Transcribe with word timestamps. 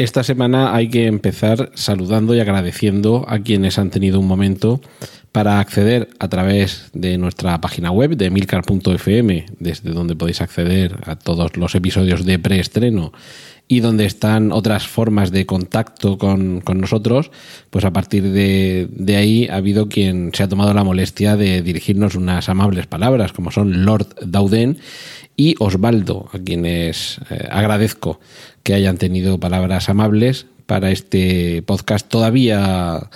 Esta 0.00 0.24
semana 0.24 0.74
hay 0.74 0.88
que 0.88 1.06
empezar 1.06 1.72
saludando 1.74 2.34
y 2.34 2.40
agradeciendo 2.40 3.26
a 3.28 3.40
quienes 3.40 3.78
han 3.78 3.90
tenido 3.90 4.18
un 4.18 4.26
momento 4.26 4.80
para 5.30 5.60
acceder 5.60 6.08
a 6.18 6.28
través 6.28 6.88
de 6.94 7.18
nuestra 7.18 7.60
página 7.60 7.90
web 7.90 8.16
de 8.16 8.30
milcar.fm, 8.30 9.44
desde 9.58 9.90
donde 9.90 10.16
podéis 10.16 10.40
acceder 10.40 10.96
a 11.04 11.16
todos 11.16 11.58
los 11.58 11.74
episodios 11.74 12.24
de 12.24 12.38
preestreno 12.38 13.12
y 13.70 13.78
donde 13.78 14.04
están 14.04 14.50
otras 14.50 14.88
formas 14.88 15.30
de 15.30 15.46
contacto 15.46 16.18
con, 16.18 16.60
nosotros, 16.74 17.30
pues 17.70 17.84
a 17.84 17.92
partir 17.92 18.24
de, 18.32 18.88
de, 18.90 19.16
ahí 19.16 19.46
ha 19.46 19.58
habido 19.58 19.88
quien 19.88 20.32
se 20.34 20.42
ha 20.42 20.48
tomado 20.48 20.74
la 20.74 20.82
molestia 20.82 21.36
de 21.36 21.62
dirigirnos 21.62 22.16
unas 22.16 22.48
amables 22.48 22.88
palabras, 22.88 23.32
como 23.32 23.52
son 23.52 23.84
Lord 23.84 24.08
Dauden 24.26 24.78
y 25.36 25.54
Osvaldo, 25.60 26.28
a 26.32 26.40
quienes 26.40 27.20
eh, 27.30 27.46
agradezco 27.48 28.18
que 28.64 28.74
hayan 28.74 28.98
tenido 28.98 29.38
palabras 29.38 29.88
amables 29.88 30.46
para 30.66 30.90
este 30.90 31.62
podcast 31.62 32.08
todavía 32.08 33.08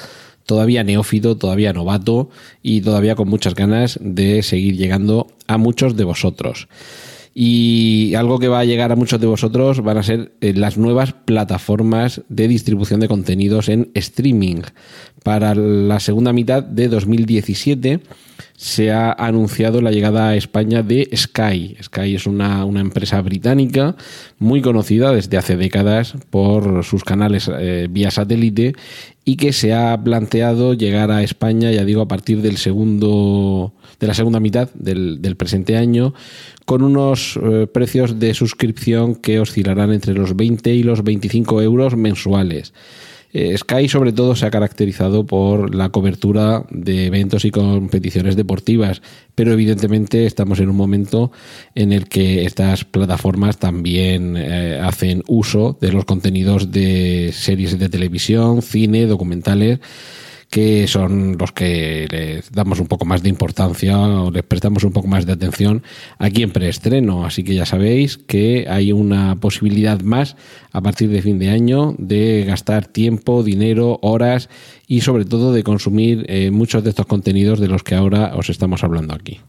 todavía 0.47 0.85
neófito, 0.85 1.37
todavía 1.37 1.73
novato 1.73 2.31
y 2.63 2.81
todavía 2.83 3.17
con 3.17 3.29
muchas 3.29 3.57
ganas 3.57 3.99
de 4.01 4.45
seguir 4.45 4.77
llegando 4.77 5.27
a 5.49 5.59
muchos 5.59 5.97
de 5.97 6.05
vosotros. 6.05 6.69
Y 7.37 8.15
algo 8.15 8.39
que 8.39 8.47
va 8.47 8.61
a 8.61 8.65
llegar 8.65 8.93
a 8.93 8.97
muchos 8.97 9.21
de 9.21 9.27
vosotros 9.27 9.83
van 9.83 9.99
a 9.99 10.05
ser 10.05 10.33
eh, 10.41 10.55
las 10.55 10.79
nuevas 10.79 11.13
plataformas 11.13 12.23
de 12.29 12.47
distribución 12.47 13.01
de 13.01 13.09
contenidos 13.09 13.69
en 13.69 13.91
streaming. 13.95 14.63
Para 15.25 15.55
la 15.57 15.99
segunda 15.99 16.33
mitad 16.33 16.63
de 16.63 16.89
2017 16.89 18.01
se 18.57 18.93
ha 18.93 19.13
anunciado 19.13 19.81
la 19.81 19.91
llegada 19.91 20.29
a 20.29 20.37
España 20.37 20.83
de 20.83 21.09
Sky. 21.15 21.77
Sky 21.83 22.15
es 22.15 22.27
una, 22.27 22.63
empresa 22.63 23.21
británica 23.21 23.97
muy 24.39 24.63
conocida 24.63 25.13
desde 25.13 25.37
hace 25.37 25.57
décadas 25.57 26.15
por 26.31 26.85
sus 26.85 27.03
canales 27.03 27.51
eh, 27.53 27.89
vía 27.91 28.11
satélite 28.11 28.75
y 29.25 29.37
que 29.37 29.53
se 29.53 29.73
ha 29.73 29.99
planteado 30.03 30.75
llegar 30.75 31.11
a 31.11 31.23
España, 31.23 31.71
ya 31.73 31.85
digo, 31.85 32.03
a 32.03 32.09
partir 32.09 32.43
del 32.43 32.59
segundo, 32.59 33.73
de 33.99 34.07
la 34.07 34.15
segunda 34.15 34.39
mitad 34.39 34.69
del, 34.75 35.37
presente 35.37 35.77
año, 35.77 36.15
con 36.65 36.83
unos 36.83 37.39
eh, 37.43 37.67
precios 37.67 38.19
de 38.19 38.35
suscripción 38.35 39.15
que 39.15 39.41
oscilarán 39.41 39.93
entre 39.93 40.15
los 40.15 40.37
20 40.37 40.73
y 40.73 40.83
los 40.83 41.05
25 41.05 41.63
euros 41.63 41.97
mensuales. 41.97 42.73
Eh, 43.37 43.59
Sky 43.59 43.89
sobre 43.89 44.13
todo 44.13 44.37
se 44.37 44.47
ha 44.47 44.51
caracterizado 44.51 45.27
por 45.27 45.75
la 45.75 45.89
cobertura 45.89 46.65
de 46.71 47.07
eventos 47.07 47.45
y 47.45 47.51
competiciones 47.51 48.37
deportivas, 48.37 49.03
pero 49.35 49.53
evidentemente 49.53 50.25
estamos 50.25 50.61
en 50.61 50.69
un 50.69 50.77
momento 50.77 51.33
en 51.75 51.93
el 51.93 52.09
que 52.09 52.45
estas 52.45 52.85
plataformas 52.85 53.59
también 53.59 54.37
eh, 54.37 54.79
hacen 54.81 55.25
uso 55.27 55.77
de 55.81 55.91
los 55.91 56.05
contenidos 56.05 56.71
de 56.71 57.33
series 57.35 57.77
de 57.77 57.89
televisión, 57.89 58.63
cine, 58.63 59.07
documentales 59.07 59.81
que 60.55 60.87
son 60.87 61.37
los 61.37 61.51
que 61.51 62.07
les 62.09 62.53
damos 62.53 62.79
un 62.79 62.87
poco 62.87 63.05
más 63.05 63.25
de 63.25 63.29
importancia 63.29 63.99
o 63.99 64.31
les 64.31 64.45
prestamos 64.45 64.85
un 64.85 64.93
poco 64.93 65.09
más 65.09 65.27
de 65.27 65.33
atención 65.33 65.83
aquí 66.17 66.45
en 66.45 66.53
preestreno. 66.53 67.27
Así 67.27 67.43
que 67.43 67.57
ya 67.57 67.67
sabéis 67.67 68.19
que 68.19 68.67
hay 68.71 68.93
una 68.93 69.35
posibilidad 69.41 70.01
más 70.03 70.37
a 70.71 70.81
partir 70.81 71.11
de 71.11 71.23
fin 71.23 71.41
de 71.41 71.51
año 71.51 71.97
de 71.99 72.45
gastar 72.47 72.87
tiempo, 72.87 73.43
dinero, 73.43 73.99
horas 74.01 74.49
y 74.87 75.01
sobre 75.01 75.25
todo 75.25 75.53
de 75.53 75.65
consumir 75.65 76.25
eh, 76.29 76.53
muchos 76.53 76.85
de 76.85 76.91
estos 76.91 77.07
contenidos 77.07 77.59
de 77.59 77.67
los 77.67 77.83
que 77.83 77.97
ahora 77.97 78.37
os 78.37 78.49
estamos 78.49 78.85
hablando 78.85 79.13
aquí. 79.13 79.41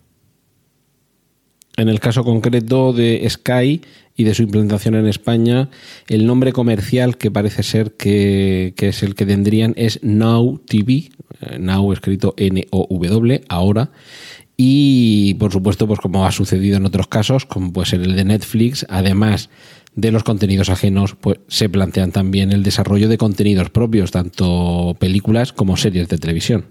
En 1.78 1.88
el 1.88 2.00
caso 2.00 2.24
concreto 2.24 2.94
de 2.94 3.28
Sky 3.30 3.82
y 4.16 4.24
de 4.24 4.34
su 4.34 4.44
implantación 4.44 4.96
en 4.96 5.08
España, 5.08 5.70
el 6.08 6.26
nombre 6.26 6.54
comercial 6.54 7.18
que 7.18 7.32
parece 7.32 7.64
ser 7.64 7.94
que, 7.94 8.74
es 8.78 9.04
el 9.04 9.16
que 9.16 9.26
tendrían 9.26 9.74
es 9.76 10.00
Now 10.04 10.62
TV, 10.66 11.10
eh, 11.42 11.60
Now 11.60 11.92
escrito 11.92 12.34
N-O-W, 12.38 13.44
ahora. 13.50 13.92
Y 14.58 15.34
por 15.34 15.52
supuesto, 15.52 15.86
pues 15.86 16.00
como 16.00 16.26
ha 16.26 16.32
sucedido 16.32 16.78
en 16.78 16.86
otros 16.86 17.08
casos, 17.08 17.46
como 17.46 17.74
puede 17.74 17.88
ser 17.88 18.02
el 18.02 18.16
de 18.16 18.24
Netflix, 18.24 18.86
además 18.90 19.50
de 19.96 20.12
los 20.12 20.24
contenidos 20.24 20.70
ajenos, 20.70 21.16
pues 21.20 21.40
se 21.48 21.68
plantean 21.68 22.12
también 22.12 22.52
el 22.52 22.64
desarrollo 22.64 23.10
de 23.10 23.18
contenidos 23.18 23.70
propios, 23.70 24.12
tanto 24.12 24.96
películas 25.00 25.52
como 25.52 25.76
series 25.76 26.08
de 26.08 26.18
televisión. 26.18 26.66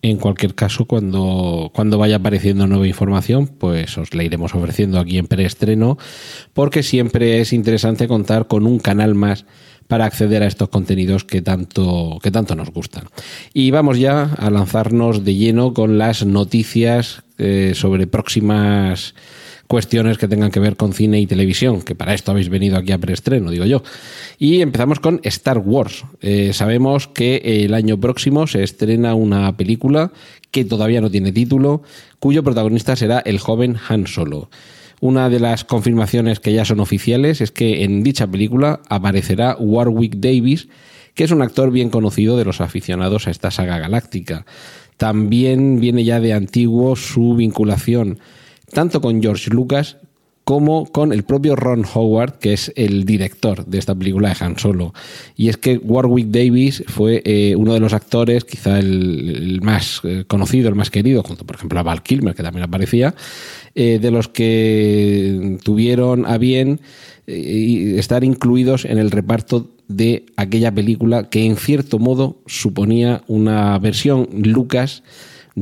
En 0.00 0.18
cualquier 0.18 0.54
caso, 0.54 0.84
cuando, 0.84 1.72
cuando 1.74 1.98
vaya 1.98 2.16
apareciendo 2.16 2.68
nueva 2.68 2.86
información, 2.86 3.48
pues 3.48 3.98
os 3.98 4.14
la 4.14 4.22
iremos 4.22 4.54
ofreciendo 4.54 5.00
aquí 5.00 5.18
en 5.18 5.26
preestreno, 5.26 5.98
porque 6.52 6.84
siempre 6.84 7.40
es 7.40 7.52
interesante 7.52 8.06
contar 8.06 8.46
con 8.46 8.64
un 8.66 8.78
canal 8.78 9.16
más 9.16 9.44
para 9.88 10.04
acceder 10.04 10.42
a 10.42 10.46
estos 10.46 10.68
contenidos 10.68 11.24
que 11.24 11.42
tanto, 11.42 12.18
que 12.22 12.30
tanto 12.30 12.54
nos 12.54 12.70
gustan. 12.70 13.04
Y 13.52 13.70
vamos 13.72 13.98
ya 13.98 14.24
a 14.38 14.50
lanzarnos 14.50 15.24
de 15.24 15.34
lleno 15.34 15.74
con 15.74 15.98
las 15.98 16.24
noticias 16.24 17.24
eh, 17.38 17.72
sobre 17.74 18.06
próximas 18.06 19.14
cuestiones 19.68 20.16
que 20.18 20.26
tengan 20.26 20.50
que 20.50 20.60
ver 20.60 20.76
con 20.76 20.92
cine 20.92 21.20
y 21.20 21.26
televisión, 21.26 21.82
que 21.82 21.94
para 21.94 22.14
esto 22.14 22.32
habéis 22.32 22.48
venido 22.48 22.76
aquí 22.78 22.90
a 22.90 22.98
preestreno, 22.98 23.50
digo 23.50 23.66
yo. 23.66 23.82
Y 24.38 24.62
empezamos 24.62 24.98
con 24.98 25.20
Star 25.22 25.58
Wars. 25.58 26.04
Eh, 26.22 26.52
sabemos 26.54 27.06
que 27.06 27.64
el 27.64 27.74
año 27.74 28.00
próximo 28.00 28.46
se 28.46 28.64
estrena 28.64 29.14
una 29.14 29.56
película 29.56 30.10
que 30.50 30.64
todavía 30.64 31.02
no 31.02 31.10
tiene 31.10 31.32
título, 31.32 31.82
cuyo 32.18 32.42
protagonista 32.42 32.96
será 32.96 33.20
el 33.20 33.38
joven 33.38 33.76
Han 33.88 34.06
Solo. 34.06 34.50
Una 35.00 35.28
de 35.28 35.38
las 35.38 35.64
confirmaciones 35.64 36.40
que 36.40 36.52
ya 36.52 36.64
son 36.64 36.80
oficiales 36.80 37.40
es 37.40 37.52
que 37.52 37.84
en 37.84 38.02
dicha 38.02 38.26
película 38.26 38.80
aparecerá 38.88 39.54
Warwick 39.60 40.16
Davis, 40.16 40.68
que 41.14 41.24
es 41.24 41.30
un 41.30 41.42
actor 41.42 41.70
bien 41.70 41.90
conocido 41.90 42.36
de 42.36 42.44
los 42.44 42.60
aficionados 42.60 43.26
a 43.26 43.30
esta 43.30 43.50
saga 43.50 43.78
galáctica. 43.78 44.46
También 44.96 45.78
viene 45.78 46.04
ya 46.04 46.20
de 46.20 46.32
antiguo 46.32 46.96
su 46.96 47.36
vinculación 47.36 48.18
tanto 48.72 49.00
con 49.00 49.20
George 49.22 49.50
Lucas 49.50 49.98
como 50.48 50.86
con 50.86 51.12
el 51.12 51.24
propio 51.24 51.56
Ron 51.56 51.84
Howard, 51.92 52.38
que 52.38 52.54
es 52.54 52.72
el 52.74 53.04
director 53.04 53.66
de 53.66 53.76
esta 53.76 53.94
película 53.94 54.30
de 54.30 54.42
Han 54.42 54.58
Solo. 54.58 54.94
Y 55.36 55.50
es 55.50 55.58
que 55.58 55.76
Warwick 55.76 56.28
Davis 56.28 56.82
fue 56.86 57.20
eh, 57.26 57.54
uno 57.54 57.74
de 57.74 57.80
los 57.80 57.92
actores, 57.92 58.46
quizá 58.46 58.78
el, 58.78 59.60
más 59.62 60.00
eh, 60.04 60.24
conocido, 60.26 60.70
el 60.70 60.74
más 60.74 60.88
querido, 60.88 61.22
junto 61.22 61.44
por 61.44 61.56
ejemplo 61.56 61.78
a 61.78 61.82
Val 61.82 62.02
Kilmer, 62.02 62.34
que 62.34 62.42
también 62.42 62.64
aparecía, 62.64 63.14
eh, 63.74 63.98
de 64.00 64.10
los 64.10 64.28
que 64.28 65.58
tuvieron 65.62 66.24
a 66.24 66.38
bien 66.38 66.80
estar 67.26 68.24
incluidos 68.24 68.86
en 68.86 68.96
el 68.96 69.10
reparto 69.10 69.68
de 69.86 70.24
aquella 70.36 70.72
película 70.72 71.28
que 71.28 71.44
en 71.44 71.56
cierto 71.56 71.98
modo 71.98 72.38
suponía 72.46 73.22
una 73.26 73.78
versión 73.78 74.30
Lucas 74.32 75.02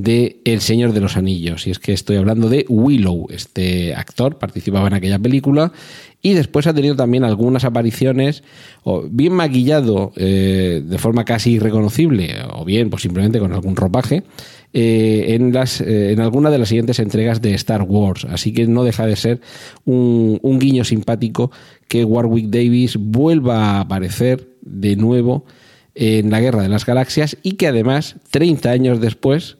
de 0.02 0.40
El 0.44 0.60
Señor 0.60 0.92
de 0.92 1.00
los 1.00 1.16
Anillos. 1.16 1.66
Y 1.66 1.70
es 1.70 1.78
que 1.78 1.94
estoy 1.94 2.16
hablando 2.16 2.50
de 2.50 2.66
Willow. 2.68 3.28
Este 3.30 3.94
actor 3.94 4.38
participaba 4.38 4.88
en 4.88 4.94
aquella 4.94 5.18
película 5.18 5.72
y 6.20 6.34
después 6.34 6.66
ha 6.66 6.74
tenido 6.74 6.96
también 6.96 7.24
algunas 7.24 7.64
apariciones, 7.64 8.42
o 8.82 9.04
bien 9.08 9.32
maquillado 9.32 10.12
eh, 10.16 10.82
de 10.84 10.98
forma 10.98 11.24
casi 11.24 11.52
irreconocible, 11.52 12.34
o 12.52 12.64
bien 12.64 12.90
pues 12.90 13.02
simplemente 13.02 13.38
con 13.38 13.52
algún 13.52 13.74
ropaje, 13.74 14.24
eh, 14.72 15.26
en, 15.28 15.52
las, 15.52 15.80
eh, 15.80 16.12
en 16.12 16.20
alguna 16.20 16.50
de 16.50 16.58
las 16.58 16.68
siguientes 16.68 16.98
entregas 16.98 17.40
de 17.40 17.54
Star 17.54 17.82
Wars. 17.82 18.26
Así 18.28 18.52
que 18.52 18.66
no 18.66 18.84
deja 18.84 19.06
de 19.06 19.16
ser 19.16 19.40
un, 19.86 20.38
un 20.42 20.58
guiño 20.58 20.84
simpático 20.84 21.50
que 21.88 22.04
Warwick 22.04 22.46
Davis 22.50 22.96
vuelva 22.96 23.64
a 23.64 23.80
aparecer 23.80 24.48
de 24.60 24.96
nuevo 24.96 25.46
en 25.94 26.30
la 26.30 26.40
Guerra 26.40 26.62
de 26.62 26.68
las 26.68 26.84
Galaxias 26.84 27.38
y 27.42 27.52
que 27.52 27.68
además, 27.68 28.16
30 28.30 28.70
años 28.70 29.00
después, 29.00 29.56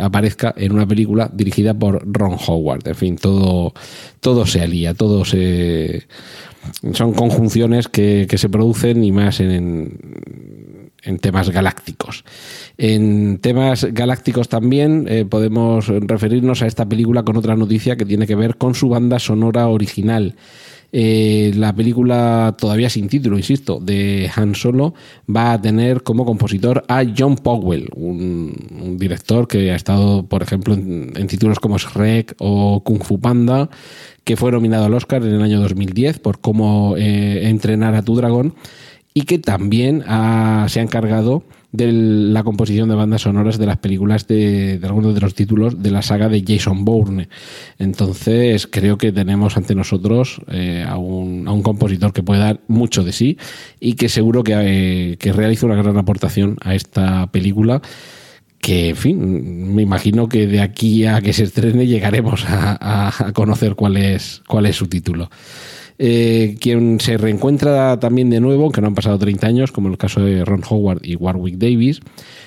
aparezca 0.00 0.54
en 0.56 0.72
una 0.72 0.86
película 0.86 1.30
dirigida 1.32 1.74
por 1.74 2.02
Ron 2.06 2.36
Howard. 2.46 2.86
En 2.88 2.94
fin, 2.94 3.16
todo, 3.16 3.72
todo 4.20 4.46
se 4.46 4.60
alía, 4.60 4.94
todo 4.94 5.24
se. 5.24 6.06
Son 6.92 7.12
conjunciones 7.12 7.88
que, 7.88 8.26
se 8.34 8.48
producen 8.48 9.02
y 9.02 9.12
más 9.12 9.40
en, 9.40 9.98
en, 11.02 11.18
temas 11.18 11.48
galácticos. 11.48 12.24
En 12.76 13.38
temas 13.38 13.84
galácticos 13.84 14.48
también 14.50 15.06
eh, 15.08 15.24
podemos 15.24 15.88
referirnos 15.88 16.60
a 16.62 16.66
esta 16.66 16.86
película 16.86 17.22
con 17.22 17.38
otra 17.38 17.56
noticia 17.56 17.96
que 17.96 18.04
tiene 18.04 18.26
que 18.26 18.34
ver 18.34 18.56
con 18.56 18.74
su 18.74 18.90
banda 18.90 19.18
sonora 19.18 19.68
original. 19.68 20.36
Eh, 20.92 21.52
la 21.54 21.72
película, 21.74 22.54
todavía 22.58 22.90
sin 22.90 23.08
título, 23.08 23.36
insisto, 23.36 23.78
de 23.80 24.30
Han 24.34 24.54
Solo, 24.54 24.94
va 25.34 25.52
a 25.52 25.60
tener 25.60 26.02
como 26.02 26.24
compositor 26.24 26.84
a 26.88 27.04
John 27.16 27.36
Powell, 27.36 27.88
un, 27.94 28.96
director 28.98 29.46
que 29.46 29.70
ha 29.70 29.76
estado, 29.76 30.26
por 30.26 30.42
ejemplo, 30.42 30.74
en, 30.74 31.26
títulos 31.28 31.60
como 31.60 31.78
Shrek 31.78 32.34
o 32.38 32.82
Kung 32.82 33.02
Fu 33.02 33.20
Panda, 33.20 33.70
que 34.24 34.36
fue 34.36 34.50
nominado 34.52 34.86
al 34.86 34.94
Oscar 34.94 35.22
en 35.22 35.34
el 35.34 35.42
año 35.42 35.60
2010 35.60 36.18
por 36.18 36.40
cómo 36.40 36.96
eh, 36.96 37.48
entrenar 37.48 37.94
a 37.94 38.02
tu 38.02 38.16
dragón 38.16 38.54
y 39.14 39.22
que 39.22 39.38
también 39.38 40.02
se 40.02 40.80
ha 40.80 40.82
encargado 40.82 41.44
de 41.72 41.92
la 41.92 42.42
composición 42.42 42.88
de 42.88 42.94
bandas 42.94 43.22
sonoras 43.22 43.58
de 43.58 43.66
las 43.66 43.78
películas 43.78 44.26
de, 44.26 44.80
algunos 44.82 45.14
de 45.14 45.20
los 45.20 45.34
títulos 45.34 45.82
de 45.82 45.90
la 45.90 46.02
saga 46.02 46.28
de 46.28 46.44
Jason 46.46 46.84
Bourne. 46.84 47.28
Entonces 47.78 48.66
creo 48.66 48.98
que 48.98 49.12
tenemos 49.12 49.56
ante 49.56 49.74
nosotros 49.74 50.40
eh, 50.50 50.84
a, 50.86 50.96
un, 50.96 51.62
compositor 51.62 52.12
que 52.12 52.22
puede 52.22 52.40
dar 52.40 52.60
mucho 52.68 53.04
de 53.04 53.12
sí 53.12 53.38
y 53.78 53.94
que 53.94 54.08
seguro 54.08 54.42
que, 54.42 54.54
eh, 54.56 55.16
que 55.18 55.32
realiza 55.32 55.66
una 55.66 55.76
gran 55.76 55.96
aportación 55.96 56.56
a 56.62 56.74
esta 56.74 57.30
película 57.30 57.82
que, 58.60 58.90
en 58.90 58.96
fin, 58.96 59.74
me 59.74 59.82
imagino 59.82 60.28
que 60.28 60.46
de 60.46 60.60
aquí 60.60 61.06
a 61.06 61.20
que 61.20 61.32
se 61.32 61.44
estrene 61.44 61.86
llegaremos 61.86 62.44
a, 62.46 63.32
conocer 63.34 63.74
cuál 63.74 63.96
es, 63.96 64.42
cuál 64.46 64.66
es 64.66 64.76
su 64.76 64.86
título. 64.86 65.30
Eh, 66.02 66.56
quien 66.58 66.98
se 66.98 67.18
reencuentra 67.18 68.00
también 68.00 68.30
de 68.30 68.40
nuevo, 68.40 68.72
que 68.72 68.80
no 68.80 68.86
han 68.86 68.94
pasado 68.94 69.18
30 69.18 69.46
años, 69.46 69.70
como 69.70 69.88
en 69.88 69.92
el 69.92 69.98
caso 69.98 70.22
de 70.22 70.46
Ron 70.46 70.62
Howard 70.66 71.00
y 71.02 71.14
Warwick 71.14 71.58
Davis, 71.58 72.00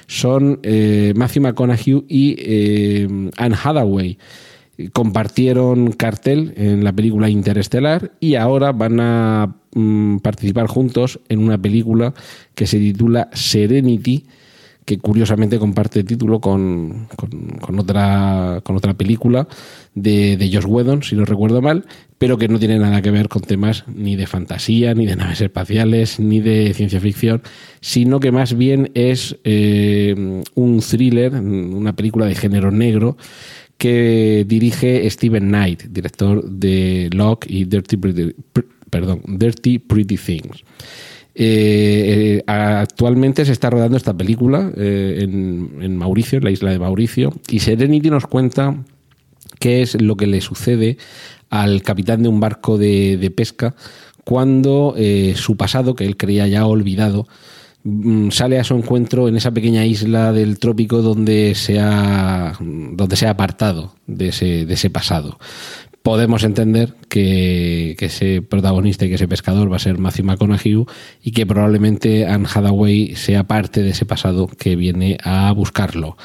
son 0.07 0.59
eh, 0.63 1.13
Matthew 1.15 1.43
McConaughey 1.43 2.03
y 2.09 2.35
eh, 2.39 3.07
Anne 3.37 3.55
Hathaway. 3.63 4.17
Compartieron 4.91 5.91
cartel 5.91 6.55
en 6.57 6.83
la 6.83 6.93
película 6.93 7.29
Interestelar 7.29 8.13
y 8.19 8.33
ahora 8.33 8.71
van 8.71 8.99
a 8.99 9.55
mm, 9.75 10.17
participar 10.17 10.65
juntos 10.65 11.19
en 11.29 11.37
una 11.37 11.59
película 11.61 12.15
que 12.55 12.65
se 12.65 12.79
titula 12.79 13.29
Serenity 13.33 14.25
que 14.85 14.99
curiosamente 14.99 15.59
comparte 15.59 16.03
título 16.03 16.39
con, 16.39 17.07
con, 17.15 17.79
otra, 17.79 18.61
con 18.63 18.75
otra 18.75 18.93
película 18.93 19.47
de, 19.95 20.37
de 20.37 20.51
Josh 20.51 20.65
Whedon, 20.65 21.03
si 21.03 21.15
no 21.15 21.25
recuerdo 21.25 21.61
mal, 21.61 21.85
pero 22.17 22.37
que 22.37 22.47
no 22.47 22.59
tiene 22.59 22.79
nada 22.79 23.01
que 23.01 23.11
ver 23.11 23.29
con 23.29 23.41
temas 23.41 23.85
ni 23.87 24.15
de 24.15 24.27
fantasía, 24.27 24.93
ni 24.93 25.05
de 25.05 25.15
naves 25.15 25.41
espaciales, 25.41 26.19
ni 26.19 26.39
de 26.39 26.73
ciencia 26.73 26.99
ficción, 26.99 27.41
sino 27.81 28.19
que 28.19 28.31
más 28.31 28.55
bien 28.55 28.91
es 28.93 29.37
eh, 29.43 30.43
un 30.55 30.79
thriller, 30.79 31.33
una 31.33 31.95
película 31.95 32.25
de 32.25 32.35
género 32.35 32.71
negro, 32.71 33.17
que 33.77 34.45
dirige 34.47 35.09
Steven 35.09 35.47
Knight, 35.47 35.83
director 35.89 36.43
de 36.43 37.09
Locke 37.11 37.47
y 37.49 37.65
Dirty 37.65 37.97
perdón, 38.89 39.21
Dirty 39.27 39.79
Pretty 39.79 40.17
Things. 40.17 40.63
Eh, 41.35 42.41
eh, 42.41 42.43
actualmente 42.45 43.43
se 43.43 43.53
está 43.53 43.71
rodando 43.71 43.97
esta 43.97 44.15
película 44.15 44.71
eh, 44.77 45.19
en, 45.21 45.97
Mauricio, 45.97 46.37
en 46.37 46.43
la 46.43 46.51
isla 46.51 46.71
de 46.71 46.79
Mauricio, 46.79 47.33
y 47.49 47.59
Serenity 47.59 48.09
nos 48.09 48.27
cuenta 48.27 48.83
qué 49.59 49.81
es 49.81 49.99
lo 49.99 50.15
que 50.15 50.27
le 50.27 50.41
sucede 50.41 50.97
al 51.49 51.81
capitán 51.81 52.23
de 52.23 52.29
un 52.29 52.39
barco 52.39 52.77
de, 52.77 53.33
pesca 53.35 53.75
cuando 54.23 54.95
su 55.35 55.57
pasado, 55.57 55.95
que 55.95 56.05
él 56.05 56.17
creía 56.17 56.47
ya 56.47 56.65
olvidado, 56.65 57.27
mm, 57.83 58.29
sale 58.29 58.59
a 58.59 58.63
su 58.63 58.75
encuentro 58.75 59.27
en 59.27 59.35
esa 59.35 59.51
pequeña 59.51 59.85
isla 59.85 60.31
del 60.31 60.59
trópico 60.59 61.01
donde 61.01 61.55
se 61.55 61.79
ha, 61.79 62.57
donde 62.59 63.15
se 63.15 63.27
ha 63.27 63.31
apartado 63.31 63.95
de 64.07 64.29
ese, 64.29 64.65
de 64.65 64.73
ese 64.73 64.89
pasado 64.89 65.39
podemos 66.03 66.43
entender 66.43 66.93
que, 67.07 67.95
ese 67.97 68.41
protagonista 68.41 69.05
y 69.05 69.09
que 69.09 69.15
ese 69.15 69.27
pescador 69.27 69.71
va 69.71 69.77
a 69.77 69.79
ser 69.79 69.97
Matthew 69.97 70.25
McConaughey 70.25 70.85
y 71.23 71.31
que 71.31 71.45
probablemente 71.45 72.27
Anne 72.27 72.47
Hathaway 72.53 73.15
sea 73.15 73.45
parte 73.45 73.81
de 73.81 73.91
ese 73.91 74.05
pasado 74.05 74.47
que 74.47 74.75
viene 74.75 75.17
a 75.23 75.51
buscarlo. 75.53 76.17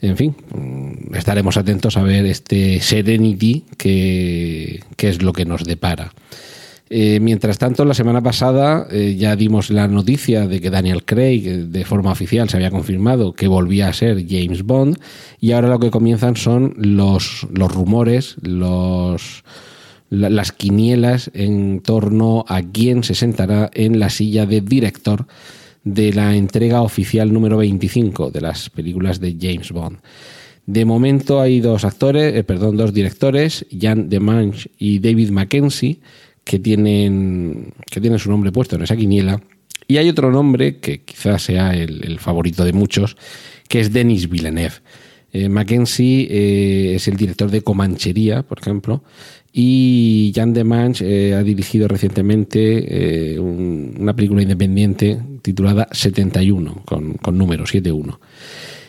En 0.00 0.16
fin, 0.16 0.36
mm, 0.54 1.14
estaremos 1.16 1.56
atentos 1.56 1.96
a 1.96 2.02
ver 2.02 2.26
este 2.26 2.80
Serenity 2.80 3.64
que, 3.76 4.80
que 4.96 5.08
es 5.08 5.20
lo 5.20 5.32
que 5.32 5.44
nos 5.44 5.64
depara. 5.64 6.12
Eh, 6.88 7.18
mientras 7.20 7.58
tanto, 7.58 7.84
la 7.84 7.94
semana 7.94 8.22
pasada 8.22 8.86
eh, 8.90 9.16
ya 9.18 9.34
dimos 9.34 9.70
la 9.70 9.88
noticia 9.88 10.46
de 10.46 10.60
que 10.60 10.70
Daniel 10.70 11.04
Craig, 11.04 11.42
eh, 11.44 11.56
de 11.64 11.84
forma 11.84 12.12
oficial, 12.12 12.48
se 12.48 12.56
había 12.56 12.70
confirmado 12.70 13.32
que 13.32 13.48
volvía 13.48 13.88
a 13.88 13.92
ser 13.92 14.24
James 14.28 14.62
Bond, 14.62 14.98
y 15.40 15.52
ahora 15.52 15.68
lo 15.68 15.80
que 15.80 15.90
comienzan 15.90 16.36
son 16.36 16.74
los, 16.78 17.48
los 17.52 17.74
rumores, 17.74 18.36
los, 18.40 19.42
las 20.10 20.52
quinielas 20.52 21.30
en 21.34 21.80
torno 21.80 22.44
a 22.46 22.62
quién 22.62 23.02
se 23.02 23.16
sentará 23.16 23.68
en 23.74 23.98
la 23.98 24.08
silla 24.08 24.46
de 24.46 24.60
director 24.60 25.26
de 25.82 26.12
la 26.12 26.36
entrega 26.36 26.82
oficial 26.82 27.32
número 27.32 27.56
25 27.56 28.30
de 28.30 28.40
las 28.40 28.70
películas 28.70 29.18
de 29.18 29.36
James 29.40 29.72
Bond. 29.72 29.98
De 30.66 30.84
momento 30.84 31.40
hay 31.40 31.60
dos 31.60 31.84
actores, 31.84 32.44
perdón, 32.44 32.76
dos 32.76 32.92
directores, 32.92 33.66
Jan 33.76 34.08
DeMange 34.08 34.70
y 34.78 34.98
David 34.98 35.30
Mackenzie, 35.30 36.00
que 36.46 36.60
tienen, 36.60 37.72
que 37.90 38.00
tienen 38.00 38.20
su 38.20 38.30
nombre 38.30 38.52
puesto 38.52 38.76
en 38.76 38.82
esa 38.82 38.96
quiniela. 38.96 39.42
Y 39.88 39.96
hay 39.96 40.08
otro 40.08 40.30
nombre 40.30 40.78
que 40.78 41.02
quizás 41.02 41.42
sea 41.42 41.74
el, 41.74 42.18
favorito 42.20 42.64
de 42.64 42.72
muchos, 42.72 43.16
que 43.68 43.80
es 43.80 43.92
Denis 43.92 44.30
Villeneuve. 44.30 44.76
Eh, 45.32 45.48
Mackenzie 45.48 46.28
eh, 46.30 46.94
es 46.94 47.08
el 47.08 47.16
director 47.16 47.50
de 47.50 47.62
Comanchería, 47.62 48.44
por 48.44 48.60
ejemplo, 48.60 49.02
y 49.52 50.32
Jan 50.36 50.52
de 50.52 50.62
Manch 50.62 51.02
eh, 51.02 51.34
ha 51.34 51.42
dirigido 51.42 51.88
recientemente 51.88 53.36
una 53.40 54.14
película 54.14 54.42
independiente 54.42 55.18
titulada 55.42 55.88
71, 55.90 56.82
con, 56.84 57.14
con 57.14 57.36
número 57.36 57.66
71. 57.66 58.20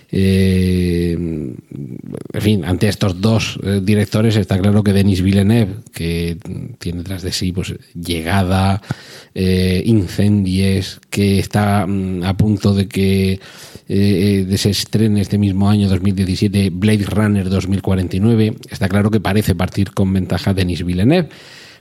Eh, 0.09 1.12
en 1.12 2.42
fin, 2.42 2.63
ante 2.63 2.88
estos 2.88 3.19
dos 3.19 3.59
eh, 3.63 3.81
directores 3.83 4.38
está 4.38 4.57
claro 4.57 4.83
que 4.83 4.94
Denis 4.94 5.21
Villeneuve, 5.21 5.75
que 5.94 6.38
tiene 6.80 7.04
tras 7.04 7.24
de 7.24 7.33
sí 7.33 7.51
pues 7.51 7.75
llegada, 7.94 8.81
eh, 9.36 9.81
incendies, 9.86 11.01
que 11.09 11.39
está 11.39 11.86
mm, 11.86 12.24
a 12.24 12.38
punto 12.38 12.74
de 12.74 12.88
que 12.88 13.39
se 13.88 14.69
estrene 14.69 15.21
este 15.21 15.38
mismo 15.38 15.69
año 15.69 15.88
2017 15.88 16.71
Blade 16.71 17.06
Runner 17.06 17.50
2049, 17.50 18.56
está 18.69 18.89
claro 18.89 19.12
que 19.12 19.19
parece 19.19 19.56
partir 19.56 19.92
con 19.92 20.13
ventaja 20.13 20.54
Denis 20.54 20.86
Villeneuve. 20.86 21.30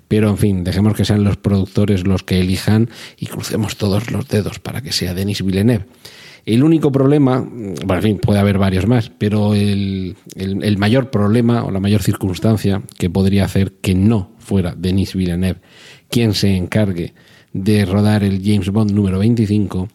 Pero 0.09 0.31
en 0.31 0.39
fin, 0.39 0.63
dejemos 0.63 0.95
que 0.95 1.05
sean 1.05 1.25
los 1.25 1.37
productores 1.37 2.07
los 2.07 2.23
que 2.23 2.39
elijan 2.41 2.91
y 3.19 3.27
crucemos 3.27 3.77
todos 3.77 4.13
los 4.13 4.29
dedos 4.29 4.61
para 4.61 4.81
que 4.81 4.93
sea 4.93 5.15
Denis 5.15 5.45
Villeneuve. 5.45 5.87
El 6.47 6.63
único 6.63 6.93
problema, 6.93 7.41
bueno, 7.41 7.95
en 7.97 8.03
fin, 8.03 8.19
puede 8.19 8.39
haber 8.39 8.57
varios 8.57 8.87
más, 8.87 9.11
pero 9.11 9.55
el, 9.55 10.15
mayor 10.79 11.11
problema 11.11 11.65
o 11.65 11.73
la 11.73 11.81
mayor 11.81 12.05
circunstancia 12.05 12.83
que 12.99 13.11
podría 13.11 13.45
hacer 13.45 13.73
que 13.73 13.97
no 13.97 14.31
fuera 14.39 14.77
Denis 14.77 15.15
Villeneuve 15.15 15.61
quien 16.09 16.35
se 16.35 16.55
encargue 16.57 17.15
de 17.53 17.85
rodar 17.85 18.23
el 18.23 18.43
James 18.45 18.71
Bond 18.71 18.93
número 18.93 19.19
25 19.19 19.89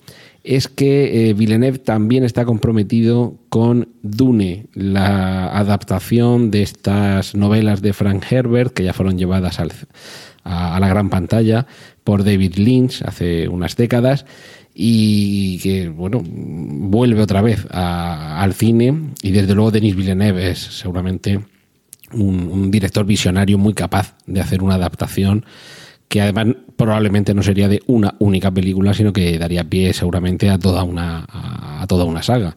es 0.44 0.68
que 0.68 1.30
eh, 1.30 1.34
Villeneuve 1.34 1.78
también 1.78 2.26
está 2.26 2.44
comprometido 2.44 3.38
con 3.48 3.88
Dune, 4.02 4.66
la 4.74 5.58
adaptación 5.58 6.52
de 6.52 6.64
estas 6.64 7.34
novelas 7.34 7.82
de 7.82 7.94
Frank 7.94 8.26
Herbert 8.30 8.74
que 8.74 8.84
ya 8.84 8.92
fueron 8.94 9.18
llevadas 9.18 9.60
a 10.44 10.80
la 10.80 10.88
gran 10.90 11.10
pantalla 11.10 11.66
por 12.04 12.26
David 12.26 12.56
Lynch 12.56 13.04
hace 13.04 13.48
unas 13.48 13.78
décadas 13.78 14.26
y 14.74 15.60
que, 15.60 15.90
bueno, 15.90 16.22
vuelve 16.24 17.22
otra 17.22 17.42
vez 17.42 17.68
al 17.72 18.54
cine 18.54 19.12
y 19.22 19.32
desde 19.32 19.54
luego 19.54 19.72
Denis 19.72 19.96
Villeneuve 19.96 20.52
es 20.52 20.60
seguramente 20.60 21.40
un, 22.14 22.72
director 22.72 23.06
visionario 23.06 23.58
muy 23.58 23.74
capaz 23.74 24.16
de 24.26 24.42
hacer 24.42 24.64
una 24.64 24.76
adaptación 24.76 25.46
que 26.08 26.22
además 26.22 26.48
probablemente 26.76 27.34
no 27.34 27.42
sería 27.42 27.70
de 27.70 27.82
una 27.88 28.16
única 28.20 28.52
película, 28.52 28.94
sino 28.94 29.14
que 29.14 29.38
daría 29.38 29.64
pie 29.64 29.94
seguramente 29.94 30.50
a 30.50 30.60
toda 30.60 30.84
una, 30.84 31.26
a, 31.30 31.86
toda 31.88 32.04
una 32.04 32.22
saga. 32.22 32.56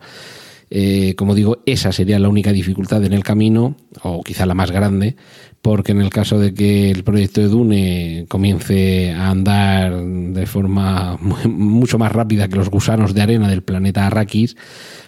Eh, 0.71 1.15
como 1.17 1.35
digo, 1.35 1.63
esa 1.67 1.93
sería 1.93 2.19
la 2.19 2.29
única 2.29 2.53
dificultad 2.53 3.05
en 3.05 3.13
el 3.13 3.23
camino, 3.23 3.77
o 4.03 4.23
quizá 4.23 4.47
la 4.47 4.55
más 4.55 4.71
grande, 4.71 5.17
porque 5.63 5.93
en 5.93 6.01
el 6.01 6.11
caso 6.11 6.39
de 6.39 6.53
que 6.53 6.91
el 6.91 7.05
proyecto 7.05 7.41
de 7.41 7.49
Dune 7.49 8.27
comience 8.29 9.13
a 9.13 9.31
andar 9.31 10.03
de 10.03 10.47
forma 10.47 11.19
mucho 11.49 11.99
más 11.99 12.13
rápida 12.13 12.49
que 12.49 12.57
los 12.57 12.69
gusanos 12.69 13.15
de 13.15 13.23
arena 13.23 13.49
del 13.49 13.63
planeta 13.63 14.07
Arrakis, 14.07 14.57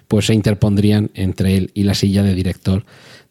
pues 0.08 0.26
se 0.26 0.34
interpondrían 0.34 1.10
entre 1.14 1.56
él 1.56 1.70
y 1.74 1.82
la 1.82 1.94
silla 1.94 2.22
de 2.22 2.34
director 2.34 2.84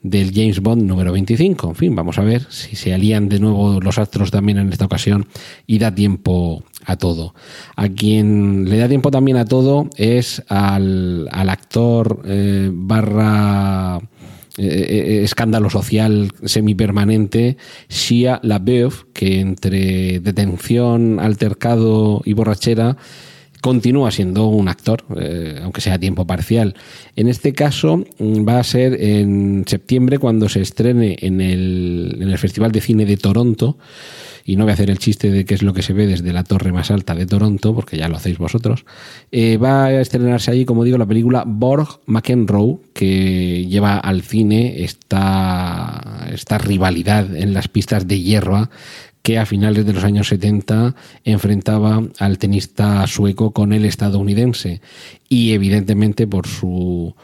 del 0.06 0.32
James 0.34 0.60
Bond 0.60 0.84
número 0.84 1.12
25. 1.12 1.70
En 1.70 1.76
fin, 1.76 1.96
vamos 1.96 2.20
a 2.20 2.24
ver 2.24 2.46
si 2.50 2.76
se 2.76 2.94
alían 2.94 3.28
de 3.28 3.40
nuevo 3.40 3.82
los 3.82 3.98
astros 3.98 4.30
también 4.30 4.60
en 4.60 4.72
esta 4.72 4.86
ocasión 4.86 5.26
y 5.66 5.80
da 5.80 5.94
tiempo 5.94 6.64
a 6.86 6.96
todo. 6.96 7.34
A 7.76 7.90
quien 7.90 8.70
le 8.70 8.78
da 8.78 8.88
tiempo 8.88 9.10
también 9.10 9.38
a 9.38 9.46
todo 9.46 9.90
es 9.98 10.44
al, 10.48 11.28
actor 11.32 12.22
eh, 12.26 12.70
barra 12.72 14.00
eh, 14.58 15.22
escándalo 15.24 15.72
social 15.72 16.32
semipermanente, 16.44 17.58
Shia 17.90 18.40
LaBeouf, 18.44 19.06
que 19.12 19.40
entre 19.40 20.20
detención, 20.20 21.20
altercado 21.20 22.22
y 22.26 22.34
borrachera 22.34 22.96
continúa 23.66 24.12
siendo 24.12 24.46
un 24.46 24.68
actor, 24.68 25.04
eh, 25.18 25.60
aunque 25.64 25.82
sea 25.82 25.96
a 25.96 25.98
tiempo 25.98 26.28
parcial. 26.28 26.76
En 27.16 27.28
este 27.28 27.54
caso 27.54 28.06
mm, 28.20 28.48
va 28.48 28.60
a 28.60 28.64
ser 28.64 29.02
en 29.02 29.64
septiembre 29.66 30.20
cuando 30.20 30.50
se 30.50 30.62
estrene 30.62 31.18
en 31.20 31.42
el, 31.42 32.20
en 32.22 32.30
el 32.30 32.38
Festival 32.38 32.72
de 32.72 32.82
Cine 32.82 33.08
de 33.08 33.18
Toronto 33.18 33.80
y 34.46 34.56
no 34.56 34.66
voy 34.66 34.70
a 34.70 34.74
hacer 34.76 34.92
el 34.92 35.00
chiste 35.00 35.32
de 35.32 35.46
qué 35.46 35.56
es 35.56 35.64
lo 35.64 35.74
que 35.74 35.82
se 35.82 35.94
ve 35.94 36.06
desde 36.06 36.32
la 36.32 36.44
torre 36.44 36.72
más 36.72 36.92
alta 36.92 37.16
de 37.16 37.26
Toronto, 37.26 37.74
porque 37.74 37.98
ya 37.98 38.08
lo 38.08 38.18
hacéis 38.18 38.38
vosotros, 38.38 38.86
eh, 39.32 39.58
va 39.58 39.86
a 39.86 40.00
estrenarse 40.00 40.52
allí, 40.52 40.66
como 40.66 40.84
digo, 40.84 41.00
la 41.00 41.08
película 41.08 41.44
Borg 41.48 42.02
McEnroe, 42.06 42.78
que 42.94 43.66
lleva 43.66 43.98
al 43.98 44.22
cine 44.22 44.84
esta, 44.84 46.28
esta 46.32 46.60
rivalidad 46.60 47.36
en 47.36 47.56
las 47.56 47.68
pistas 47.68 48.08
de 48.08 48.22
hierba 48.22 48.70
que 49.26 49.40
a 49.40 49.48
finales 49.48 49.88
de 49.88 49.94
los 49.94 50.04
años 50.04 50.28
70 50.28 50.94
enfrentaba 51.24 52.00
al 52.20 52.38
tenista 52.38 53.08
sueco 53.08 53.54
con 53.54 53.74
el 53.74 53.84
estadounidense 53.84 54.82
y 55.28 55.54
evidentemente 55.54 56.28
por 56.28 56.46
su 56.46 57.16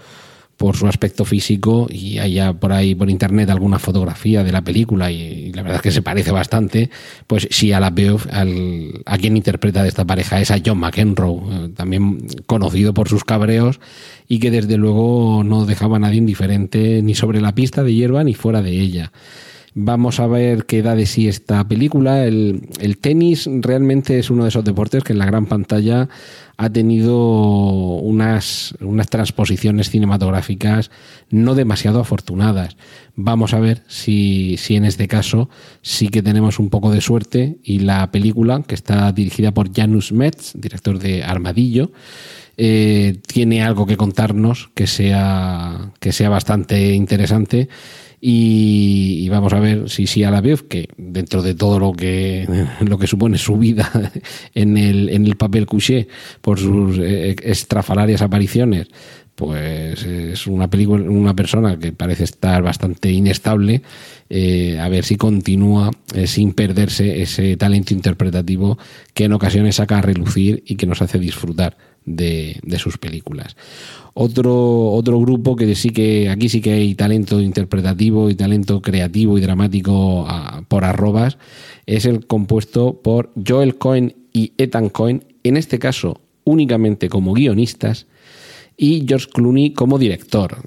por 0.57 0.75
su 0.75 0.87
aspecto 0.87 1.25
físico 1.25 1.85
y 1.91 2.17
haya 2.17 2.53
por 2.53 2.71
ahí 2.73 2.95
por 2.95 3.11
internet 3.11 3.51
alguna 3.51 3.77
fotografía 3.77 4.43
de 4.43 4.51
la 4.51 4.63
película 4.63 5.11
y, 5.11 5.53
la 5.53 5.61
verdad 5.61 5.75
es 5.75 5.81
que 5.83 5.91
se 5.91 6.01
parece 6.01 6.31
bastante, 6.31 6.89
pues 7.27 7.47
sí 7.51 7.71
a 7.71 7.79
la 7.79 7.91
veo 7.91 8.19
al, 8.31 9.03
a 9.05 9.19
quien 9.19 9.37
interpreta 9.37 9.83
de 9.83 9.89
esta 9.89 10.05
pareja 10.05 10.41
es 10.41 10.49
a 10.49 10.59
John 10.65 10.79
McEnroe, 10.79 11.41
eh, 11.51 11.69
también 11.75 12.25
conocido 12.47 12.95
por 12.95 13.09
sus 13.09 13.23
cabreos 13.23 13.79
y 14.27 14.39
que 14.39 14.49
desde 14.49 14.77
luego 14.77 15.43
no 15.43 15.65
dejaba 15.65 15.97
a 15.97 15.99
nadie 15.99 16.17
indiferente 16.17 17.03
ni 17.03 17.13
sobre 17.13 17.41
la 17.41 17.53
pista 17.53 17.83
de 17.83 17.93
hierba 17.93 18.23
ni 18.23 18.33
fuera 18.33 18.63
de 18.63 18.71
ella. 18.71 19.11
Vamos 19.73 20.19
a 20.19 20.27
ver 20.27 20.65
qué 20.65 20.81
da 20.81 20.95
de 20.95 21.05
sí 21.05 21.29
esta 21.29 21.65
película. 21.65 22.25
El, 22.25 22.97
tenis 22.99 23.49
realmente 23.61 24.19
es 24.19 24.29
uno 24.29 24.43
de 24.43 24.49
esos 24.49 24.65
deportes 24.65 25.01
que 25.01 25.13
en 25.13 25.19
la 25.19 25.25
gran 25.25 25.45
pantalla 25.45 26.09
ha 26.57 26.69
tenido 26.69 27.17
unas, 27.99 28.75
unas 28.81 29.07
transposiciones 29.07 29.89
cinematográficas 29.89 30.91
no 31.29 31.55
demasiado 31.55 32.01
afortunadas. 32.01 32.75
Vamos 33.15 33.53
a 33.53 33.61
ver 33.61 33.83
si, 33.87 34.57
si 34.57 34.75
en 34.75 34.83
este 34.83 35.07
caso 35.07 35.49
sí 35.81 36.09
que 36.09 36.21
tenemos 36.21 36.59
un 36.59 36.69
poco 36.69 36.91
de 36.91 36.99
suerte 36.99 37.57
y 37.63 37.79
la 37.79 38.11
película, 38.11 38.63
que 38.67 38.75
está 38.75 39.09
dirigida 39.13 39.53
por 39.53 39.73
Janus 39.73 40.11
Metz, 40.11 40.51
director 40.53 40.99
de 40.99 41.23
Armadillo, 41.23 41.93
eh, 42.57 43.17
tiene 43.27 43.63
algo 43.63 43.85
que 43.85 43.97
contarnos 43.97 44.69
que 44.75 44.87
sea, 44.87 45.91
que 45.99 46.11
sea 46.11 46.29
bastante 46.29 46.93
interesante. 46.93 47.69
Y, 48.23 49.27
vamos 49.29 49.51
a 49.53 49.59
ver 49.59 49.89
si 49.89 50.05
sí 50.05 50.23
a 50.23 50.29
la 50.29 50.41
vez 50.41 50.61
que 50.61 50.89
dentro 50.95 51.41
de 51.41 51.55
todo 51.55 51.79
lo 51.79 51.93
que 51.93 52.47
lo 52.81 52.99
que 52.99 53.07
supone 53.07 53.39
su 53.39 53.57
vida 53.57 53.89
en 54.53 54.77
el, 54.77 55.09
en 55.09 55.25
el 55.25 55.37
papel 55.37 55.65
couché 55.65 56.07
por 56.41 56.59
sus 56.59 56.99
eh, 56.99 57.35
estrafalarias 57.41 58.21
apariciones 58.21 58.89
pues 59.35 60.03
es 60.03 60.47
una 60.47 60.69
película 60.69 61.09
una 61.09 61.35
persona 61.35 61.79
que 61.79 61.91
parece 61.91 62.23
estar 62.23 62.61
bastante 62.61 63.11
inestable 63.11 63.81
eh, 64.29 64.79
a 64.79 64.87
ver 64.89 65.03
si 65.03 65.15
continúa 65.15 65.91
eh, 66.13 66.27
sin 66.27 66.53
perderse 66.53 67.21
ese 67.21 67.57
talento 67.57 67.93
interpretativo 67.93 68.77
que 69.13 69.25
en 69.25 69.33
ocasiones 69.33 69.75
saca 69.75 69.97
a 69.97 70.01
relucir 70.01 70.63
y 70.65 70.75
que 70.75 70.85
nos 70.85 71.01
hace 71.01 71.19
disfrutar 71.19 71.77
de, 72.05 72.59
sus 72.77 72.97
películas. 72.97 73.55
Otro, 74.13 74.91
otro 74.91 75.19
grupo 75.19 75.55
que 75.55 75.75
sí 75.75 75.91
que 75.91 76.29
aquí 76.29 76.49
sí 76.49 76.61
que 76.61 76.73
hay 76.73 76.95
talento 76.95 77.41
interpretativo 77.41 78.29
y 78.29 78.35
talento 78.35 78.81
creativo 78.81 79.37
y 79.37 79.41
dramático 79.41 80.27
por 80.67 80.83
arrobas 80.83 81.37
es 81.85 82.05
el 82.05 82.25
compuesto 82.25 83.01
por 83.01 83.31
Joel 83.47 83.75
Cohen 83.75 84.15
y 84.33 84.53
Ethan 84.57 84.89
Cohen, 84.89 85.25
en 85.43 85.57
este 85.57 85.79
caso 85.79 86.21
únicamente 86.43 87.09
como 87.09 87.33
guionistas, 87.33 88.07
y 88.81 89.05
George 89.07 89.27
Clooney 89.31 89.73
como 89.73 89.99
director. 89.99 90.57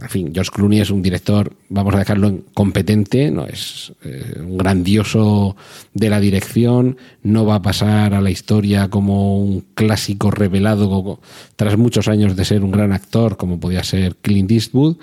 En 0.00 0.08
fin, 0.08 0.30
George 0.32 0.50
Clooney 0.50 0.80
es 0.80 0.90
un 0.90 1.02
director, 1.02 1.52
vamos 1.68 1.94
a 1.94 1.98
dejarlo 1.98 2.44
competente, 2.54 3.30
no 3.30 3.46
es 3.46 3.92
eh, 4.04 4.40
un 4.40 4.56
grandioso 4.56 5.54
de 5.92 6.08
la 6.08 6.18
dirección, 6.18 6.96
no 7.22 7.44
va 7.44 7.56
a 7.56 7.62
pasar 7.62 8.14
a 8.14 8.22
la 8.22 8.30
historia 8.30 8.88
como 8.88 9.38
un 9.38 9.66
clásico 9.74 10.30
revelado 10.30 11.20
tras 11.56 11.76
muchos 11.76 12.08
años 12.08 12.36
de 12.36 12.46
ser 12.46 12.64
un 12.64 12.70
gran 12.70 12.90
actor 12.90 13.36
como 13.36 13.60
podía 13.60 13.84
ser 13.84 14.16
Clint 14.16 14.50
Eastwood, 14.50 14.96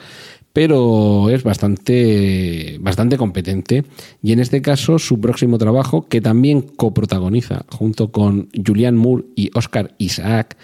pero 0.51 1.29
es 1.29 1.43
bastante, 1.43 2.77
bastante 2.81 3.15
competente. 3.17 3.83
Y 4.23 4.31
en 4.31 4.39
este 4.39 4.63
caso, 4.63 4.97
su 4.97 5.21
próximo 5.21 5.59
trabajo, 5.59 6.07
que 6.07 6.19
también 6.19 6.63
coprotagoniza 6.63 7.63
junto 7.69 8.11
con 8.11 8.49
Julianne 8.65 8.97
Moore 8.97 9.25
y 9.35 9.51
Oscar 9.53 9.93
Isaac, 9.99 10.57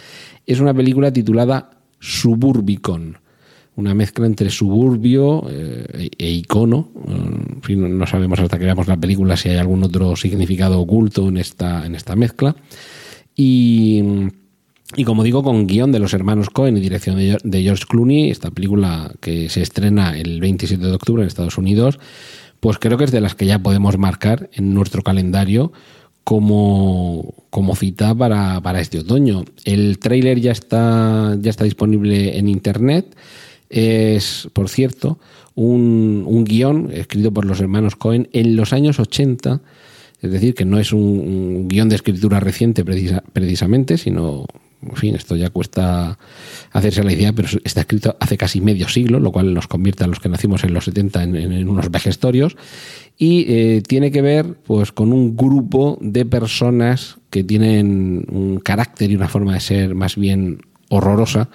es 0.48 0.60
una 0.60 0.74
película 0.74 1.14
titulada 1.14 1.81
Suburbicon, 2.02 3.18
una 3.76 3.94
mezcla 3.94 4.26
entre 4.26 4.50
suburbio 4.50 5.48
eh, 5.50 6.10
e 6.18 6.30
icono. 6.32 6.90
En 7.08 7.62
fin, 7.62 7.98
no 7.98 8.06
sabemos 8.08 8.40
hasta 8.40 8.60
que 8.60 8.66
veamos 8.66 8.88
la 8.88 8.98
película 8.98 9.38
si 9.38 9.50
hay 9.50 9.58
algún 9.58 9.84
otro 9.84 10.16
significado 10.16 10.80
oculto 10.80 11.30
en 11.30 11.38
esta, 11.38 11.86
en 11.86 11.96
esta 11.96 12.16
mezcla. 12.16 12.56
Y, 13.36 14.04
y 14.98 15.04
como 15.06 15.24
digo, 15.24 15.44
con 15.44 15.68
guion 15.68 15.92
de 15.92 16.00
los 16.00 16.14
hermanos 16.14 16.50
Cohen 16.50 16.76
y 16.76 16.82
dirección 16.82 17.18
de 17.18 17.62
George 17.62 17.86
Clooney, 17.88 18.30
esta 18.30 18.52
película 18.52 19.14
que 19.22 19.48
se 19.50 19.62
estrena 19.62 20.18
el 20.18 20.42
27 20.42 20.84
de 20.84 20.92
octubre 20.92 21.22
en 21.22 21.28
Estados 21.28 21.58
Unidos, 21.58 22.00
pues 22.60 22.78
creo 22.78 22.98
que 22.98 23.06
es 23.06 23.12
de 23.12 23.22
las 23.22 23.36
que 23.36 23.46
ya 23.46 23.60
podemos 23.60 23.98
marcar 23.98 24.50
en 24.54 24.74
nuestro 24.74 25.02
calendario 25.02 25.72
como, 26.24 27.34
como 27.50 27.76
cita 27.76 28.14
para, 28.16 28.62
para, 28.62 28.82
este 28.82 29.00
otoño. 29.00 29.44
El 29.66 30.00
tráiler 30.00 30.40
ya 30.40 30.52
está, 30.52 31.36
ya 31.40 31.50
está 31.50 31.64
disponible 31.64 32.38
en 32.38 32.48
internet. 32.48 33.16
Es, 33.70 34.50
por 34.54 34.70
cierto, 34.70 35.20
un, 35.56 36.24
un 36.28 36.44
guion 36.44 36.90
escrito 36.94 37.32
por 37.32 37.46
los 37.46 37.60
hermanos 37.60 37.96
Cohen 37.96 38.30
en 38.34 38.56
los 38.56 38.74
años 38.74 39.00
80. 39.00 39.62
Es 40.22 40.32
decir, 40.32 40.54
que 40.54 40.66
no 40.66 40.80
es 40.80 40.94
un, 40.94 41.02
un 41.02 41.68
guion 41.68 41.90
de 41.90 41.96
escritura 41.96 42.40
reciente 42.40 42.86
precisa, 42.86 43.24
precisamente, 43.34 43.98
sino 43.98 44.46
en 44.82 44.96
fin, 44.96 45.16
esto 45.16 45.36
ya 45.36 45.50
cuesta 45.50 46.18
hacerse 46.72 47.04
la 47.04 47.14
idea, 47.14 47.34
pero 47.34 47.48
está 47.64 47.82
escrito 47.82 48.16
hace 48.20 48.38
casi 48.38 48.62
medio 48.62 48.88
siglo, 48.88 49.20
lo 49.20 49.32
cual 49.32 49.54
nos 49.54 49.68
convierte 49.68 50.04
a 50.04 50.08
los 50.08 50.20
que 50.20 50.30
nacimos 50.30 50.64
en 50.64 50.74
los 50.74 50.86
70 50.86 51.24
en, 51.24 51.70
unos 51.70 51.92
vejestorios. 51.92 52.58
Y 53.18 53.46
eh, 53.48 53.84
tiene 53.86 54.12
que 54.12 54.22
ver 54.22 54.56
pues, 54.66 54.92
con 54.92 55.14
un 55.14 55.36
grupo 55.36 55.98
de 56.02 56.26
personas 56.26 57.18
que 57.30 57.44
tienen 57.44 58.26
un 58.30 58.60
carácter 58.60 59.12
y 59.12 59.16
una 59.16 59.28
forma 59.28 59.54
de 59.54 59.60
ser 59.60 59.96
más 59.96 60.16
bien 60.16 60.62
horrorosa 60.90 61.50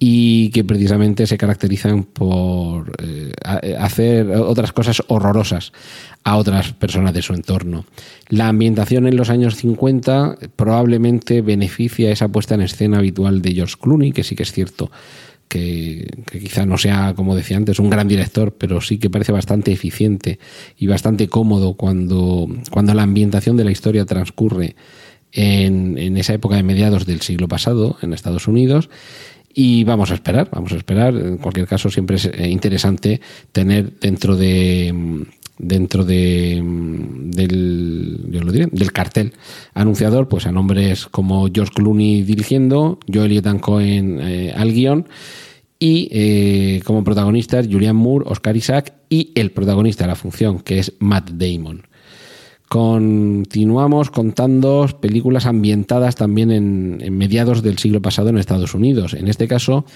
y 0.00 0.50
que 0.50 0.62
precisamente 0.62 1.26
se 1.26 1.36
caracterizan 1.36 2.04
por 2.04 2.92
eh, 3.02 3.32
hacer 3.78 4.30
otras 4.30 4.72
cosas 4.72 5.02
horrorosas 5.08 5.72
a 6.22 6.36
otras 6.36 6.72
personas 6.72 7.12
de 7.12 7.22
su 7.22 7.34
entorno. 7.34 7.84
La 8.28 8.48
ambientación 8.48 9.08
en 9.08 9.16
los 9.16 9.28
años 9.28 9.56
50 9.56 10.38
probablemente 10.54 11.42
beneficia 11.42 12.12
esa 12.12 12.28
puesta 12.28 12.54
en 12.54 12.60
escena 12.60 12.98
habitual 12.98 13.42
de 13.42 13.52
George 13.54 13.74
Clooney, 13.80 14.12
que 14.12 14.22
sí 14.22 14.36
que 14.36 14.44
es 14.44 14.52
cierto 14.52 14.90
que, 15.48 16.06
que, 16.30 16.38
quizá 16.38 16.64
no 16.64 16.78
sea, 16.78 17.14
como 17.16 17.34
decía 17.34 17.56
antes, 17.56 17.80
un 17.80 17.90
gran 17.90 18.06
director, 18.06 18.54
pero 18.56 18.80
sí 18.80 18.98
que 18.98 19.10
parece 19.10 19.32
bastante 19.32 19.72
eficiente 19.72 20.38
y 20.76 20.86
bastante 20.86 21.28
cómodo 21.28 21.74
cuando, 21.74 22.46
cuando 22.70 22.94
la 22.94 23.02
ambientación 23.02 23.56
de 23.56 23.64
la 23.64 23.72
historia 23.72 24.04
transcurre 24.04 24.76
en, 25.32 25.98
en 25.98 26.16
esa 26.16 26.34
época 26.34 26.56
de 26.56 26.62
mediados 26.62 27.04
del 27.04 27.20
siglo 27.20 27.48
pasado 27.48 27.96
en 28.00 28.12
Estados 28.12 28.46
Unidos 28.46 28.88
y 29.60 29.82
vamos 29.82 30.12
a 30.12 30.14
esperar, 30.14 30.48
vamos 30.52 30.70
a 30.70 30.76
esperar. 30.76 31.16
En 31.16 31.36
cualquier 31.38 31.66
caso, 31.66 31.90
siempre 31.90 32.14
es 32.14 32.26
eh, 32.26 32.48
interesante 32.48 33.20
tener 33.50 33.98
dentro 33.98 34.36
de 34.36 35.26
dentro 35.58 36.04
de 36.04 36.62
del 36.62 38.26
yo 38.30 38.44
lo 38.44 38.52
diré, 38.52 38.68
del 38.70 38.92
cartel 38.92 39.32
anunciador 39.74 40.28
pues 40.28 40.46
a 40.46 40.52
nombres 40.52 41.06
como 41.06 41.48
George 41.52 41.72
Clooney 41.74 42.22
dirigiendo, 42.22 43.00
Joel 43.12 43.32
y 43.32 43.42
Cohen 43.58 44.20
eh, 44.20 44.54
al 44.56 44.72
guion 44.72 45.08
y 45.80 46.08
eh, 46.12 46.80
como 46.84 47.02
protagonistas 47.02 47.66
Julianne 47.66 47.98
Moore, 47.98 48.26
Oscar 48.28 48.56
Isaac 48.56 48.94
y 49.08 49.32
el 49.34 49.50
protagonista 49.50 50.04
de 50.04 50.08
la 50.08 50.14
función 50.14 50.60
que 50.60 50.78
es 50.78 50.92
Matt 51.00 51.30
Damon. 51.30 51.87
Continuamos 52.68 54.10
contando 54.10 54.86
películas 55.00 55.46
ambientadas 55.46 56.16
también 56.16 56.50
en, 56.50 57.16
mediados 57.16 57.62
del 57.62 57.78
siglo 57.78 58.02
pasado 58.02 58.28
en 58.28 58.36
Estados 58.36 58.74
Unidos. 58.74 59.14
En 59.14 59.26
este 59.26 59.48
caso, 59.48 59.86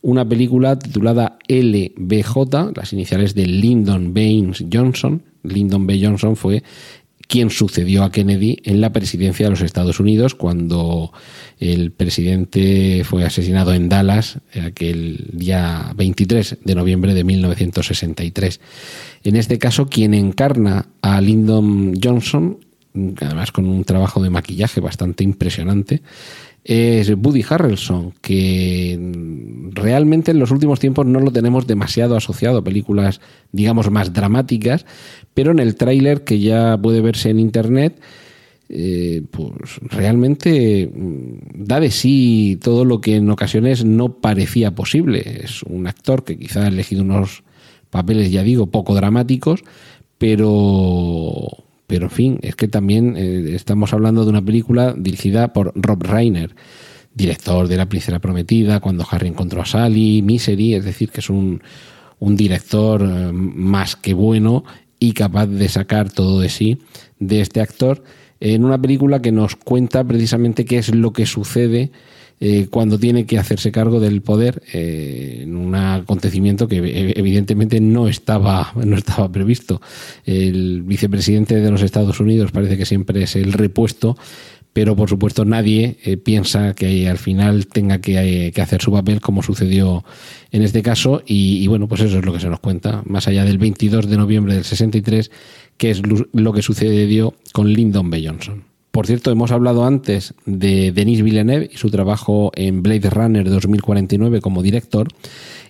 una 0.00 0.24
película 0.24 0.78
titulada 0.78 1.38
LBJ, 1.48 2.76
las 2.76 2.92
iniciales 2.92 3.34
de 3.34 3.46
Lyndon 3.46 4.14
Baines 4.14 4.64
Johnson. 4.72 5.22
Lyndon 5.42 5.86
B. 5.86 5.98
Johnson 6.02 6.36
fue 6.36 6.62
quien 7.30 7.50
sucedió 7.50 8.02
a 8.02 8.10
Kennedy 8.10 8.58
en 8.64 8.80
la 8.80 8.92
presidencia 8.92 9.46
de 9.46 9.50
los 9.50 9.60
Estados 9.62 10.00
Unidos 10.00 10.34
cuando 10.34 11.12
el 11.60 11.92
presidente 11.92 13.02
fue 13.04 13.24
asesinado 13.24 13.72
en 13.72 13.88
Dallas 13.88 14.40
aquel 14.60 15.28
día 15.32 15.92
23 15.94 16.58
de 16.64 16.74
noviembre 16.74 17.14
de 17.14 17.22
1963. 17.22 18.60
En 19.22 19.36
este 19.36 19.58
caso, 19.58 19.86
quien 19.86 20.12
encarna 20.12 20.88
a 21.02 21.20
Lyndon 21.20 21.94
Johnson, 22.02 22.58
además 23.20 23.52
con 23.52 23.66
un 23.66 23.84
trabajo 23.84 24.20
de 24.20 24.30
maquillaje 24.30 24.80
bastante 24.80 25.22
impresionante, 25.22 26.02
es 26.64 27.10
Woody 27.10 27.44
Harrelson, 27.48 28.12
que 28.20 28.98
realmente 29.72 30.30
en 30.30 30.38
los 30.38 30.50
últimos 30.50 30.78
tiempos 30.78 31.06
no 31.06 31.20
lo 31.20 31.30
tenemos 31.30 31.66
demasiado 31.66 32.16
asociado 32.16 32.58
a 32.58 32.64
películas, 32.64 33.20
digamos, 33.50 33.90
más 33.90 34.12
dramáticas, 34.12 34.84
pero 35.34 35.52
en 35.52 35.58
el 35.58 35.76
tráiler 35.76 36.24
que 36.24 36.40
ya 36.40 36.78
puede 36.80 37.00
verse 37.00 37.30
en 37.30 37.40
internet, 37.40 38.00
eh, 38.68 39.22
pues 39.30 39.80
realmente 39.82 40.86
mm, 40.86 41.64
da 41.64 41.80
de 41.80 41.90
sí 41.90 42.58
todo 42.62 42.84
lo 42.84 43.00
que 43.00 43.16
en 43.16 43.28
ocasiones 43.30 43.84
no 43.84 44.20
parecía 44.20 44.74
posible. 44.74 45.40
Es 45.44 45.62
un 45.64 45.86
actor 45.86 46.24
que 46.24 46.38
quizá 46.38 46.64
ha 46.64 46.68
elegido 46.68 47.02
unos 47.02 47.42
papeles, 47.90 48.30
ya 48.30 48.42
digo, 48.42 48.66
poco 48.68 48.94
dramáticos, 48.94 49.64
pero 50.18 51.64
pero 51.90 52.04
en 52.04 52.10
fin, 52.10 52.38
es 52.42 52.54
que 52.54 52.68
también 52.68 53.16
eh, 53.16 53.52
estamos 53.56 53.92
hablando 53.92 54.22
de 54.22 54.30
una 54.30 54.44
película 54.44 54.94
dirigida 54.96 55.52
por 55.52 55.72
Rob 55.74 56.04
Reiner, 56.04 56.54
director 57.12 57.66
de 57.66 57.76
La 57.76 57.88
Princesa 57.88 58.20
Prometida, 58.20 58.78
Cuando 58.78 59.04
Harry 59.10 59.26
encontró 59.26 59.62
a 59.62 59.66
Sally, 59.66 60.22
Misery, 60.22 60.74
es 60.74 60.84
decir, 60.84 61.10
que 61.10 61.18
es 61.18 61.28
un, 61.28 61.60
un 62.20 62.36
director 62.36 63.02
eh, 63.02 63.32
más 63.32 63.96
que 63.96 64.14
bueno 64.14 64.62
y 65.00 65.12
capaz 65.12 65.46
de 65.46 65.68
sacar 65.68 66.12
todo 66.12 66.40
de 66.40 66.50
sí 66.50 66.78
de 67.18 67.40
este 67.40 67.60
actor 67.60 68.04
en 68.38 68.64
una 68.64 68.80
película 68.80 69.20
que 69.20 69.32
nos 69.32 69.56
cuenta 69.56 70.04
precisamente 70.04 70.64
qué 70.64 70.78
es 70.78 70.94
lo 70.94 71.12
que 71.12 71.26
sucede 71.26 71.90
eh, 72.42 72.68
cuando 72.70 72.98
tiene 72.98 73.26
que 73.26 73.38
hacerse 73.38 73.70
cargo 73.70 74.00
del 74.00 74.22
poder 74.22 74.62
eh, 74.72 75.40
en 75.42 75.56
un 75.56 75.74
acontecimiento 75.74 76.68
que 76.68 77.12
evidentemente 77.14 77.82
no 77.82 78.08
estaba, 78.08 78.72
no 78.82 78.96
estaba 78.96 79.30
previsto. 79.30 79.82
El 80.24 80.82
vicepresidente 80.82 81.56
de 81.56 81.70
los 81.70 81.82
Estados 81.82 82.18
Unidos 82.18 82.50
parece 82.50 82.78
que 82.78 82.86
siempre 82.86 83.24
es 83.24 83.36
el 83.36 83.52
repuesto, 83.52 84.16
pero 84.72 84.94
por 84.96 85.08
supuesto 85.08 85.44
nadie 85.44 85.96
eh, 86.04 86.16
piensa 86.16 86.74
que 86.74 87.08
al 87.08 87.18
final 87.18 87.66
tenga 87.66 88.00
que, 88.00 88.52
hacer 88.60 88.82
su 88.82 88.92
papel 88.92 89.20
como 89.20 89.42
sucedió 89.42 90.04
en 90.52 90.62
este 90.62 90.82
caso 90.82 91.22
y, 91.26 91.66
bueno, 91.66 91.88
pues 91.88 92.02
eso 92.02 92.18
es 92.18 92.24
lo 92.24 92.32
que 92.32 92.40
se 92.40 92.48
nos 92.48 92.60
cuenta, 92.60 93.02
más 93.04 93.26
allá 93.28 93.44
del 93.44 93.58
22 93.58 94.08
de 94.08 94.16
noviembre 94.16 94.54
del 94.54 94.64
63, 94.64 95.30
que 95.76 95.90
es 95.90 96.02
lo 96.32 96.52
que 96.52 96.62
sucedió 96.62 97.34
con 97.52 97.72
Lyndon 97.72 98.10
B. 98.10 98.26
Johnson. 98.26 98.64
Por 98.90 99.06
cierto, 99.06 99.30
hemos 99.30 99.52
hablado 99.52 99.84
antes 99.84 100.34
de 100.46 100.90
Denis 100.90 101.22
Villeneuve 101.22 101.70
y 101.72 101.76
su 101.76 101.90
trabajo 101.90 102.50
en 102.56 102.82
Blade 102.82 103.08
Runner 103.08 103.48
2049 103.48 104.40
como 104.40 104.62
director. 104.62 105.06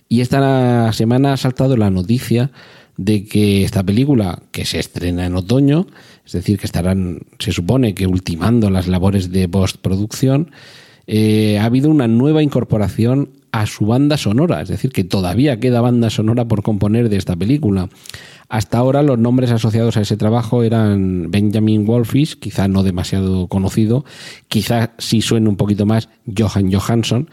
Y 0.09 0.21
esta 0.21 0.91
semana 0.91 1.33
ha 1.33 1.37
saltado 1.37 1.77
la 1.77 1.91
noticia 1.91 2.51
de 2.97 3.25
que 3.25 3.63
esta 3.63 3.83
película, 3.83 4.41
que 4.51 4.65
se 4.65 4.79
estrena 4.79 5.25
en 5.25 5.35
otoño, 5.35 5.87
es 6.25 6.31
decir, 6.31 6.57
que 6.59 6.65
estarán, 6.65 7.21
se 7.39 7.51
supone 7.51 7.93
que 7.93 8.07
ultimando 8.07 8.69
las 8.69 8.87
labores 8.87 9.31
de 9.31 9.47
postproducción, 9.47 10.51
eh, 11.07 11.57
ha 11.59 11.65
habido 11.65 11.89
una 11.89 12.07
nueva 12.07 12.43
incorporación 12.43 13.29
a 13.51 13.65
su 13.65 13.85
banda 13.85 14.17
sonora, 14.17 14.61
es 14.61 14.69
decir, 14.69 14.91
que 14.91 15.03
todavía 15.03 15.59
queda 15.59 15.81
banda 15.81 16.09
sonora 16.09 16.45
por 16.45 16.63
componer 16.63 17.09
de 17.09 17.17
esta 17.17 17.35
película. 17.35 17.89
Hasta 18.47 18.77
ahora 18.77 19.01
los 19.01 19.17
nombres 19.17 19.51
asociados 19.51 19.97
a 19.97 20.01
ese 20.01 20.17
trabajo 20.17 20.63
eran 20.63 21.31
Benjamin 21.31 21.85
Wolfish, 21.85 22.37
quizá 22.37 22.67
no 22.67 22.83
demasiado 22.83 23.47
conocido, 23.47 24.05
quizá 24.47 24.91
sí 24.97 25.21
suene 25.21 25.49
un 25.49 25.55
poquito 25.55 25.85
más 25.85 26.09
Johan 26.37 26.71
Johansson, 26.71 27.29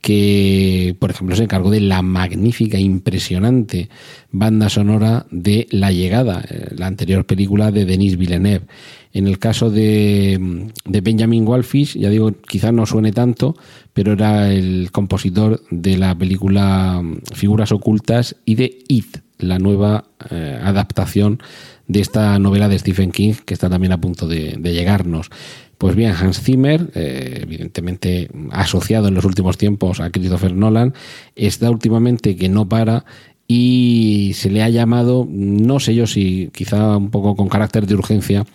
que 0.00 0.96
por 0.98 1.10
ejemplo 1.10 1.36
se 1.36 1.44
encargó 1.44 1.70
de 1.70 1.80
la 1.80 2.02
magnífica, 2.02 2.78
impresionante 2.78 3.88
banda 4.30 4.68
sonora 4.68 5.26
de 5.30 5.66
La 5.70 5.92
Llegada, 5.92 6.42
eh, 6.48 6.74
la 6.76 6.86
anterior 6.86 7.26
película 7.26 7.70
de 7.70 7.84
Denis 7.84 8.16
Villeneuve. 8.16 8.66
En 9.12 9.26
el 9.26 9.38
caso 9.38 9.70
de, 9.70 10.70
de 10.84 11.00
Benjamin 11.00 11.44
Wolfish, 11.44 11.98
ya 11.98 12.10
digo, 12.10 12.32
quizá 12.32 12.70
no 12.70 12.86
suene 12.86 13.12
tanto, 13.12 13.56
pero 13.92 14.12
era 14.12 14.52
el 14.52 14.90
compositor 14.92 15.62
de 15.70 15.98
la 15.98 16.16
película 16.16 17.02
Figuras 17.34 17.72
Ocultas 17.72 18.36
y 18.44 18.54
de 18.54 18.78
It, 18.88 19.18
la 19.38 19.58
nueva 19.58 20.04
eh, 20.30 20.58
adaptación 20.62 21.42
de 21.88 22.00
esta 22.00 22.38
novela 22.38 22.68
de 22.68 22.78
Stephen 22.78 23.10
King, 23.10 23.34
que 23.44 23.54
está 23.54 23.68
también 23.68 23.92
a 23.92 24.00
punto 24.00 24.28
de, 24.28 24.56
llegarnos. 24.62 25.28
Pues 25.76 25.96
bien, 25.96 26.12
Hans 26.12 26.40
Zimmer, 26.40 26.90
eh, 26.94 27.40
evidentemente 27.42 28.30
asociado 28.50 29.08
en 29.08 29.14
los 29.14 29.24
últimos 29.24 29.58
tiempos 29.58 29.98
a 29.98 30.10
Christopher 30.10 30.54
Nolan, 30.54 30.94
está 31.34 31.70
últimamente 31.70 32.36
que 32.36 32.48
no 32.48 32.68
para 32.68 33.04
y 33.52 34.30
se 34.34 34.48
le 34.48 34.62
ha 34.62 34.68
llamado, 34.68 35.26
no 35.28 35.80
sé 35.80 35.92
yo 35.92 36.06
si 36.06 36.50
quizá 36.54 36.96
un 36.96 37.10
poco 37.10 37.34
con 37.34 37.48
carácter 37.48 37.84
de 37.84 37.96
urgencia, 37.96 38.46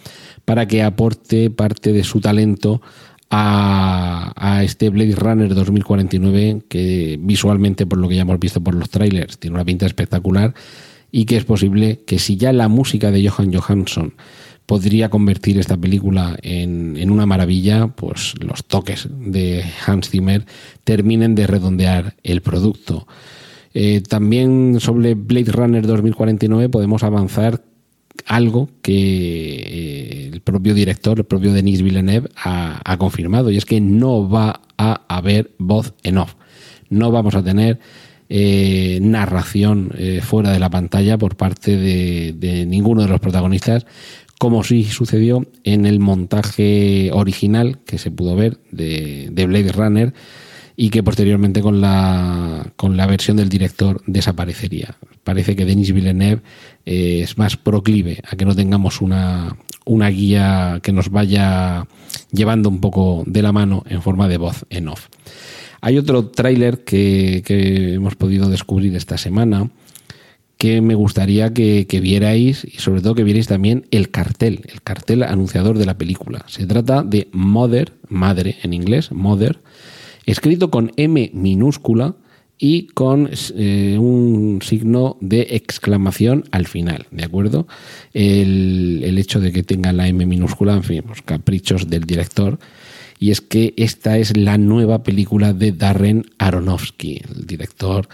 para 0.45 0.69
que 0.69 0.83
aporte 0.83 1.49
parte 1.49 1.91
de 1.91 2.05
su 2.05 2.21
talento 2.21 2.81
a, 3.29 4.61
este 4.63 4.89
Blade 4.89 5.15
Runner 5.15 5.53
2049 5.53 6.61
que 6.69 7.19
visualmente, 7.19 7.85
por 7.85 7.97
lo 7.97 8.07
que 8.07 8.15
ya 8.15 8.21
hemos 8.21 8.39
visto 8.39 8.61
por 8.61 8.73
los 8.73 8.89
trailers, 8.89 9.37
tiene 9.37 9.55
una 9.55 9.65
pinta 9.65 9.85
espectacular 9.85 10.53
y 11.11 11.25
que 11.25 11.35
es 11.35 11.43
posible 11.43 11.99
que 12.07 12.17
si 12.17 12.37
ya 12.37 12.53
la 12.53 12.69
música 12.69 13.11
de 13.11 13.27
Johan 13.27 13.53
Johansson 13.53 14.13
podría 14.65 15.09
convertir 15.09 15.59
esta 15.59 15.75
película 15.75 16.37
en, 16.41 16.95
en 16.95 17.11
una 17.11 17.25
maravilla, 17.25 17.87
pues 17.87 18.33
los 18.39 18.63
toques 18.63 19.09
de 19.11 19.61
Hans 19.85 20.09
Zimmer 20.09 20.45
terminen 20.85 21.35
de 21.35 21.47
redondear 21.47 22.15
el 22.23 22.39
producto. 22.41 23.05
Eh, 23.77 24.01
también 24.01 24.79
sobre 24.79 25.15
Blade 25.15 25.51
Runner 25.51 25.85
2049 25.85 26.69
podemos 26.69 27.03
avanzar 27.03 27.61
algo 28.25 28.69
que 28.81 28.93
eh, 28.93 30.29
el 30.31 30.39
propio 30.39 30.73
director, 30.73 31.19
el 31.19 31.25
propio 31.25 31.51
Denis 31.51 31.81
Villeneuve, 31.81 32.29
ha, 32.37 32.95
confirmado, 32.97 33.51
y 33.51 33.57
es 33.57 33.65
que 33.65 33.81
no 33.81 34.29
va 34.29 34.61
a 34.77 35.01
haber 35.09 35.51
voz 35.57 35.93
en 36.03 36.19
off. 36.19 36.35
No 36.89 37.11
vamos 37.11 37.35
a 37.35 37.43
tener 37.43 37.79
eh, 38.29 38.99
narración 39.01 39.91
eh, 39.97 40.21
fuera 40.23 40.51
de 40.51 40.59
la 40.59 40.69
pantalla 40.69 41.17
por 41.17 41.35
parte 41.35 41.75
de, 41.75 42.65
ninguno 42.65 43.01
de 43.01 43.09
los 43.09 43.19
protagonistas, 43.19 43.85
como 44.39 44.63
sí 44.63 44.85
sucedió 44.85 45.45
en 45.65 45.85
el 45.85 45.99
montaje 45.99 47.09
original 47.11 47.79
que 47.85 47.97
se 47.97 48.09
pudo 48.09 48.37
ver 48.37 48.57
de, 48.71 49.27
de 49.31 49.45
Blade 49.47 49.71
Runner 49.73 50.13
y 50.77 50.89
que 50.89 51.03
posteriormente 51.03 51.61
con 51.61 51.79
la, 51.81 52.71
con 52.75 52.97
la 52.97 53.05
versión 53.05 53.37
del 53.37 53.49
director 53.49 54.01
desaparecería. 54.05 54.97
Parece 55.23 55.55
que 55.55 55.65
Denis 55.65 55.93
Villeneuve 55.93 56.41
eh, 56.85 57.21
es 57.23 57.37
más 57.37 57.57
proclive 57.57 58.21
a 58.29 58.35
que 58.35 58.45
no 58.45 58.55
tengamos 58.55 59.01
una, 59.01 59.57
una 59.85 60.09
guía 60.09 60.79
que 60.83 60.91
nos 60.91 61.09
vaya 61.09 61.87
llevando 62.31 62.69
un 62.69 62.81
poco 62.81 63.23
de 63.25 63.41
la 63.41 63.51
mano 63.51 63.83
en 63.87 64.01
forma 64.01 64.27
de 64.27 64.37
voz 64.37 64.65
en 64.69 64.89
off. 64.89 65.07
Hay 65.81 65.97
otro 65.97 66.27
tráiler 66.27 66.83
que, 66.83 67.43
que, 67.45 67.93
hemos 67.93 68.15
podido 68.15 68.49
descubrir 68.49 68.95
esta 68.95 69.17
semana 69.17 69.69
que 70.57 70.81
me 70.81 70.95
gustaría 70.95 71.53
que, 71.53 71.85
que, 71.85 71.99
vierais 71.99 72.65
y 72.65 72.79
sobre 72.79 73.01
todo 73.01 73.13
que 73.13 73.23
vierais 73.23 73.47
también 73.47 73.85
el 73.91 74.09
cartel, 74.09 74.61
el 74.71 74.81
cartel 74.81 75.21
anunciador 75.23 75.77
de 75.77 75.85
la 75.85 75.97
película. 75.97 76.43
Se 76.47 76.65
trata 76.65 77.03
de 77.03 77.27
Mother, 77.33 77.93
madre 78.09 78.57
en 78.63 78.73
inglés, 78.73 79.11
Mother, 79.11 79.59
escrito 80.25 80.69
con 80.69 80.91
M 80.97 81.31
minúscula 81.33 82.15
y 82.57 82.87
con 82.87 83.29
eh, 83.55 83.97
un 83.99 84.59
signo 84.61 85.17
de 85.19 85.41
exclamación 85.51 86.45
al 86.51 86.67
final, 86.67 87.07
¿de 87.11 87.25
acuerdo? 87.25 87.67
El, 88.13 89.01
el, 89.03 89.17
hecho 89.17 89.39
de 89.39 89.51
que 89.51 89.63
tenga 89.63 89.91
la 89.91 90.07
M 90.07 90.25
minúscula, 90.25 90.73
en 90.73 90.83
fin, 90.83 91.03
los 91.07 91.21
caprichos 91.21 91.89
del 91.89 92.05
director. 92.05 92.59
Y 93.19 93.31
es 93.31 93.41
que 93.41 93.73
esta 93.77 94.17
es 94.17 94.35
la 94.35 94.57
nueva 94.57 95.03
película 95.03 95.53
de 95.53 95.71
Darren 95.71 96.25
Aronofsky, 96.37 97.21
el 97.29 97.45
director 97.45 98.07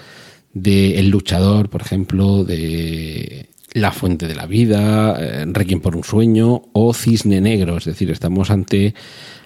de 0.53 0.99
El 0.99 1.09
luchador, 1.09 1.69
por 1.69 1.81
ejemplo, 1.81 2.43
de 2.43 3.49
La 3.73 3.91
fuente 3.91 4.27
de 4.27 4.35
la 4.35 4.47
vida, 4.47 5.15
eh, 5.19 5.45
Requiem 5.47 5.79
por 5.79 5.95
un 5.95 6.03
sueño 6.03 6.63
o 6.73 6.93
Cisne 6.93 7.39
negro. 7.39 7.77
Es 7.77 7.85
decir, 7.85 8.11
estamos 8.11 8.51
ante 8.51 8.93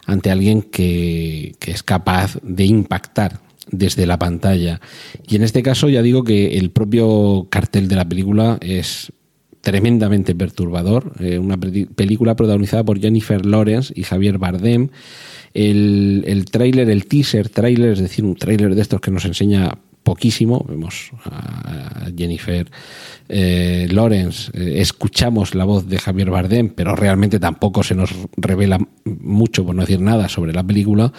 ante 0.06 0.32
alguien 0.32 0.62
que, 0.62 1.56
es 1.66 1.84
capaz 1.84 2.38
de 2.42 2.66
impactar 2.66 3.40
desde 3.70 4.06
la 4.06 4.20
pantalla. 4.20 4.80
Y 5.28 5.36
en 5.36 5.44
este 5.44 5.64
caso 5.64 5.90
ya 5.90 6.02
digo 6.02 6.24
que 6.24 6.58
el 6.58 6.70
propio 6.70 7.48
cartel 7.50 7.88
de 7.88 7.96
la 7.96 8.08
película 8.08 8.58
es 8.62 9.12
tremendamente 9.62 10.36
perturbador. 10.36 11.14
Eh, 11.20 11.40
una 11.40 11.58
película 11.58 12.36
protagonizada 12.36 12.84
por 12.84 13.00
Jennifer 13.00 13.46
Lawrence 13.46 13.92
y 13.96 14.04
Javier 14.04 14.38
Bardem. 14.38 14.90
El, 15.54 16.24
el 16.28 16.46
tráiler, 16.46 16.90
el 16.90 17.08
teaser 17.08 17.50
tráiler, 17.50 17.94
es 17.94 18.00
decir, 18.00 18.24
un 18.24 18.36
tráiler 18.36 18.76
de 18.76 18.82
estos 18.82 19.02
que 19.02 19.10
nos 19.10 19.26
enseña 19.26 19.80
poquísimo. 20.06 20.63
Vemos 20.70 21.12
a 21.26 22.08
Jennifer 22.15 22.72
eh, 23.28 23.88
Lawrence, 23.91 24.52
eh, 24.54 24.80
escuchamos 24.80 25.56
la 25.56 25.65
voz 25.65 25.89
de 25.89 25.98
Javier 25.98 26.30
Bardem, 26.30 26.70
pero 26.70 26.96
realmente 26.96 27.39
tampoco 27.39 27.84
se 27.84 27.96
nos 27.96 28.12
revela 28.38 28.80
mucho, 29.04 29.65
por 29.65 29.76
no 29.76 29.82
decir 29.82 30.00
nada, 30.00 30.30
sobre 30.30 30.54
la 30.54 30.63
película. 30.63 31.12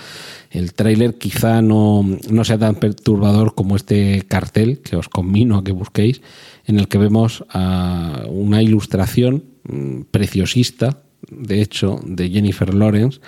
El 0.51 0.73
tráiler 0.73 1.19
quizá 1.19 1.61
no, 1.61 2.07
no 2.31 2.45
sea 2.45 2.59
tan 2.59 2.77
perturbador 2.77 3.55
como 3.55 3.77
este 3.77 4.23
cartel 4.23 4.79
que 4.79 4.97
os 4.97 5.09
convino 5.09 5.59
a 5.59 5.65
que 5.65 5.73
busquéis, 5.73 6.23
en 6.65 6.79
el 6.79 6.87
que 6.87 6.99
vemos 6.99 7.45
a 7.51 8.23
una 8.29 8.63
ilustración 8.63 9.45
mm, 9.65 10.03
preciosista, 10.13 11.03
de 11.29 11.61
hecho, 11.61 12.01
de 12.07 12.31
Jennifer 12.31 12.73
Lawrence, 12.73 13.19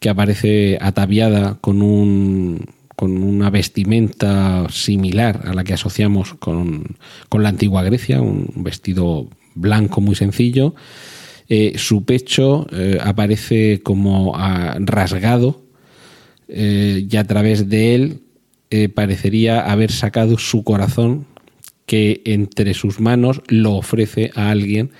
que 0.00 0.08
aparece 0.08 0.78
ataviada 0.80 1.58
con 1.60 1.82
un 1.82 2.75
con 2.96 3.22
una 3.22 3.50
vestimenta 3.50 4.66
similar 4.70 5.42
a 5.44 5.54
la 5.54 5.64
que 5.64 5.74
asociamos 5.74 6.34
con, 6.34 6.96
la 7.30 7.50
antigua 7.50 7.82
Grecia, 7.82 8.22
un 8.22 8.50
vestido 8.56 9.28
blanco 9.54 10.00
muy 10.00 10.14
sencillo. 10.14 10.74
Eh, 11.48 11.74
su 11.76 12.04
pecho 12.04 12.66
eh, 12.72 12.98
aparece 13.00 13.80
como 13.82 14.34
ah, 14.34 14.76
rasgado 14.80 15.62
eh, 16.48 17.06
y 17.08 17.16
a 17.16 17.24
través 17.24 17.68
de 17.68 17.94
él 17.94 18.22
parecería 18.94 19.60
haber 19.60 19.92
sacado 19.92 20.36
su 20.38 20.64
corazón 20.64 21.24
que 21.86 22.20
entre 22.24 22.74
sus 22.74 23.00
manos 23.00 23.40
lo 23.46 23.74
ofrece 23.74 24.32
a 24.34 24.50
alguien 24.50 24.90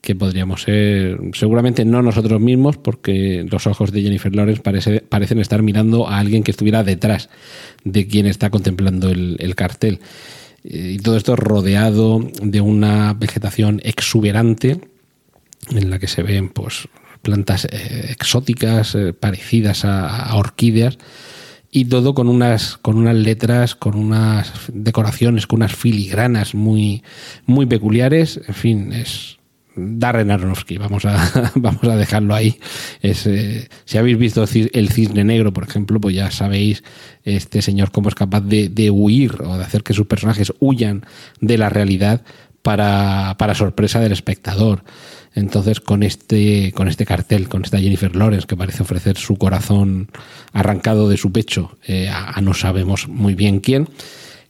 que 0.00 0.14
podríamos 0.14 0.62
ser 0.62 1.18
seguramente 1.34 1.84
no 1.84 2.02
nosotros 2.02 2.40
mismos, 2.40 2.78
porque 2.78 3.46
los 3.50 3.66
ojos 3.66 3.92
de 3.92 4.02
Jennifer 4.02 4.34
Lawrence 4.34 4.62
parece, 4.62 5.00
parecen 5.00 5.38
estar 5.38 5.62
mirando 5.62 6.08
a 6.08 6.18
alguien 6.18 6.42
que 6.42 6.50
estuviera 6.50 6.82
detrás 6.82 7.28
de 7.84 8.06
quien 8.06 8.26
está 8.26 8.50
contemplando 8.50 9.10
el, 9.10 9.54
cartel. 9.54 10.00
Eh, 10.64 10.96
y 10.96 10.98
todo 10.98 11.16
esto 11.16 11.36
rodeado 11.36 12.20
de 12.42 12.60
una 12.60 13.12
vegetación 13.12 13.80
exuberante 13.84 14.80
en 15.70 15.90
la 15.90 15.98
que 15.98 16.08
se 16.08 16.22
ven 16.22 16.48
pues, 16.48 16.88
plantas 17.20 17.66
eh, 17.66 18.06
exóticas 18.10 18.94
eh, 18.94 19.12
parecidas 19.12 19.84
a, 19.84 20.34
orquídeas 20.34 20.96
y 21.70 21.84
todo 21.84 22.14
con 22.14 22.28
unas 22.28 22.78
con 22.78 22.96
unas 22.96 23.14
letras, 23.14 23.74
con 23.74 23.96
unas 23.96 24.52
decoraciones, 24.72 25.46
con 25.46 25.58
unas 25.58 25.76
filigranas 25.76 26.54
muy 26.54 27.04
muy 27.46 27.66
peculiares. 27.66 28.40
En 28.48 28.54
fin, 28.54 28.92
es 28.92 29.39
Darren 29.76 30.30
Aronofsky, 30.30 30.78
vamos 30.78 31.04
a, 31.04 31.52
vamos 31.54 31.84
a 31.84 31.96
dejarlo 31.96 32.34
ahí. 32.34 32.58
Eh, 33.02 33.68
si 33.84 33.98
habéis 33.98 34.18
visto 34.18 34.44
El 34.52 34.90
Cisne 34.90 35.24
Negro, 35.24 35.52
por 35.52 35.64
ejemplo, 35.64 36.00
pues 36.00 36.14
ya 36.14 36.30
sabéis 36.30 36.82
este 37.24 37.62
señor 37.62 37.90
cómo 37.92 38.08
es 38.08 38.14
capaz 38.14 38.40
de, 38.40 38.90
huir 38.90 39.36
o 39.42 39.56
de 39.56 39.64
hacer 39.64 39.82
que 39.82 39.94
sus 39.94 40.06
personajes 40.06 40.52
huyan 40.58 41.04
de 41.40 41.58
la 41.58 41.68
realidad 41.68 42.22
para, 42.62 43.36
para, 43.38 43.54
sorpresa 43.54 44.00
del 44.00 44.12
espectador. 44.12 44.82
Entonces, 45.34 45.80
con 45.80 46.02
este, 46.02 46.72
con 46.72 46.88
este 46.88 47.06
cartel, 47.06 47.48
con 47.48 47.64
esta 47.64 47.78
Jennifer 47.78 48.14
Lawrence 48.16 48.46
que 48.46 48.56
parece 48.56 48.82
ofrecer 48.82 49.16
su 49.16 49.36
corazón 49.36 50.10
arrancado 50.52 51.08
de 51.08 51.16
su 51.16 51.30
pecho 51.30 51.78
eh, 51.86 52.08
a, 52.08 52.40
no 52.40 52.52
sabemos 52.52 53.06
muy 53.06 53.34
bien 53.34 53.60
quién, 53.60 53.88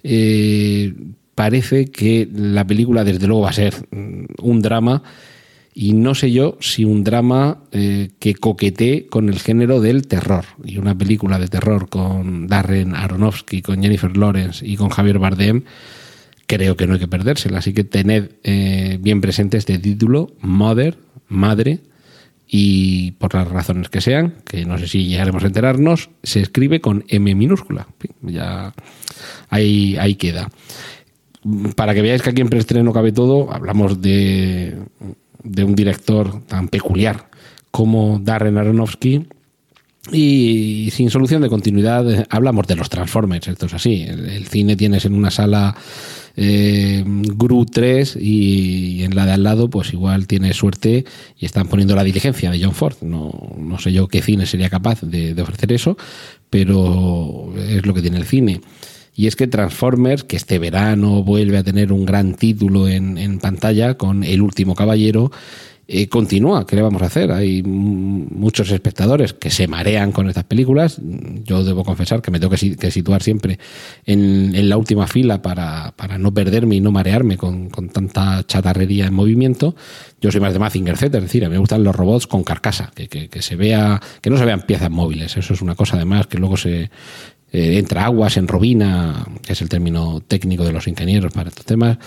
eh, 0.02 0.94
parece 1.40 1.87
que 1.87 2.29
la 2.31 2.66
película 2.66 3.03
desde 3.03 3.26
luego 3.26 3.44
va 3.44 3.48
a 3.48 3.55
ser 3.55 3.74
mm, 3.90 4.24
un 4.42 4.61
drama 4.61 5.03
y 5.72 5.94
no 5.94 6.14
sé 6.14 6.31
yo 6.33 6.59
si 6.61 6.85
un 6.85 7.03
drama 7.03 7.62
eh, 7.72 8.11
que 8.18 8.35
coquetee 8.35 9.07
con 9.07 9.31
el 9.31 9.38
género 9.38 9.81
del 9.81 10.07
terror. 10.07 10.44
Y 10.62 10.76
una 10.76 10.94
película 10.94 11.38
de 11.38 11.48
terror 11.48 11.88
con 11.88 12.46
Darren 12.46 12.94
Aronofsky, 12.94 13.62
con 13.62 13.81
Jennifer 13.81 14.14
Lawrence 14.18 14.66
y 14.66 14.76
con 14.76 14.90
Javier 14.90 15.18
Bardem, 15.18 15.62
creo 16.46 16.76
que 16.76 16.87
no 16.87 16.92
hay 16.92 17.00
que 17.00 17.09
perdérsela. 17.09 17.61
Así 17.61 17.72
que 17.72 17.85
tened 17.85 18.33
eh, 18.42 18.98
bien 19.00 19.22
presente 19.22 19.57
este 19.57 19.79
título, 19.79 20.35
Mother, 20.42 20.98
Madre, 21.29 21.81
y 22.46 23.12
por 23.12 23.33
las 23.33 23.48
razones 23.48 23.88
que 23.88 24.03
sean, 24.03 24.35
que 24.44 24.66
no 24.66 24.76
sé 24.76 24.88
si 24.88 25.07
llegaremos 25.07 25.42
a 25.42 25.46
enterarnos, 25.46 26.11
se 26.22 26.40
escribe 26.40 26.83
con 26.83 27.07
M 27.09 27.35
minúscula. 27.35 27.87
Ya 28.20 28.74
ahí, 29.48 29.96
ahí 29.96 30.16
queda 30.16 30.50
para 31.74 31.94
que 31.94 32.03
veáis 32.03 32.22
que 32.22 32.31
aquí 32.31 32.40
en 32.40 32.48
preestreno 32.48 32.92
cabe 32.92 33.12
todo, 33.12 33.53
hablamos 33.53 34.03
de, 34.03 34.76
de 35.42 35.64
un 35.64 35.74
director 35.74 36.42
tan 36.46 36.68
peculiar 36.68 37.29
como 37.70 38.20
Darren 38.22 38.59
Aronofsky. 38.59 39.26
Y 40.12 40.88
sin 40.92 41.11
solución 41.11 41.42
de 41.42 41.50
continuidad, 41.50 42.11
eh, 42.11 42.26
hablamos 42.31 42.66
de 42.66 42.74
los 42.74 42.88
Transformers. 42.88 43.48
Esto 43.48 43.66
es 43.66 43.74
así. 43.74 44.03
El, 44.03 44.46
cine 44.46 44.74
tienes 44.74 45.05
en 45.05 45.14
una 45.14 45.31
sala 45.31 45.76
eh, 46.37 47.05
Gru 47.07 47.66
3 47.66 48.16
y, 48.18 49.03
en 49.03 49.14
la 49.14 49.26
de 49.26 49.33
al 49.33 49.42
lado, 49.42 49.68
pues 49.68 49.92
igual 49.92 50.26
tiene 50.26 50.55
suerte 50.55 51.05
y 51.38 51.44
están 51.44 51.68
poniendo 51.68 51.94
la 51.94 52.03
diligencia 52.03 52.50
de 52.50 52.62
John 52.62 52.74
Ford. 52.74 52.96
No, 53.03 53.55
no 53.59 53.79
sé 53.79 53.92
yo 53.92 54.09
qué 54.09 54.22
cine 54.22 54.46
sería 54.46 54.70
capaz 54.70 55.03
de 55.03 55.40
ofrecer 55.40 55.70
eso, 55.72 55.98
pero 56.48 57.53
es 57.59 57.85
lo 57.85 57.92
que 57.92 58.00
tiene 58.00 58.16
el 58.16 58.24
cine. 58.24 58.62
Y 59.14 59.27
es 59.27 59.37
que 59.37 59.46
Transformers, 59.46 60.25
que 60.25 60.37
este 60.37 60.59
verano 60.59 61.23
vuelve 61.23 61.59
a 61.59 61.64
tener 61.64 61.92
un 61.92 62.07
gran 62.07 62.35
título 62.35 62.88
en, 62.88 63.38
pantalla 63.38 63.96
con 63.96 64.25
El 64.25 64.40
último 64.40 64.75
caballero, 64.75 65.31
eh, 65.92 66.09
continúa. 66.09 66.64
¿Qué 66.66 66.77
le 66.77 66.83
vamos 66.83 67.03
a 67.03 67.07
hacer? 67.07 67.33
Hay 67.33 67.64
muchos 67.64 68.70
espectadores 68.70 69.33
que 69.33 69.51
se 69.51 69.66
marean 69.66 70.12
con 70.12 70.29
estas 70.29 70.44
películas. 70.44 71.01
Yo 71.44 71.64
debo 71.64 71.83
confesar 71.83 72.23
que 72.23 72.31
me 72.31 72.38
tengo 72.38 72.55
que, 72.55 72.90
situar 72.92 73.23
siempre 73.25 73.59
en, 74.07 74.68
la 74.68 74.77
última 74.77 75.09
fila 75.09 75.42
para, 75.42 75.92
no 76.18 76.33
perderme 76.33 76.77
y 76.77 76.81
no 76.81 76.92
marearme 76.92 77.37
con, 77.37 77.70
tanta 77.92 78.44
chatarrería 78.46 79.07
en 79.07 79.14
movimiento. 79.14 79.75
Yo 80.20 80.31
soy 80.31 80.40
más 80.40 80.53
de 80.53 80.61
Mazinger 80.61 80.96
Z, 80.96 81.18
es 81.18 81.25
decir, 81.25 81.44
a 81.44 81.49
mí 81.49 81.55
me 81.55 81.59
gustan 81.59 81.83
los 81.83 81.96
robots 81.96 82.29
con 82.29 82.44
carcasa, 82.44 82.92
que, 82.94 83.09
que, 83.09 83.42
se 83.42 83.57
vea, 83.57 84.01
que 84.20 84.31
no 84.31 84.37
se 84.37 84.44
vean 84.44 84.62
piezas 84.62 84.90
móviles. 84.90 85.37
Eso 85.37 85.55
es 85.55 85.61
una 85.61 85.75
cosa 85.75 85.96
además 85.96 86.29
que 86.29 86.38
luego 86.38 86.57
se, 86.57 86.90
eh, 87.52 87.78
entra 87.78 88.04
aguas 88.04 88.36
en 88.36 88.48
robina, 88.48 89.26
que 89.42 89.52
es 89.54 89.62
el 89.62 89.68
término 89.68 90.20
técnico 90.26 90.64
de 90.64 90.72
los 90.72 90.86
ingenieros 90.86 91.32
para 91.32 91.48
estos 91.48 91.64
temas. 91.64 91.98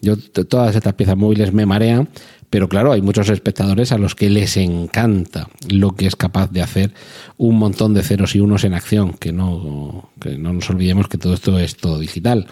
Yo, 0.00 0.16
todas 0.16 0.76
estas 0.76 0.94
piezas 0.94 1.16
móviles 1.16 1.52
me 1.52 1.66
marean, 1.66 2.08
pero 2.50 2.68
claro, 2.68 2.92
hay 2.92 3.00
muchos 3.00 3.28
espectadores 3.30 3.92
a 3.92 3.98
los 3.98 4.14
que 4.14 4.28
les 4.28 4.56
encanta 4.56 5.48
lo 5.68 5.92
que 5.96 6.06
es 6.06 6.16
capaz 6.16 6.50
de 6.50 6.60
hacer 6.62 6.92
un 7.38 7.58
montón 7.58 7.94
de 7.94 8.02
ceros 8.02 8.36
y 8.36 8.40
unos 8.40 8.64
en 8.64 8.74
acción, 8.74 9.14
que 9.14 9.32
no, 9.32 10.10
que 10.20 10.36
no 10.36 10.52
nos 10.52 10.68
olvidemos 10.68 11.08
que 11.08 11.18
todo 11.18 11.34
esto 11.34 11.58
es 11.58 11.76
todo 11.76 11.98
digital. 11.98 12.46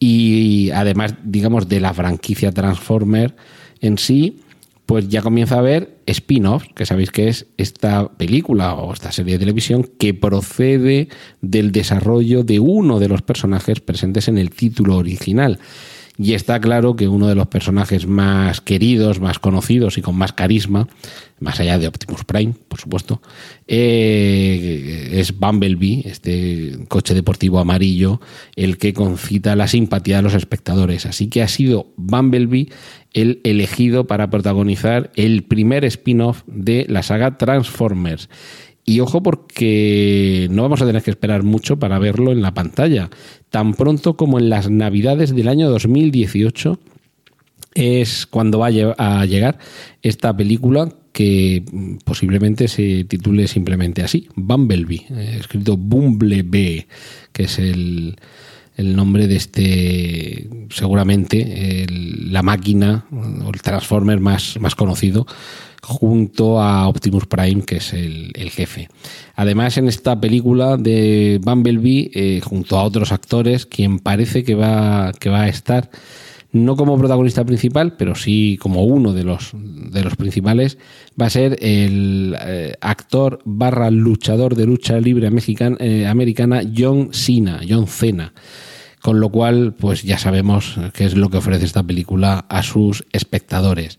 Y 0.00 0.70
además, 0.70 1.14
digamos, 1.22 1.68
de 1.68 1.80
la 1.80 1.94
franquicia 1.94 2.52
Transformer 2.52 3.34
en 3.80 3.98
sí, 3.98 4.40
pues 4.88 5.06
ya 5.10 5.20
comienza 5.20 5.56
a 5.56 5.58
haber 5.58 5.98
spin-offs, 6.06 6.70
que 6.74 6.86
sabéis 6.86 7.10
que 7.10 7.28
es 7.28 7.44
esta 7.58 8.10
película 8.16 8.72
o 8.72 8.90
esta 8.94 9.12
serie 9.12 9.34
de 9.34 9.40
televisión 9.40 9.86
que 9.98 10.14
procede 10.14 11.08
del 11.42 11.72
desarrollo 11.72 12.42
de 12.42 12.58
uno 12.58 12.98
de 12.98 13.08
los 13.08 13.20
personajes 13.20 13.80
presentes 13.80 14.28
en 14.28 14.38
el 14.38 14.48
título 14.48 14.96
original. 14.96 15.58
Y 16.20 16.34
está 16.34 16.60
claro 16.60 16.96
que 16.96 17.06
uno 17.06 17.28
de 17.28 17.36
los 17.36 17.46
personajes 17.46 18.08
más 18.08 18.60
queridos, 18.60 19.20
más 19.20 19.38
conocidos 19.38 19.98
y 19.98 20.02
con 20.02 20.16
más 20.16 20.32
carisma, 20.32 20.88
más 21.38 21.60
allá 21.60 21.78
de 21.78 21.86
Optimus 21.86 22.24
Prime, 22.24 22.54
por 22.66 22.80
supuesto, 22.80 23.22
eh, 23.68 25.10
es 25.12 25.38
Bumblebee, 25.38 26.02
este 26.06 26.76
coche 26.88 27.14
deportivo 27.14 27.60
amarillo, 27.60 28.20
el 28.56 28.78
que 28.78 28.92
concita 28.94 29.54
la 29.54 29.68
simpatía 29.68 30.16
de 30.16 30.22
los 30.22 30.34
espectadores. 30.34 31.06
Así 31.06 31.28
que 31.28 31.40
ha 31.40 31.48
sido 31.48 31.92
Bumblebee 31.96 32.70
el 33.12 33.40
elegido 33.44 34.08
para 34.08 34.28
protagonizar 34.28 35.12
el 35.14 35.44
primer 35.44 35.84
spin-off 35.84 36.42
de 36.48 36.84
la 36.88 37.04
saga 37.04 37.38
Transformers. 37.38 38.28
Y 38.88 39.00
ojo 39.00 39.22
porque 39.22 40.48
no 40.50 40.62
vamos 40.62 40.80
a 40.80 40.86
tener 40.86 41.02
que 41.02 41.10
esperar 41.10 41.42
mucho 41.42 41.78
para 41.78 41.98
verlo 41.98 42.32
en 42.32 42.40
la 42.40 42.54
pantalla. 42.54 43.10
Tan 43.50 43.74
pronto 43.74 44.16
como 44.16 44.38
en 44.38 44.48
las 44.48 44.70
navidades 44.70 45.36
del 45.36 45.48
año 45.48 45.68
2018 45.68 46.78
es 47.74 48.24
cuando 48.24 48.60
va 48.60 48.68
a 48.68 49.26
llegar 49.26 49.58
esta 50.00 50.34
película 50.34 50.88
que 51.12 51.64
posiblemente 52.02 52.66
se 52.66 53.04
titule 53.04 53.46
simplemente 53.46 54.02
así, 54.02 54.26
Bumblebee, 54.36 55.04
eh, 55.10 55.36
escrito 55.38 55.76
Bumblebee, 55.76 56.86
que 57.32 57.42
es 57.42 57.58
el, 57.58 58.16
nombre 58.78 59.26
de 59.26 59.36
este, 59.36 60.48
seguramente, 60.70 61.86
la 61.90 62.42
máquina 62.42 63.04
o 63.44 63.50
el 63.52 63.60
Transformer 63.60 64.18
más, 64.18 64.58
más 64.58 64.74
conocido 64.74 65.26
junto 65.88 66.60
a 66.60 66.86
Optimus 66.86 67.26
Prime, 67.26 67.62
que 67.62 67.76
es 67.76 67.92
el, 67.94 68.32
jefe. 68.50 68.88
Además, 69.34 69.78
en 69.78 69.88
esta 69.88 70.20
película 70.20 70.76
de 70.76 71.40
Bumblebee, 71.42 72.10
eh, 72.14 72.40
junto 72.44 72.78
a 72.78 72.84
otros 72.84 73.10
actores, 73.10 73.64
quien 73.64 73.98
parece 73.98 74.44
que 74.44 74.54
va, 74.54 75.12
que 75.18 75.30
va 75.30 75.42
a 75.42 75.48
estar 75.48 75.90
no 76.52 76.76
como 76.76 76.98
protagonista 76.98 77.44
principal, 77.44 77.96
pero 77.96 78.14
sí 78.14 78.58
como 78.60 78.84
uno 78.84 79.12
de 79.12 79.24
los, 79.24 79.50
de 79.54 80.02
los 80.02 80.16
principales, 80.16 80.78
va 81.20 81.26
a 81.26 81.30
ser 81.30 81.58
el 81.60 82.36
eh, 82.40 82.74
actor 82.80 83.40
barra 83.44 83.90
luchador 83.90 84.54
de 84.54 84.66
lucha 84.66 84.98
libre 84.98 85.28
eh, 85.28 86.06
americana 86.06 86.62
John 86.76 87.10
Cena, 87.12 87.60
John 87.68 87.86
Cena 87.86 88.32
Con 89.02 89.20
lo 89.20 89.28
cual, 89.30 89.74
pues 89.78 90.02
ya 90.02 90.18
sabemos 90.18 90.76
qué 90.94 91.04
es 91.04 91.16
lo 91.16 91.28
que 91.28 91.38
ofrece 91.38 91.66
esta 91.66 91.82
película 91.82 92.46
a 92.48 92.62
sus 92.62 93.04
espectadores. 93.12 93.98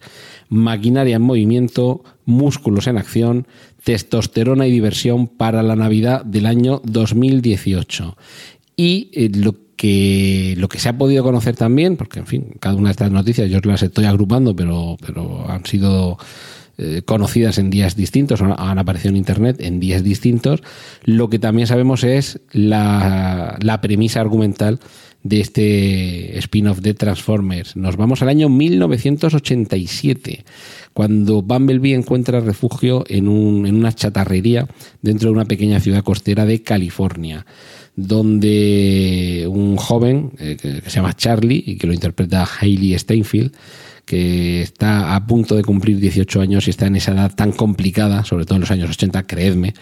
Maquinaria 0.50 1.16
en 1.16 1.22
movimiento, 1.22 2.04
músculos 2.26 2.88
en 2.88 2.98
acción, 2.98 3.48
testosterona 3.84 4.68
y 4.68 4.72
diversión 4.72 5.28
para 5.28 5.64
la 5.64 5.76
Navidad 5.76 6.26
del 6.26 6.46
año 6.46 6.82
2018. 6.84 8.18
Y 8.76 9.12
eh, 9.14 9.30
lo 9.34 9.56
que 9.76 10.56
lo 10.58 10.68
que 10.68 10.78
se 10.80 10.90
ha 10.90 10.98
podido 10.98 11.24
conocer 11.24 11.56
también, 11.56 11.96
porque 11.96 12.20
en 12.20 12.28
fin, 12.28 12.48
cada 12.60 12.76
una 12.76 12.90
de 12.90 12.92
estas 12.92 13.12
noticias 13.12 13.50
yo 13.50 13.60
las 13.64 13.82
estoy 13.82 14.06
agrupando, 14.06 14.54
pero, 14.54 14.98
pero 15.06 15.50
han 15.50 15.66
sido 15.66 16.18
eh, 16.78 17.02
conocidas 17.06 17.58
en 17.60 17.70
días 17.70 17.96
distintos, 17.96 18.42
han 18.42 18.80
aparecido 18.80 19.10
en 19.10 19.18
Internet 19.18 19.58
en 19.60 19.80
días 19.80 20.04
distintos, 20.04 20.64
lo 21.04 21.30
que 21.30 21.40
también 21.40 21.68
sabemos 21.68 22.04
es 22.04 22.42
la, 22.52 23.58
la 23.62 23.80
premisa 23.80 24.20
argumental 24.20 24.80
de 25.24 25.40
este 25.40 26.38
spin-off 26.40 26.80
de 26.80 26.94
Transformers. 26.94 27.76
Nos 27.76 27.98
vamos 27.98 28.22
al 28.22 28.30
año 28.30 28.50
1987, 28.50 30.46
cuando 30.94 31.42
Bumblebee 31.42 31.94
encuentra 31.94 32.40
refugio 32.40 33.04
en, 33.08 33.28
un, 33.28 33.66
en 33.66 33.76
una 33.76 33.94
chatarrería 33.94 34.68
dentro 35.02 35.30
de 35.30 35.36
una 35.36 35.46
pequeña 35.46 35.80
ciudad 35.80 36.04
costera 36.04 36.46
de 36.46 36.62
California 36.64 37.46
donde 37.96 39.46
un 39.50 39.76
joven 39.76 40.32
eh, 40.40 40.56
que, 40.60 40.82
se 40.82 40.90
llama 40.90 41.16
Charlie 41.16 41.64
y 41.66 41.76
que 41.76 41.88
lo 41.88 41.94
interpreta 41.94 42.48
Hailey 42.60 42.98
Steinfeld, 42.98 43.54
que 44.10 44.64
está 44.64 45.16
a 45.16 45.28
punto 45.28 45.56
de 45.56 45.64
cumplir 45.64 46.00
18 46.00 46.42
años 46.42 46.66
y 46.66 46.72
está 46.72 46.88
en 46.88 46.96
esa 46.96 47.12
edad 47.12 47.36
tan 47.36 47.52
complicada, 47.52 48.24
sobre 48.24 48.46
todo 48.46 48.56
en 48.56 48.62
los 48.62 48.72
años 48.72 48.90
80, 48.90 49.28
creedme, 49.28 49.76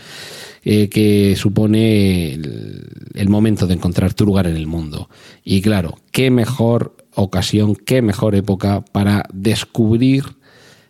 eh, 0.65 0.89
que 0.89 1.37
supone 1.37 2.33
el, 2.33 3.29
momento 3.29 3.67
de 3.67 3.75
encontrar 3.75 4.13
tu 4.13 4.25
lugar 4.25 4.45
en 4.45 4.57
el 4.57 4.67
mundo. 4.67 5.09
Y 5.45 5.61
claro, 5.61 5.97
qué 6.11 6.29
mejor 6.29 6.97
ocasión, 7.15 7.73
qué 7.73 8.01
mejor 8.01 8.35
época 8.35 8.83
para 8.91 9.23
descubrir 9.31 10.25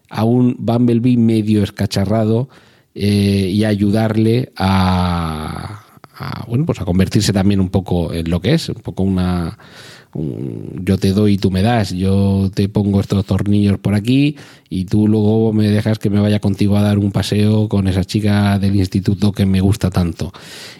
a 0.10 0.24
un 0.24 0.56
Bumblebee 0.58 1.18
medio 1.18 1.62
escacharrado 1.62 2.50
eh, 2.96 3.52
y 3.54 3.66
ayudarle 3.66 4.52
a 4.56 5.84
a, 6.20 6.46
bueno, 6.48 6.66
pues 6.66 6.82
a 6.82 6.86
convertirse 6.86 7.32
también 7.32 7.60
un 7.60 7.70
poco 7.70 8.12
en 8.14 8.30
lo 8.30 8.42
que 8.42 8.54
es, 8.54 8.70
un 8.70 8.82
poco 8.82 9.04
una, 9.04 9.58
yo 10.14 10.98
te 10.98 11.12
doy 11.12 11.34
y 11.34 11.38
tú 11.38 11.52
me 11.52 11.62
das, 11.62 11.92
yo 11.92 12.50
te 12.54 12.70
pongo 12.70 13.00
estos 13.00 13.26
tornillos 13.26 13.78
por 13.78 13.94
aquí 13.94 14.36
y 14.70 14.86
tú 14.86 15.08
luego 15.08 15.54
me 15.54 15.68
dejas 15.68 16.00
que 16.00 16.10
me 16.10 16.20
vaya 16.20 16.40
contigo 16.40 16.78
a 16.78 16.82
dar 16.82 16.98
un 16.98 17.12
paseo 17.12 17.70
con 17.70 17.88
esa 17.88 18.04
chica 18.04 18.58
del 18.58 18.76
instituto 18.76 19.32
que 19.32 19.46
me 19.46 19.62
gusta 19.62 19.90
tanto. 19.90 20.32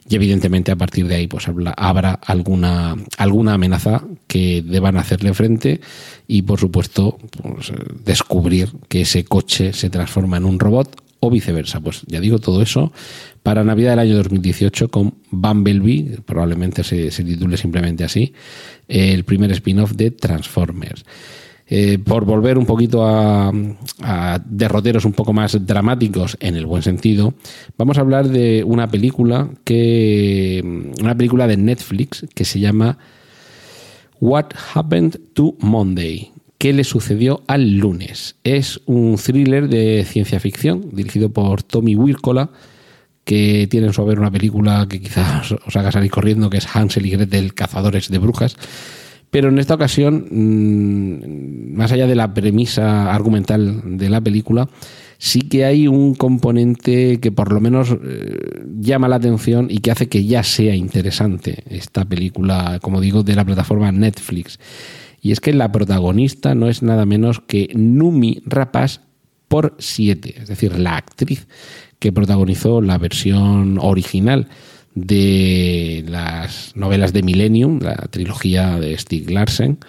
Y 0.10 0.16
evidentemente 0.16 0.72
a 0.72 0.76
partir 0.76 1.08
de 1.08 1.16
ahí 1.16 1.28
pues 1.28 1.48
habrá 1.76 2.14
alguna, 2.14 2.96
alguna 3.18 3.54
amenaza 3.54 4.04
que 4.28 4.62
deban 4.62 4.98
hacerle 4.98 5.34
frente 5.34 5.82
y 6.28 6.42
por 6.44 6.60
supuesto 6.60 7.18
pues, 7.42 7.72
descubrir 8.04 8.70
que 8.88 9.02
ese 9.02 9.26
coche 9.26 9.74
se 9.74 9.90
transforma 9.90 10.38
en 10.38 10.46
un 10.46 10.60
robot 10.60 11.02
o 11.20 11.30
viceversa. 11.30 11.80
Pues 11.80 12.02
ya 12.08 12.20
digo 12.20 12.40
todo 12.40 12.62
eso 12.62 12.92
para 13.48 13.64
Navidad 13.64 13.92
del 13.92 14.00
año 14.00 14.18
2018 14.18 14.90
con 14.90 15.14
Bumblebee, 15.32 16.20
probablemente 16.26 16.84
se, 16.84 17.10
titule 17.10 17.56
simplemente 17.56 18.04
así, 18.04 18.34
el 18.90 19.24
primer 19.24 19.52
spin-off 19.52 19.94
de 19.94 20.12
Transformers. 20.12 21.06
Eh, 21.66 21.98
por 21.98 22.26
volver 22.26 22.58
un 22.58 22.66
poquito 22.66 23.06
a, 23.06 23.54
derroteros 24.46 25.06
un 25.06 25.14
poco 25.14 25.32
más 25.32 25.66
dramáticos 25.66 26.36
en 26.42 26.58
el 26.58 26.66
buen 26.66 26.84
sentido, 26.84 27.36
vamos 27.78 27.98
a 27.98 28.02
hablar 28.02 28.28
de 28.28 28.66
una 28.66 28.90
película 28.90 29.48
que 29.64 30.92
una 31.00 31.16
película 31.16 31.48
de 31.48 31.56
Netflix 31.56 32.26
que 32.36 32.44
se 32.44 32.60
llama 32.60 32.98
What 34.20 34.48
Happened 34.74 35.22
to 35.36 35.56
Monday. 35.62 36.32
¿Qué 36.58 36.74
le 36.74 36.84
sucedió 36.84 37.44
al 37.48 37.78
lunes? 37.78 38.36
Es 38.44 38.82
un 38.88 39.16
thriller 39.16 39.70
de 39.70 40.04
ciencia 40.06 40.42
ficción 40.42 40.90
dirigido 40.92 41.30
por 41.30 41.64
Tommy 41.64 41.96
Wirkola 41.96 42.50
que 43.28 43.68
tienen 43.70 43.92
su 43.92 44.02
haber 44.02 44.20
una 44.20 44.32
película 44.32 44.88
que 44.90 45.02
quizás 45.02 45.52
os 45.52 45.76
haga 45.76 45.92
salir 45.92 46.10
corriendo, 46.10 46.50
que 46.50 46.60
es 46.60 46.76
Hansel 46.76 47.06
y 47.06 47.10
Gretel, 47.10 47.54
Cazadores 47.54 48.08
de 48.08 48.20
Brujas. 48.20 48.56
Pero 49.30 49.50
en 49.50 49.60
esta 49.60 49.74
ocasión, 49.74 50.28
mm, 50.32 51.76
más 51.76 51.92
allá 51.92 52.08
de 52.08 52.16
la 52.16 52.34
premisa 52.34 53.14
argumental 53.14 53.98
de 53.98 54.10
la 54.10 54.22
película, 54.22 54.70
sí 55.18 55.42
que 55.42 55.66
hay 55.66 55.90
un 55.90 56.16
componente 56.16 57.20
que 57.20 57.34
por 57.34 57.52
lo 57.52 57.60
menos 57.60 57.92
eh, 57.92 58.64
llama 58.80 59.10
la 59.10 59.18
atención 59.18 59.68
y 59.70 59.80
que 59.80 59.92
hace 59.92 60.08
que 60.08 60.24
ya 60.24 60.44
sea 60.44 60.74
interesante 60.74 61.66
esta 61.70 62.06
película, 62.06 62.80
como 62.82 63.02
digo, 63.02 63.24
de 63.24 63.36
la 63.36 63.44
plataforma 63.44 63.92
Netflix. 63.92 64.58
Y 65.22 65.34
es 65.34 65.42
que 65.42 65.52
la 65.52 65.70
protagonista 65.70 66.56
no 66.56 66.70
es 66.70 66.82
nada 66.82 67.06
menos 67.06 67.42
que 67.42 67.68
Numi 67.76 68.42
Rapaz 68.46 69.02
por 69.50 69.76
siete, 69.80 70.36
es 70.42 70.48
decir, 70.48 70.78
la 70.78 70.96
actriz 70.96 71.48
que 72.00 72.12
protagonizó 72.12 72.82
la 72.82 72.98
versión 72.98 73.80
original 73.80 74.48
de 74.96 76.04
las 76.08 76.76
novelas 76.76 77.14
de 77.14 77.24
Millennium, 77.24 77.80
la 77.82 77.96
trilogía 78.10 78.80
de 78.80 78.98
Stig 78.98 79.30
Larsen, 79.30 79.80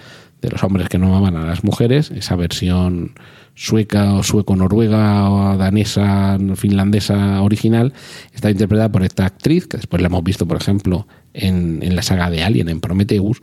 de 0.42 0.50
los 0.50 0.62
hombres 0.62 0.88
que 0.88 0.98
no 0.98 1.08
amaban 1.08 1.36
a 1.36 1.46
las 1.46 1.64
mujeres, 1.64 2.10
esa 2.10 2.36
versión 2.36 3.14
sueca 3.54 4.14
o 4.14 4.22
sueco-noruega 4.22 5.30
o 5.30 5.56
danesa, 5.56 6.38
finlandesa 6.54 7.42
original, 7.42 7.92
está 8.32 8.50
interpretada 8.50 8.92
por 8.92 9.02
esta 9.02 9.26
actriz, 9.26 9.66
que 9.66 9.78
después 9.78 10.00
la 10.00 10.06
hemos 10.06 10.22
visto, 10.22 10.46
por 10.46 10.58
ejemplo, 10.58 11.08
en, 11.34 11.80
en 11.82 11.96
la 11.96 12.02
saga 12.02 12.30
de 12.30 12.44
Alien, 12.44 12.68
en 12.68 12.80
Prometheus, 12.80 13.40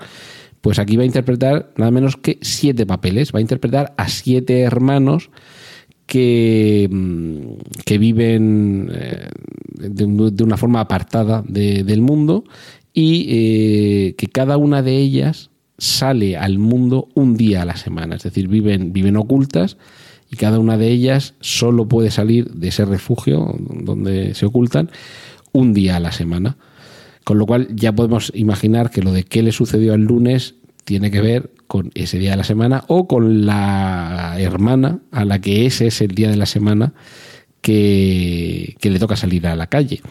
pues 0.62 0.80
aquí 0.80 0.96
va 0.96 1.04
a 1.04 1.08
interpretar 1.08 1.74
nada 1.76 1.92
menos 1.92 2.16
que 2.16 2.40
siete 2.42 2.86
papeles, 2.86 3.34
va 3.34 3.40
a 3.40 3.42
interpretar 3.42 3.94
a 3.98 4.08
siete 4.08 4.62
hermanos 4.62 5.30
que, 6.06 6.88
mm, 6.92 7.82
que 7.86 7.98
viven 7.98 8.92
eh, 8.94 9.30
de, 9.78 10.44
una 10.44 10.58
forma 10.58 10.82
apartada 10.82 11.44
del 11.48 12.02
mundo 12.02 12.44
y 12.94 13.26
eh, 13.30 14.16
que 14.18 14.28
cada 14.28 14.58
una 14.58 14.82
de 14.82 14.98
ellas 14.98 15.50
sale 15.78 16.38
al 16.38 16.58
mundo 16.58 17.10
un 17.16 17.36
día 17.36 17.64
a 17.64 17.66
la 17.66 17.76
semana, 17.76 18.16
es 18.16 18.24
decir, 18.24 18.48
viven, 18.48 18.94
viven 18.94 19.18
ocultas 19.18 19.78
y 20.32 20.38
cada 20.38 20.60
una 20.60 20.78
de 20.78 20.90
ellas 20.90 21.34
solo 21.42 21.88
puede 21.88 22.12
salir 22.12 22.50
de 22.52 22.70
ese 22.70 22.86
refugio 22.86 23.56
donde 23.60 24.34
se 24.34 24.46
ocultan 24.46 24.90
un 25.52 25.74
día 25.74 25.98
a 25.98 26.00
la 26.00 26.12
semana. 26.12 26.58
Con 27.24 27.40
lo 27.40 27.46
cual 27.46 27.68
ya 27.76 27.94
podemos 27.94 28.32
imaginar 28.36 28.92
que 28.92 29.02
lo 29.02 29.12
de 29.12 29.24
qué 29.24 29.42
le 29.42 29.52
sucedió 29.52 29.94
el 29.96 30.02
lunes 30.02 30.56
tiene 30.84 31.10
que 31.10 31.22
ver 31.22 31.52
con 31.76 31.92
ese 31.94 32.18
día 32.20 32.32
de 32.32 32.38
la 32.38 32.46
semana 32.46 32.86
o 32.88 33.06
con 33.06 33.46
la 33.46 34.38
hermana 34.40 35.00
a 35.12 35.26
la 35.26 35.42
que 35.42 35.66
ese 35.66 35.88
es 35.88 36.00
el 36.00 36.16
día 36.16 36.30
de 36.30 36.38
la 36.38 36.46
semana 36.46 36.94
que, 37.60 38.78
le 38.82 38.98
toca 38.98 39.18
salir 39.18 39.46
a 39.46 39.58
la 39.58 39.68
calle. 39.68 40.02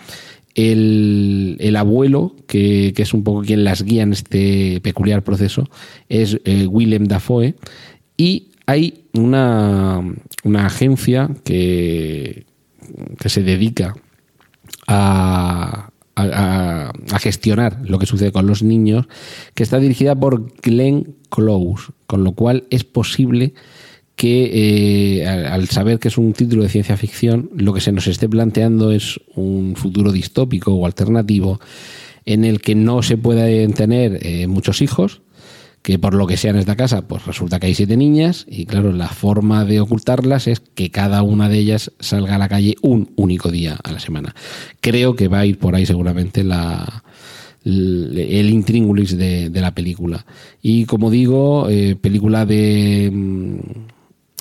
El, 0.55 1.75
abuelo, 1.75 2.37
que, 2.47 2.93
es 2.95 3.15
un 3.15 3.25
poco 3.25 3.41
quien 3.41 3.65
las 3.65 3.83
guía 3.83 4.03
en 4.03 4.13
este 4.13 4.83
peculiar 4.83 5.25
proceso, 5.25 5.71
es 6.11 6.39
eh, 6.45 6.67
Willem 6.67 7.07
Dafoe. 7.07 7.55
Y 8.19 8.49
hay 8.67 9.07
una, 9.15 10.03
una 10.43 10.67
agencia 10.67 11.31
que, 11.45 12.45
que 13.19 13.29
se 13.31 13.43
dedica 13.43 13.95
a, 14.87 15.94
a, 16.17 16.93
gestionar 17.21 17.81
lo 17.85 17.99
que 17.99 18.07
sucede 18.07 18.33
con 18.33 18.47
los 18.47 18.63
niños, 18.63 19.07
que 19.55 19.63
está 19.63 19.79
dirigida 19.79 20.15
por 20.15 20.53
Glenn 20.63 21.17
Close, 21.31 21.93
con 22.07 22.25
lo 22.25 22.33
cual 22.33 22.65
es 22.71 22.85
posible 22.85 23.55
que 24.17 25.19
eh, 25.23 25.27
al 25.27 25.69
saber 25.69 25.99
que 25.99 26.09
es 26.09 26.19
un 26.19 26.33
título 26.33 26.63
de 26.63 26.69
ciencia 26.69 26.97
ficción, 26.97 27.51
lo 27.57 27.73
que 27.73 27.81
se 27.81 27.93
nos 27.93 28.07
esté 28.07 28.29
planteando 28.29 28.93
es 28.93 29.21
un 29.35 29.75
futuro 29.77 30.13
distópico 30.13 30.73
o 30.73 30.87
alternativo 30.87 31.61
en 32.25 32.45
el 32.45 32.61
que 32.61 32.75
no 32.75 33.03
se 33.03 33.17
pueden 33.17 33.73
tener 33.73 34.21
eh, 34.23 34.47
muchos 34.47 34.83
hijos, 34.83 35.23
que 35.85 35.99
por 35.99 36.15
lo 36.15 36.27
que 36.27 36.39
sea 36.39 36.51
en 36.51 36.57
esta 36.57 36.77
casa, 36.77 37.07
pues 37.07 37.27
resulta 37.27 37.61
que 37.61 37.67
hay 37.67 37.75
siete 37.75 37.99
niñas 37.99 38.47
y 38.49 38.65
claro, 38.65 38.91
la 38.91 39.09
forma 39.09 39.67
de 39.67 39.81
ocultarlas 39.81 40.47
es 40.47 40.61
que 40.61 40.91
cada 40.91 41.23
una 41.23 41.51
de 41.51 41.59
ellas 41.59 41.93
salga 42.01 42.37
a 42.37 42.39
la 42.39 42.49
calle 42.49 42.75
un 42.81 43.13
único 43.17 43.51
día 43.51 43.77
a 43.85 43.93
la 43.93 44.01
semana. 44.01 44.35
Creo 44.81 45.15
que 45.15 45.29
va 45.29 45.41
a 45.41 45.47
ir 45.47 45.59
por 45.59 45.75
ahí 45.75 45.85
seguramente 45.85 46.43
la, 46.43 47.05
el 47.67 48.49
intríngulis 48.49 49.19
de, 49.19 49.51
la 49.53 49.75
película. 49.75 50.25
Y 50.63 50.87
como 50.87 51.11
digo, 51.11 51.69
eh, 51.69 51.97
película 51.97 52.47
de, 52.47 53.11
mm, 53.13 53.59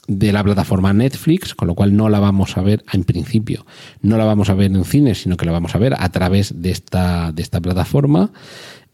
de 0.08 0.32
la 0.32 0.46
plataforma 0.46 0.94
Netflix, 0.94 1.56
con 1.56 1.68
lo 1.68 1.76
cual 1.76 1.94
no 1.94 2.08
la 2.08 2.22
vamos 2.22 2.58
a 2.58 2.62
ver 2.62 2.86
en 2.94 3.04
principio, 3.04 3.66
no 4.02 4.16
la 4.18 4.24
vamos 4.24 4.50
a 4.50 4.54
ver 4.54 4.72
en 4.72 4.86
cines, 4.86 5.24
sino 5.24 5.36
que 5.36 5.46
la 5.46 5.52
vamos 5.52 5.76
a 5.76 5.80
ver 5.80 5.94
a 5.98 6.10
través 6.10 6.62
de 6.62 6.72
esta, 6.72 7.34
de 7.34 7.42
esta 7.42 7.60
plataforma. 7.60 8.32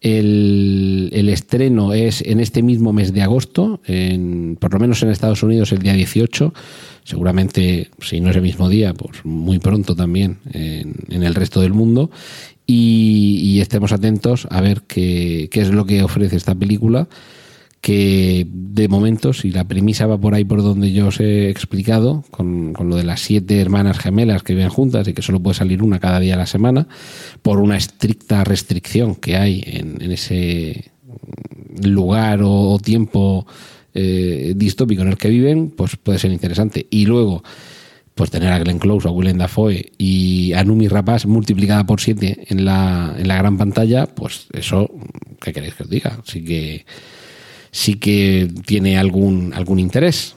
El, 0.02 1.10
el, 1.12 1.28
estreno 1.30 1.94
es 1.94 2.22
en 2.22 2.40
este 2.40 2.64
mismo 2.64 2.94
mes 2.94 3.14
de 3.14 3.22
agosto, 3.22 3.82
en, 3.86 4.58
por 4.60 4.74
lo 4.74 4.80
menos 4.80 5.04
en 5.04 5.10
Estados 5.10 5.44
Unidos 5.44 5.74
el 5.74 5.80
día 5.80 5.94
18, 5.94 6.54
seguramente 7.04 7.90
si 8.00 8.22
no 8.22 8.30
es 8.30 8.36
el 8.38 8.42
mismo 8.42 8.70
día, 8.70 8.94
pues 8.94 9.26
muy 9.26 9.60
pronto 9.60 9.96
también 9.96 10.38
en, 10.54 11.24
el 11.24 11.36
resto 11.36 11.60
del 11.62 11.74
mundo. 11.74 12.12
Y, 12.66 13.42
y, 13.44 13.62
estemos 13.62 13.92
atentos 13.92 14.48
a 14.52 14.62
ver 14.62 14.84
qué, 14.88 15.50
qué 15.52 15.62
es 15.62 15.70
lo 15.70 15.86
que 15.86 16.04
ofrece 16.04 16.36
esta 16.36 16.54
película 16.54 17.10
que 17.82 18.46
de 18.50 18.88
momento, 18.88 19.32
si 19.34 19.52
la 19.52 19.68
premisa 19.68 20.06
va 20.06 20.20
por 20.20 20.34
ahí 20.34 20.44
por 20.44 20.62
donde 20.62 20.92
yo 20.92 21.08
os 21.08 21.20
he 21.20 21.50
explicado, 21.50 22.26
con, 22.30 22.74
con, 22.74 22.90
lo 22.90 22.98
de 22.98 23.04
las 23.04 23.22
siete 23.22 23.62
hermanas 23.62 24.00
gemelas 24.00 24.44
que 24.44 24.54
viven 24.54 24.70
juntas 24.70 25.08
y 25.08 25.14
que 25.14 25.22
solo 25.22 25.40
puede 25.40 25.56
salir 25.56 25.82
una 25.82 26.00
cada 26.00 26.20
día 26.20 26.36
a 26.36 26.38
la 26.38 26.46
semana, 26.46 26.88
por 27.42 27.60
una 27.60 27.78
estricta 27.78 28.44
restricción 28.44 29.16
que 29.16 29.38
hay 29.38 29.64
en, 29.66 30.02
en 30.02 30.12
ese 30.12 30.92
lugar 31.84 32.42
o, 32.44 32.78
tiempo 32.80 33.48
eh, 33.94 34.54
distópico 34.56 35.02
en 35.02 35.10
el 35.10 35.18
que 35.18 35.30
viven, 35.30 35.70
pues 35.72 35.96
puede 35.96 36.20
ser 36.20 36.32
interesante. 36.32 36.88
Y 36.90 37.06
luego, 37.06 37.44
pues 38.14 38.30
tener 38.30 38.52
a 38.52 38.60
Glenn 38.60 38.80
Close, 38.80 39.08
a 39.08 39.12
Willem 39.12 39.38
Dafoe 39.38 39.94
y 39.98 40.52
a 40.54 40.64
Numi 40.64 40.90
Rapaz 40.90 41.26
multiplicada 41.26 41.86
por 41.86 42.02
siete 42.02 42.46
en 42.50 42.66
la, 42.66 43.16
en 43.18 43.28
la 43.28 43.38
gran 43.38 43.58
pantalla, 43.58 44.06
pues 44.08 44.48
eso, 44.52 44.90
¿qué 45.42 45.54
queréis 45.54 45.76
que 45.76 45.84
os 45.84 45.90
diga? 45.90 46.20
Así 46.26 46.44
que 46.44 46.86
sí 47.72 47.96
que 47.96 48.50
tiene 48.66 48.98
algún, 48.98 49.54
algún 49.54 49.80
interés. 49.80 50.36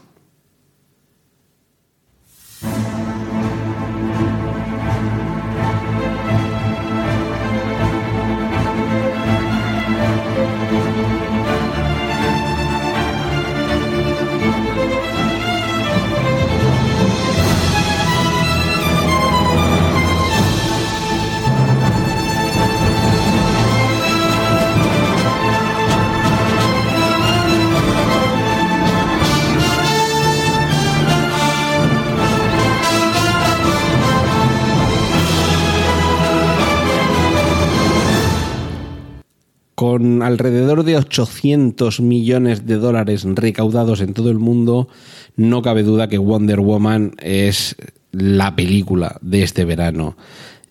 Con 39.92 40.22
alrededor 40.22 40.85
de 40.85 40.96
800 40.96 42.00
millones 42.00 42.64
de 42.64 42.76
dólares 42.76 43.26
recaudados 43.26 44.00
en 44.00 44.14
todo 44.14 44.31
el 44.31 44.38
mundo, 44.38 44.88
no 45.37 45.61
cabe 45.61 45.83
duda 45.83 46.09
que 46.09 46.16
Wonder 46.16 46.61
Woman 46.61 47.12
es 47.18 47.76
la 48.11 48.57
película 48.57 49.18
de 49.20 49.42
este 49.42 49.66
verano. 49.66 50.16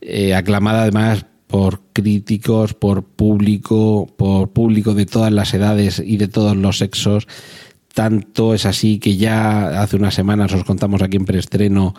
Eh, 0.02 0.34
aclamada 0.34 0.82
además 0.82 1.28
por 1.46 1.82
críticos, 1.94 2.74
por 2.74 3.04
público, 3.04 4.12
por 4.18 4.50
público 4.50 4.96
de 4.96 5.06
todas 5.06 5.32
las 5.32 5.54
edades 5.54 6.02
y 6.04 6.18
de 6.18 6.28
todos 6.28 6.58
los 6.58 6.80
sexos. 6.80 7.28
Tanto 7.94 8.56
es 8.56 8.66
así 8.66 8.98
que 8.98 9.18
ya 9.18 9.84
hace 9.84 9.98
unas 9.98 10.16
semanas 10.16 10.52
os 10.52 10.64
contamos 10.64 11.04
aquí 11.04 11.18
en 11.18 11.26
preestreno 11.26 11.94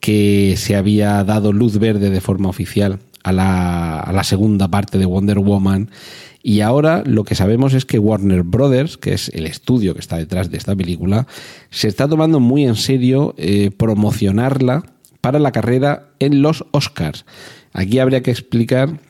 que 0.00 0.56
se 0.56 0.74
había 0.74 1.22
dado 1.22 1.52
luz 1.52 1.78
verde 1.78 2.10
de 2.10 2.20
forma 2.20 2.48
oficial 2.48 2.98
a 3.22 3.30
la, 3.30 4.00
a 4.00 4.12
la 4.12 4.24
segunda 4.24 4.66
parte 4.66 4.98
de 4.98 5.06
Wonder 5.06 5.38
Woman 5.38 5.88
y 6.46 6.60
ahora 6.60 7.02
lo 7.06 7.24
que 7.24 7.34
sabemos 7.34 7.72
es 7.72 7.86
que 7.86 7.98
Warner 7.98 8.42
Brothers, 8.42 8.98
que 8.98 9.14
es 9.14 9.30
el 9.30 9.46
estudio 9.46 9.94
que 9.94 10.00
está 10.00 10.18
detrás 10.18 10.50
de 10.50 10.58
esta 10.58 10.76
película, 10.76 11.26
se 11.70 11.88
está 11.88 12.06
tomando 12.06 12.38
muy 12.38 12.66
en 12.66 12.76
serio 12.76 13.34
eh, 13.38 13.70
promocionarla 13.74 14.84
para 15.22 15.38
la 15.38 15.52
carrera 15.52 16.10
en 16.18 16.42
los 16.42 16.66
Oscars. 16.72 17.24
Aquí 17.72 17.98
habría 17.98 18.22
que 18.22 18.30
explicar 18.30 19.00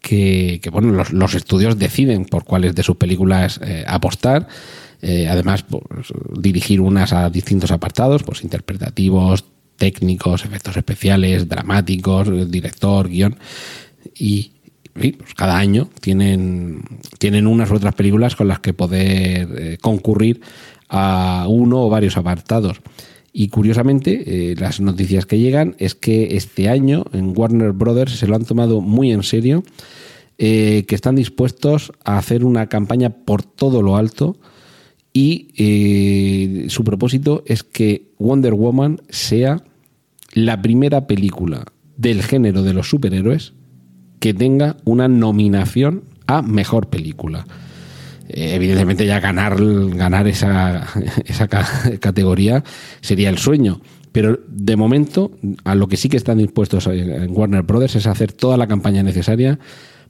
que, 0.00 0.58
bueno, 0.72 0.92
los, 0.92 1.12
los, 1.12 1.34
estudios 1.34 1.78
deciden 1.78 2.24
por 2.24 2.44
cuáles 2.44 2.74
de 2.74 2.82
sus 2.82 2.96
películas 2.96 3.60
eh, 3.62 3.84
apostar. 3.86 4.48
Eh, 5.02 5.28
además, 5.28 5.64
pues, 5.64 5.84
dirigir 6.38 6.80
unas 6.80 7.12
a 7.12 7.28
distintos 7.28 7.72
apartados, 7.72 8.22
pues 8.22 8.42
interpretativos, 8.42 9.44
técnicos, 9.76 10.46
efectos 10.46 10.78
especiales, 10.78 11.46
dramáticos, 11.46 12.50
director, 12.50 13.10
guion. 13.10 13.36
Y, 14.18 14.51
pues 14.92 15.34
cada 15.36 15.58
año 15.58 15.88
tienen, 16.00 16.82
tienen 17.18 17.46
unas 17.46 17.70
u 17.70 17.74
otras 17.74 17.94
películas 17.94 18.36
con 18.36 18.48
las 18.48 18.60
que 18.60 18.74
poder 18.74 19.48
eh, 19.56 19.78
concurrir 19.80 20.40
a 20.88 21.46
uno 21.48 21.82
o 21.82 21.88
varios 21.88 22.16
apartados. 22.16 22.80
Y 23.32 23.48
curiosamente, 23.48 24.50
eh, 24.52 24.56
las 24.58 24.80
noticias 24.80 25.24
que 25.24 25.38
llegan 25.38 25.74
es 25.78 25.94
que 25.94 26.36
este 26.36 26.68
año 26.68 27.04
en 27.12 27.32
Warner 27.34 27.72
Brothers 27.72 28.18
se 28.18 28.26
lo 28.26 28.36
han 28.36 28.44
tomado 28.44 28.82
muy 28.82 29.10
en 29.10 29.22
serio, 29.22 29.64
eh, 30.36 30.84
que 30.86 30.94
están 30.94 31.16
dispuestos 31.16 31.92
a 32.04 32.18
hacer 32.18 32.44
una 32.44 32.66
campaña 32.68 33.10
por 33.10 33.42
todo 33.42 33.80
lo 33.80 33.96
alto 33.96 34.36
y 35.14 36.66
su 36.68 36.84
propósito 36.84 37.44
es 37.46 37.62
que 37.62 38.12
Wonder 38.18 38.54
Woman 38.54 39.02
sea 39.10 39.62
la 40.32 40.62
primera 40.62 41.06
película 41.06 41.66
del 41.98 42.22
género 42.22 42.62
de 42.62 42.72
los 42.72 42.88
superhéroes 42.88 43.52
que 44.22 44.32
tenga 44.32 44.76
una 44.84 45.08
nominación 45.08 46.04
a 46.28 46.42
mejor 46.42 46.88
película. 46.88 47.44
Eh, 48.28 48.54
evidentemente 48.54 49.04
ya 49.04 49.18
ganar, 49.18 49.56
ganar 49.96 50.28
esa, 50.28 50.86
esa 51.26 51.48
categoría 51.48 52.62
sería 53.00 53.30
el 53.30 53.38
sueño. 53.38 53.80
Pero 54.12 54.38
de 54.46 54.76
momento, 54.76 55.32
a 55.64 55.74
lo 55.74 55.88
que 55.88 55.96
sí 55.96 56.08
que 56.08 56.18
están 56.18 56.38
dispuestos 56.38 56.86
en 56.86 57.36
Warner 57.36 57.62
Brothers 57.64 57.96
es 57.96 58.06
hacer 58.06 58.32
toda 58.32 58.56
la 58.56 58.68
campaña 58.68 59.02
necesaria 59.02 59.58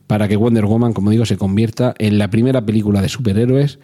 para 0.06 0.28
que 0.28 0.36
Wonder 0.36 0.66
Woman, 0.66 0.92
como 0.92 1.10
digo, 1.10 1.24
se 1.24 1.38
convierta 1.38 1.94
en 1.96 2.18
la 2.18 2.28
primera 2.28 2.66
película 2.66 3.00
de 3.00 3.08
superhéroes 3.08 3.78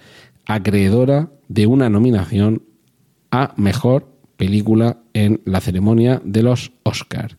acreedora 0.44 1.30
de 1.48 1.66
una 1.66 1.88
nominación 1.88 2.64
a 3.30 3.54
mejor 3.56 4.12
película 4.36 4.98
en 5.14 5.40
la 5.46 5.62
ceremonia 5.62 6.20
de 6.22 6.42
los 6.42 6.72
Oscars. 6.82 7.38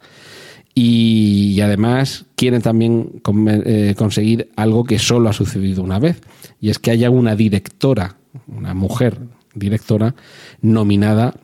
Y, 0.82 1.60
además 1.60 2.26
quieren 2.38 2.62
también 2.62 3.22
eh, 3.65 3.96
conseguir 3.98 4.50
algo 4.56 4.86
que 4.86 4.98
solo 4.98 5.28
ha 5.28 5.34
sucedido 5.34 5.84
una 5.84 6.00
vez, 6.00 6.22
y 6.62 6.70
es 6.70 6.80
que 6.80 6.92
haya 6.92 7.10
una 7.10 7.36
directora, 7.36 8.15
una 8.48 8.74
mujer 8.74 9.20
directora, 9.54 10.15
nominada 10.62 11.36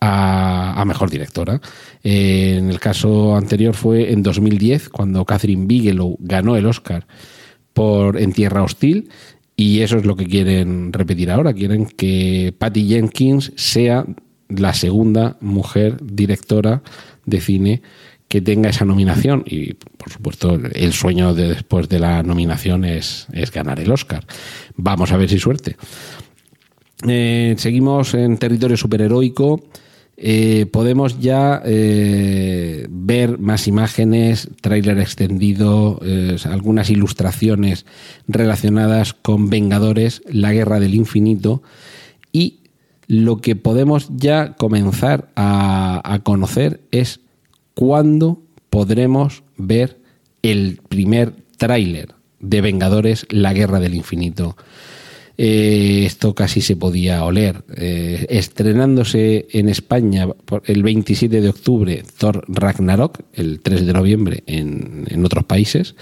a, 0.00 0.80
a 0.80 0.84
mejor 0.84 1.08
directora. 1.08 1.60
Eh, 2.02 2.56
en 2.58 2.68
el 2.68 2.80
caso 2.80 3.36
anterior 3.36 3.76
fue 3.76 4.10
en 4.10 4.24
2010, 4.24 4.88
cuando 4.88 5.24
Catherine 5.24 5.66
Bigelow 5.66 6.16
ganó 6.18 6.56
el 6.56 6.66
Oscar 6.66 7.06
por 7.72 8.20
En 8.20 8.32
Tierra 8.32 8.64
Hostil, 8.64 9.08
y 9.54 9.82
eso 9.82 9.98
es 9.98 10.04
lo 10.04 10.16
que 10.16 10.26
quieren 10.26 10.92
repetir 10.92 11.30
ahora. 11.30 11.52
Quieren 11.52 11.86
que 11.86 12.52
Patty 12.58 12.88
Jenkins 12.88 13.52
sea 13.54 14.04
la 14.48 14.74
segunda 14.74 15.36
mujer 15.40 15.96
directora 16.02 16.82
de 17.24 17.40
cine 17.40 17.82
que 18.30 18.40
tenga 18.40 18.70
esa 18.70 18.84
nominación 18.84 19.42
y 19.44 19.74
por 19.74 20.08
supuesto 20.08 20.54
el 20.54 20.92
sueño 20.92 21.34
de 21.34 21.48
después 21.48 21.88
de 21.88 21.98
la 21.98 22.22
nominación 22.22 22.84
es, 22.84 23.26
es 23.32 23.50
ganar 23.50 23.80
el 23.80 23.90
Oscar. 23.90 24.24
Vamos 24.76 25.10
a 25.10 25.16
ver 25.16 25.28
si 25.28 25.40
suerte. 25.40 25.76
Eh, 27.08 27.56
seguimos 27.58 28.14
en 28.14 28.38
territorio 28.38 28.76
superheroico. 28.76 29.64
Eh, 30.16 30.66
podemos 30.70 31.18
ya 31.18 31.60
eh, 31.64 32.86
ver 32.88 33.40
más 33.40 33.66
imágenes, 33.66 34.48
tráiler 34.60 35.00
extendido, 35.00 36.00
algunas 36.44 36.88
ilustraciones 36.88 37.84
relacionadas 38.28 39.12
con 39.12 39.50
Vengadores, 39.50 40.22
la 40.30 40.52
Guerra 40.52 40.78
del 40.78 40.94
Infinito 40.94 41.64
y 42.30 42.60
lo 43.08 43.38
que 43.38 43.56
podemos 43.56 44.08
ya 44.14 44.54
comenzar 44.54 45.30
a, 45.34 46.00
a 46.04 46.20
conocer 46.20 46.80
es 46.92 47.18
cuándo 47.80 48.42
podremos 48.68 49.42
ver 49.56 50.02
el 50.42 50.80
primer 50.90 51.32
tráiler 51.56 52.14
de 52.38 52.60
Vengadores, 52.60 53.26
la 53.30 53.54
Guerra 53.54 53.80
del 53.80 53.94
Infinito. 53.94 54.54
Eh, 55.42 56.04
esto 56.04 56.34
casi 56.34 56.60
se 56.60 56.76
podía 56.76 57.24
oler. 57.24 57.64
Eh, 57.74 58.26
estrenándose 58.28 59.46
en 59.52 59.70
España 59.70 60.28
el 60.66 60.82
27 60.82 61.40
de 61.40 61.48
octubre 61.48 62.02
Thor 62.18 62.44
Ragnarok, 62.46 63.20
el 63.32 63.60
3 63.60 63.86
de 63.86 63.92
noviembre 63.94 64.42
en, 64.46 65.06
en 65.08 65.24
otros 65.24 65.44
países, 65.44 65.94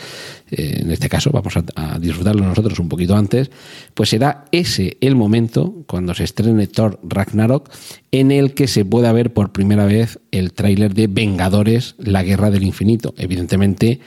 eh, 0.50 0.80
en 0.80 0.90
este 0.90 1.08
caso 1.08 1.30
vamos 1.30 1.56
a, 1.56 1.62
a, 1.76 2.00
disfrutarlo 2.00 2.44
nosotros 2.44 2.80
un 2.80 2.88
poquito 2.88 3.14
antes, 3.14 3.52
pues 3.94 4.08
será 4.08 4.46
ese 4.50 4.96
el 5.00 5.14
momento 5.14 5.84
cuando 5.86 6.14
se 6.14 6.24
estrene 6.24 6.66
Thor 6.66 6.98
Ragnarok 7.04 7.70
en 8.10 8.32
el 8.32 8.54
que 8.54 8.66
se 8.66 8.84
pueda 8.84 9.12
ver 9.12 9.32
por 9.32 9.52
primera 9.52 9.86
vez 9.86 10.18
el 10.32 10.52
tráiler 10.52 10.94
de 10.94 11.06
Vengadores, 11.06 11.94
la 11.98 12.24
Guerra 12.24 12.50
del 12.50 12.64
Infinito. 12.64 13.14
Evidentemente, 13.16 14.00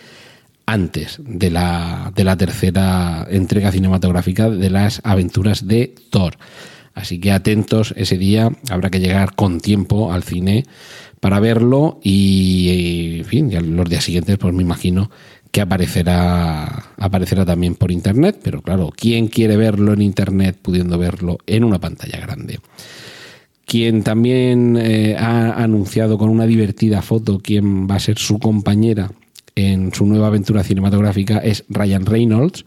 antes 0.71 1.19
de 1.19 1.49
la, 1.49 2.13
de 2.15 2.23
la 2.23 2.37
tercera 2.37 3.27
entrega 3.29 3.73
cinematográfica 3.73 4.49
de 4.49 4.69
las 4.69 5.01
aventuras 5.03 5.67
de 5.67 5.93
Thor. 6.09 6.37
Así 6.93 7.19
que 7.19 7.31
atentos 7.31 7.93
ese 7.97 8.17
día, 8.17 8.51
habrá 8.69 8.89
que 8.89 9.01
llegar 9.01 9.35
con 9.35 9.59
tiempo 9.59 10.13
al 10.13 10.23
cine 10.23 10.63
para 11.19 11.41
verlo 11.41 11.99
y, 12.01 13.17
en 13.19 13.25
fin, 13.25 13.75
los 13.75 13.89
días 13.89 14.05
siguientes 14.05 14.37
pues 14.37 14.53
me 14.53 14.63
imagino 14.63 15.11
que 15.51 15.59
aparecerá, 15.59 16.93
aparecerá 16.97 17.45
también 17.45 17.75
por 17.75 17.91
internet, 17.91 18.39
pero 18.41 18.61
claro, 18.61 18.91
¿quién 18.95 19.27
quiere 19.27 19.57
verlo 19.57 19.91
en 19.91 20.01
internet 20.01 20.57
pudiendo 20.61 20.97
verlo 20.97 21.37
en 21.47 21.65
una 21.65 21.79
pantalla 21.79 22.17
grande? 22.21 22.61
Quien 23.65 24.03
también 24.03 24.77
eh, 24.77 25.17
ha 25.19 25.61
anunciado 25.61 26.17
con 26.17 26.29
una 26.29 26.45
divertida 26.45 27.01
foto 27.01 27.41
quién 27.43 27.89
va 27.89 27.95
a 27.95 27.99
ser 27.99 28.17
su 28.17 28.39
compañera 28.39 29.11
en 29.67 29.93
su 29.93 30.05
nueva 30.05 30.27
aventura 30.27 30.63
cinematográfica 30.63 31.37
es 31.39 31.65
Ryan 31.69 32.05
Reynolds. 32.05 32.65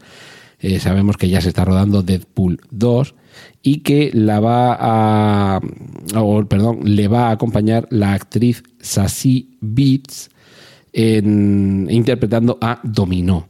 Eh, 0.59 0.79
sabemos 0.79 1.17
que 1.17 1.29
ya 1.29 1.41
se 1.41 1.49
está 1.49 1.65
rodando 1.65 2.01
Deadpool 2.01 2.59
2 2.71 3.15
y 3.61 3.79
que 3.79 4.11
la 4.13 4.39
va 4.39 4.77
a, 4.79 5.59
perdón, 6.47 6.79
le 6.83 7.07
va 7.07 7.27
a 7.27 7.31
acompañar 7.31 7.87
la 7.89 8.13
actriz 8.13 8.63
Sassy 8.79 9.57
Beats 9.59 10.29
interpretando 10.93 12.57
a 12.61 12.79
Dominó. 12.83 13.47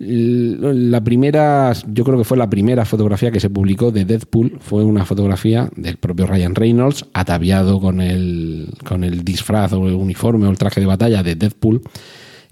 La 0.00 1.02
primera, 1.02 1.72
yo 1.88 2.04
creo 2.04 2.18
que 2.18 2.24
fue 2.24 2.36
la 2.36 2.48
primera 2.48 2.84
fotografía 2.84 3.32
que 3.32 3.40
se 3.40 3.50
publicó 3.50 3.90
de 3.90 4.04
Deadpool, 4.04 4.58
fue 4.60 4.84
una 4.84 5.04
fotografía 5.04 5.68
del 5.74 5.96
propio 5.96 6.26
Ryan 6.28 6.54
Reynolds, 6.54 7.04
ataviado 7.12 7.80
con 7.80 8.00
el, 8.00 8.68
con 8.84 9.02
el 9.02 9.24
disfraz 9.24 9.72
o 9.72 9.88
el 9.88 9.94
uniforme 9.94 10.46
o 10.46 10.50
el 10.50 10.58
traje 10.58 10.80
de 10.80 10.86
batalla 10.86 11.24
de 11.24 11.34
Deadpool, 11.34 11.82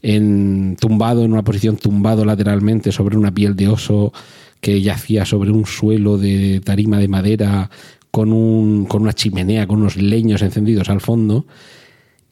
en, 0.03 0.77
tumbado 0.79 1.25
en 1.25 1.33
una 1.33 1.45
posición 1.45 1.77
tumbado 1.77 2.25
lateralmente 2.25 2.93
sobre 2.93 3.17
una 3.17 3.33
piel 3.33 3.57
de 3.57 3.69
oso 3.69 4.13
que 4.61 4.81
yacía 4.81 5.25
sobre 5.25 5.51
un 5.51 5.67
suelo 5.67 6.19
de 6.19 6.61
tarima 6.65 6.99
de 6.99 7.09
madera 7.09 7.71
con, 8.11 8.33
un, 8.33 8.87
con 8.87 9.03
una 9.03 9.13
chimenea, 9.13 9.67
con 9.67 9.81
unos 9.81 9.97
leños 9.97 10.43
encendidos 10.43 10.89
al 10.89 11.01
fondo. 11.01 11.47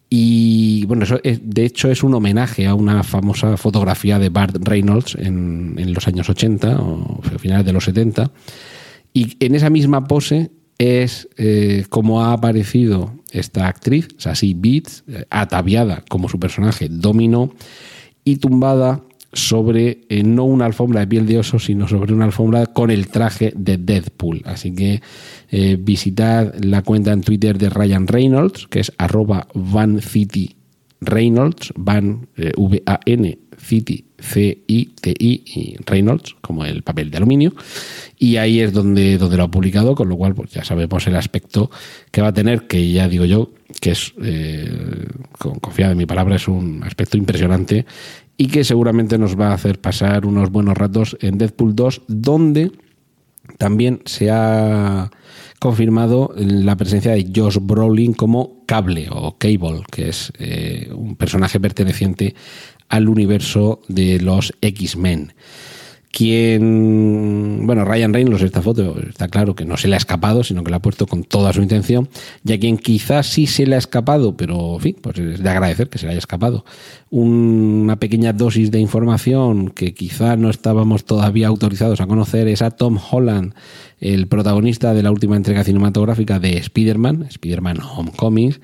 Y 0.09 0.85
bueno, 0.85 1.03
eso 1.03 1.19
de 1.23 1.65
hecho 1.65 1.89
es 1.89 2.03
un 2.03 2.13
homenaje 2.13 2.67
a 2.67 2.75
una 2.75 3.03
famosa 3.03 3.57
fotografía 3.57 4.19
de 4.19 4.29
Bart 4.29 4.55
Reynolds 4.61 5.15
en, 5.15 5.75
en 5.77 5.93
los 5.93 6.07
años 6.07 6.29
80 6.29 6.79
o 6.79 7.21
finales 7.39 7.65
de 7.65 7.73
los 7.73 7.83
70. 7.85 8.31
Y 9.13 9.37
en 9.43 9.55
esa 9.55 9.69
misma 9.69 10.07
pose 10.07 10.51
es 10.77 11.29
eh, 11.37 11.85
como 11.89 12.23
ha 12.23 12.33
aparecido 12.33 13.13
esta 13.31 13.67
actriz, 13.67 14.07
Sassy 14.17 14.53
Beats, 14.53 15.03
eh, 15.07 15.25
ataviada 15.29 16.03
como 16.09 16.29
su 16.29 16.39
personaje 16.39 16.87
Domino 16.89 17.53
y 18.23 18.37
tumbada 18.37 19.03
sobre 19.33 20.01
eh, 20.09 20.23
no 20.23 20.45
una 20.45 20.65
alfombra 20.65 21.01
de 21.01 21.07
piel 21.07 21.25
de 21.25 21.39
oso, 21.39 21.59
sino 21.59 21.87
sobre 21.87 22.13
una 22.13 22.25
alfombra 22.25 22.67
con 22.67 22.89
el 22.91 23.07
traje 23.07 23.53
de 23.55 23.77
Deadpool. 23.77 24.41
Así 24.45 24.73
que 24.73 25.01
visitad 25.79 26.53
la 26.55 26.81
cuenta 26.81 27.13
en 27.13 27.21
Twitter 27.21 27.57
de 27.57 27.69
Ryan 27.69 28.07
Reynolds, 28.07 28.67
que 28.67 28.81
es 28.81 28.91
arroba 28.97 29.47
Van 29.53 30.01
City 30.01 30.55
Reynolds, 30.99 31.71
Van 31.77 32.27
V-A-N 32.57 33.39
City 33.57 34.04
C-I-T-I 34.19 35.43
y 35.45 35.75
Reynolds, 35.85 36.35
como 36.41 36.65
el 36.65 36.83
papel 36.83 37.11
de 37.11 37.17
aluminio. 37.17 37.53
Y 38.17 38.37
ahí 38.37 38.61
es 38.61 38.73
donde, 38.73 39.17
donde 39.17 39.37
lo 39.37 39.43
ha 39.43 39.51
publicado, 39.51 39.95
con 39.95 40.09
lo 40.09 40.17
cual 40.17 40.35
pues 40.35 40.51
ya 40.51 40.63
sabemos 40.63 41.05
el 41.07 41.15
aspecto 41.15 41.69
que 42.11 42.21
va 42.21 42.29
a 42.29 42.33
tener, 42.33 42.67
que 42.67 42.91
ya 42.91 43.07
digo 43.07 43.25
yo, 43.25 43.51
que 43.81 43.91
es, 43.91 44.13
eh, 44.21 45.07
con 45.37 45.59
en 45.77 45.97
mi 45.97 46.05
palabra, 46.05 46.35
es 46.35 46.47
un 46.47 46.83
aspecto 46.83 47.17
impresionante 47.17 47.85
y 48.37 48.47
que 48.47 48.63
seguramente 48.63 49.17
nos 49.17 49.39
va 49.39 49.49
a 49.49 49.53
hacer 49.53 49.79
pasar 49.79 50.25
unos 50.25 50.49
buenos 50.49 50.77
ratos 50.77 51.17
en 51.21 51.37
Deadpool 51.37 51.75
2, 51.75 52.01
donde 52.07 52.71
también 53.57 54.01
se 54.05 54.29
ha 54.31 55.09
confirmado 55.59 56.33
la 56.35 56.75
presencia 56.75 57.13
de 57.13 57.31
Josh 57.33 57.57
Brolin 57.61 58.13
como 58.13 58.65
Cable 58.65 59.07
o 59.09 59.37
Cable, 59.37 59.83
que 59.91 60.09
es 60.09 60.31
eh, 60.37 60.91
un 60.93 61.15
personaje 61.15 61.59
perteneciente 61.59 62.35
al 62.89 63.09
universo 63.09 63.81
de 63.87 64.19
los 64.19 64.53
X-Men. 64.61 65.33
Quien, 66.15 67.63
bueno, 67.65 67.83
Ryan 67.83 68.13
Reynolds, 68.13 68.41
esta 68.41 68.61
foto 68.61 68.95
está 69.01 69.27
claro 69.27 69.53
que 69.53 69.65
no 69.65 69.75
se 69.75 69.89
le 69.89 69.95
ha 69.95 69.97
escapado, 69.97 70.45
sino 70.45 70.63
que 70.63 70.71
la 70.71 70.77
ha 70.77 70.81
puesto 70.81 71.07
con 71.07 71.25
toda 71.25 71.51
su 71.51 71.61
intención. 71.61 72.07
Y 72.45 72.53
a 72.53 72.59
quien 72.59 72.77
quizás 72.77 73.27
sí 73.27 73.47
se 73.47 73.67
le 73.67 73.75
ha 73.75 73.79
escapado, 73.79 74.37
pero 74.37 74.75
en 74.75 74.79
fin, 74.79 74.95
pues 75.01 75.19
es 75.19 75.43
de 75.43 75.49
agradecer 75.49 75.89
que 75.89 75.97
se 75.97 76.05
le 76.05 76.11
haya 76.11 76.19
escapado. 76.19 76.63
Una 77.09 77.97
pequeña 77.97 78.31
dosis 78.31 78.71
de 78.71 78.79
información 78.79 79.71
que 79.71 79.93
quizá 79.93 80.37
no 80.37 80.49
estábamos 80.49 81.03
todavía 81.03 81.47
autorizados 81.47 81.99
a 81.99 82.07
conocer 82.07 82.47
es 82.47 82.61
a 82.61 82.71
Tom 82.71 82.97
Holland, 83.11 83.53
el 83.99 84.27
protagonista 84.27 84.93
de 84.93 85.03
la 85.03 85.11
última 85.11 85.35
entrega 85.35 85.65
cinematográfica 85.65 86.39
de 86.39 86.59
Spider-Man, 86.59 87.23
Spider-Man 87.29 87.79
Homecoming, 87.81 88.55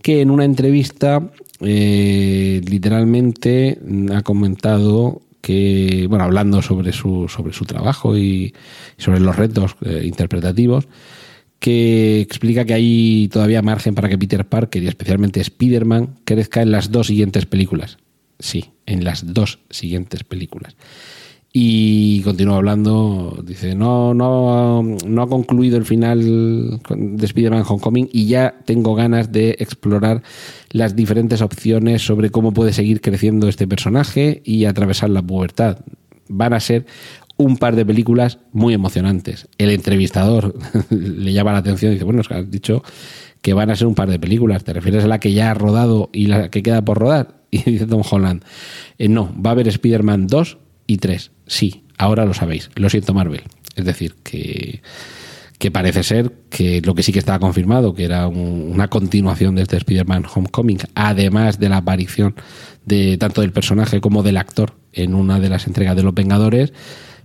que 0.00 0.20
en 0.20 0.30
una 0.30 0.44
entrevista 0.44 1.32
eh, 1.60 2.60
literalmente 2.66 3.78
ha 4.14 4.22
comentado 4.22 5.22
que, 5.40 6.06
bueno, 6.08 6.24
hablando 6.24 6.62
sobre 6.62 6.92
su, 6.92 7.28
sobre 7.28 7.52
su 7.52 7.64
trabajo 7.64 8.16
y 8.16 8.54
sobre 8.98 9.20
los 9.20 9.36
retos 9.36 9.76
eh, 9.84 10.02
interpretativos, 10.04 10.88
que 11.58 12.20
explica 12.20 12.64
que 12.64 12.74
hay 12.74 13.28
todavía 13.32 13.62
margen 13.62 13.94
para 13.94 14.08
que 14.08 14.18
Peter 14.18 14.46
Parker 14.46 14.82
y 14.82 14.88
especialmente 14.88 15.40
Spider-Man 15.40 16.16
crezca 16.24 16.62
en 16.62 16.72
las 16.72 16.90
dos 16.90 17.06
siguientes 17.06 17.46
películas. 17.46 17.98
Sí, 18.38 18.70
en 18.86 19.04
las 19.04 19.34
dos 19.34 19.58
siguientes 19.68 20.24
películas. 20.24 20.74
Y 21.52 22.22
continúa 22.22 22.58
hablando, 22.58 23.42
dice, 23.44 23.74
no, 23.74 24.14
no, 24.14 24.82
no 24.82 25.22
ha 25.22 25.28
concluido 25.28 25.78
el 25.78 25.84
final 25.84 26.78
de 26.88 27.26
Spider-Man 27.26 27.64
Homecoming 27.66 28.08
y 28.12 28.26
ya 28.26 28.60
tengo 28.64 28.94
ganas 28.94 29.32
de 29.32 29.56
explorar 29.58 30.22
las 30.70 30.94
diferentes 30.94 31.42
opciones 31.42 32.02
sobre 32.02 32.30
cómo 32.30 32.52
puede 32.52 32.72
seguir 32.72 33.00
creciendo 33.00 33.48
este 33.48 33.66
personaje 33.66 34.42
y 34.44 34.64
atravesar 34.66 35.10
la 35.10 35.22
pubertad. 35.22 35.78
Van 36.28 36.52
a 36.52 36.60
ser 36.60 36.86
un 37.36 37.56
par 37.56 37.74
de 37.74 37.84
películas 37.84 38.38
muy 38.52 38.72
emocionantes. 38.74 39.48
El 39.58 39.70
entrevistador 39.70 40.54
le 40.90 41.32
llama 41.32 41.52
la 41.52 41.58
atención 41.58 41.90
y 41.90 41.94
dice, 41.94 42.04
bueno, 42.04 42.22
has 42.28 42.50
dicho 42.50 42.84
que 43.42 43.54
van 43.54 43.70
a 43.70 43.76
ser 43.76 43.88
un 43.88 43.94
par 43.96 44.08
de 44.08 44.20
películas. 44.20 44.62
¿Te 44.62 44.72
refieres 44.72 45.04
a 45.04 45.08
la 45.08 45.18
que 45.18 45.32
ya 45.32 45.50
ha 45.50 45.54
rodado 45.54 46.10
y 46.12 46.26
la 46.26 46.48
que 46.50 46.62
queda 46.62 46.84
por 46.84 46.98
rodar? 46.98 47.40
Y 47.52 47.68
dice 47.68 47.86
Tom 47.86 48.02
Holland, 48.08 48.44
eh, 48.96 49.08
no, 49.08 49.34
va 49.34 49.50
a 49.50 49.52
haber 49.54 49.66
Spider-Man 49.66 50.28
2 50.28 50.58
y 50.86 50.98
3. 50.98 51.32
Sí, 51.50 51.82
ahora 51.98 52.24
lo 52.24 52.32
sabéis. 52.32 52.70
Lo 52.76 52.88
siento, 52.88 53.12
Marvel. 53.12 53.42
Es 53.74 53.84
decir, 53.84 54.14
que, 54.22 54.82
que 55.58 55.72
parece 55.72 56.04
ser 56.04 56.32
que 56.48 56.80
lo 56.80 56.94
que 56.94 57.02
sí 57.02 57.12
que 57.12 57.18
estaba 57.18 57.40
confirmado, 57.40 57.92
que 57.92 58.04
era 58.04 58.28
una 58.28 58.86
continuación 58.86 59.56
de 59.56 59.62
este 59.62 59.76
Spider-Man 59.78 60.26
Homecoming, 60.32 60.78
además 60.94 61.58
de 61.58 61.68
la 61.68 61.78
aparición 61.78 62.36
de 62.84 63.18
tanto 63.18 63.40
del 63.40 63.52
personaje 63.52 64.00
como 64.00 64.22
del 64.22 64.36
actor 64.36 64.76
en 64.92 65.12
una 65.12 65.40
de 65.40 65.48
las 65.48 65.66
entregas 65.66 65.96
de 65.96 66.04
Los 66.04 66.14
Vengadores, 66.14 66.72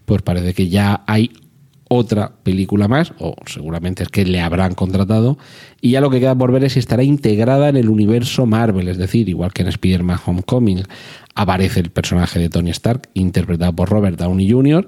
pues 0.06 0.24
parece 0.24 0.56
que 0.56 0.70
ya 0.70 1.04
hay 1.06 1.30
otra 1.88 2.32
película 2.44 2.88
más, 2.88 3.14
o 3.20 3.36
seguramente 3.46 4.04
es 4.04 4.10
que 4.10 4.26
le 4.26 4.42
habrán 4.42 4.74
contratado, 4.74 5.38
y 5.82 5.92
ya 5.92 6.02
lo 6.02 6.10
que 6.10 6.20
queda 6.20 6.36
por 6.36 6.52
ver 6.52 6.64
es 6.64 6.74
si 6.74 6.80
estará 6.80 7.04
integrada 7.04 7.70
en 7.70 7.78
el 7.78 7.90
universo 7.90 8.46
Marvel, 8.46 8.88
es 8.88 8.98
decir, 8.98 9.30
igual 9.30 9.54
que 9.54 9.62
en 9.62 9.70
Spider-Man 9.70 10.20
Homecoming 10.26 10.84
aparece 11.36 11.80
el 11.80 11.92
personaje 11.92 12.40
de 12.40 12.50
Tony 12.50 12.72
Stark, 12.72 13.10
interpretado 13.14 13.74
por 13.74 13.90
Robert 13.90 14.18
Downey 14.18 14.50
Jr., 14.50 14.88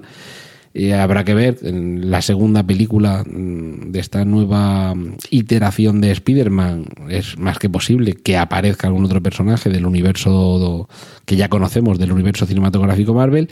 y 0.74 0.92
habrá 0.92 1.24
que 1.24 1.34
ver 1.34 1.58
en 1.62 2.10
la 2.10 2.22
segunda 2.22 2.62
película 2.62 3.24
mm, 3.24 3.90
de 3.90 3.98
esta 3.98 4.24
nueva 4.24 4.94
iteración 5.30 6.00
de 6.00 6.12
Spider-Man. 6.12 6.84
Es 7.08 7.38
más 7.38 7.58
que 7.58 7.70
posible 7.70 8.14
que 8.14 8.36
aparezca 8.36 8.86
algún 8.86 9.04
otro 9.04 9.22
personaje 9.22 9.70
del 9.70 9.86
universo 9.86 10.88
que 11.24 11.36
ya 11.36 11.48
conocemos, 11.48 11.98
del 11.98 12.12
universo 12.12 12.46
cinematográfico 12.46 13.14
Marvel. 13.14 13.48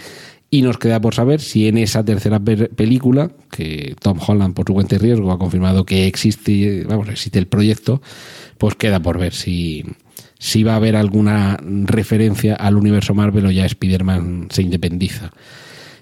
Y 0.56 0.62
nos 0.62 0.78
queda 0.78 1.02
por 1.02 1.14
saber 1.14 1.42
si 1.42 1.68
en 1.68 1.76
esa 1.76 2.02
tercera 2.02 2.40
película, 2.40 3.30
que 3.50 3.94
Tom 4.00 4.18
Holland 4.26 4.54
por 4.54 4.66
su 4.66 4.72
cuenta 4.72 4.94
y 4.94 4.98
riesgo 4.98 5.30
ha 5.30 5.38
confirmado 5.38 5.84
que 5.84 6.06
existe, 6.06 6.82
vamos, 6.88 7.10
existe 7.10 7.38
el 7.38 7.46
proyecto, 7.46 8.00
pues 8.56 8.74
queda 8.74 8.98
por 8.98 9.18
ver 9.18 9.34
si, 9.34 9.84
si 10.38 10.62
va 10.62 10.72
a 10.72 10.76
haber 10.76 10.96
alguna 10.96 11.58
referencia 11.62 12.54
al 12.54 12.78
universo 12.78 13.12
Marvel 13.12 13.44
o 13.44 13.50
ya 13.50 13.66
Spider-Man 13.66 14.46
se 14.48 14.62
independiza. 14.62 15.30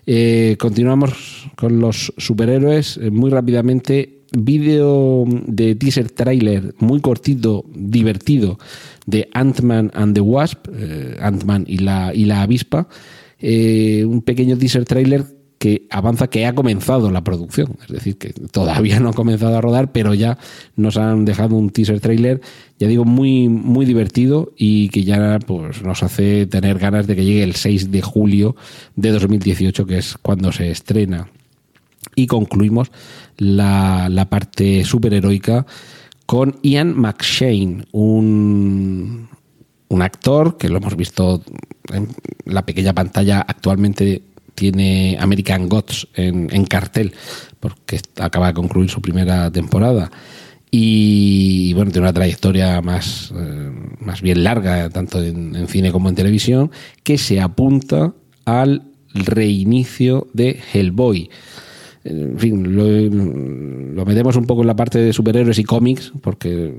Eh, 0.06 0.54
continuamos 0.60 1.50
con 1.56 1.80
los 1.80 2.12
superhéroes. 2.16 2.96
Eh, 2.98 3.10
muy 3.10 3.30
rápidamente, 3.30 4.20
vídeo 4.38 5.24
de 5.48 5.74
teaser 5.74 6.12
trailer 6.12 6.76
muy 6.78 7.00
cortito, 7.00 7.64
divertido, 7.74 8.60
de 9.04 9.28
Ant-Man 9.32 9.90
and 9.94 10.14
the 10.14 10.20
Wasp, 10.20 10.68
eh, 10.72 11.16
Ant-Man 11.20 11.64
y 11.66 11.78
la, 11.78 12.12
y 12.14 12.26
la 12.26 12.42
avispa. 12.42 12.86
Un 13.40 14.22
pequeño 14.22 14.56
teaser 14.56 14.84
trailer 14.84 15.24
que 15.64 15.86
avanza 15.88 16.28
que 16.28 16.44
ha 16.44 16.54
comenzado 16.54 17.10
la 17.10 17.24
producción. 17.24 17.78
Es 17.82 17.88
decir, 17.88 18.18
que 18.18 18.34
todavía 18.34 19.00
no 19.00 19.08
ha 19.08 19.12
comenzado 19.14 19.56
a 19.56 19.62
rodar, 19.62 19.92
pero 19.92 20.12
ya 20.12 20.36
nos 20.76 20.98
han 20.98 21.24
dejado 21.24 21.56
un 21.56 21.70
teaser 21.70 22.00
trailer, 22.00 22.42
ya 22.78 22.86
digo, 22.86 23.06
muy, 23.06 23.48
muy 23.48 23.86
divertido 23.86 24.52
y 24.58 24.90
que 24.90 25.04
ya 25.04 25.38
pues, 25.38 25.82
nos 25.82 26.02
hace 26.02 26.44
tener 26.44 26.78
ganas 26.78 27.06
de 27.06 27.16
que 27.16 27.24
llegue 27.24 27.42
el 27.42 27.54
6 27.54 27.90
de 27.90 28.02
julio 28.02 28.56
de 28.94 29.10
2018, 29.12 29.86
que 29.86 29.96
es 29.96 30.18
cuando 30.20 30.52
se 30.52 30.70
estrena. 30.70 31.30
Y 32.14 32.26
concluimos 32.26 32.92
la, 33.38 34.08
la 34.10 34.28
parte 34.28 34.84
superheroica 34.84 35.64
con 36.26 36.56
Ian 36.62 36.94
McShane, 36.94 37.86
un, 37.92 39.30
un 39.88 40.02
actor 40.02 40.56
que 40.56 40.68
lo 40.68 40.78
hemos 40.78 40.96
visto 40.96 41.42
en 41.92 42.08
la 42.44 42.64
pequeña 42.64 42.92
pantalla 42.92 43.40
actualmente 43.40 44.22
tiene 44.54 45.16
American 45.20 45.68
Gods 45.68 46.08
en, 46.14 46.64
cartel 46.64 47.12
porque 47.60 48.00
acaba 48.20 48.48
de 48.48 48.54
concluir 48.54 48.90
su 48.90 49.00
primera 49.00 49.50
temporada. 49.50 50.10
Y 50.70 51.72
bueno 51.74 51.92
tiene 51.92 52.06
una 52.06 52.12
trayectoria 52.12 52.80
más, 52.80 53.32
eh, 53.36 53.70
más 54.00 54.22
bien 54.22 54.42
larga 54.42 54.90
tanto 54.90 55.22
en, 55.22 55.66
cine 55.68 55.92
como 55.92 56.08
en 56.08 56.14
televisión 56.14 56.70
que 57.02 57.18
se 57.18 57.40
apunta 57.40 58.12
al 58.44 58.82
reinicio 59.12 60.26
de 60.32 60.60
Hellboy. 60.72 61.30
En 62.04 62.38
fin, 62.38 62.76
lo, 62.76 62.84
lo, 62.86 64.04
metemos 64.04 64.36
un 64.36 64.44
poco 64.44 64.60
en 64.60 64.66
la 64.66 64.76
parte 64.76 64.98
de 64.98 65.14
superhéroes 65.14 65.58
y 65.58 65.64
cómics, 65.64 66.12
porque 66.20 66.74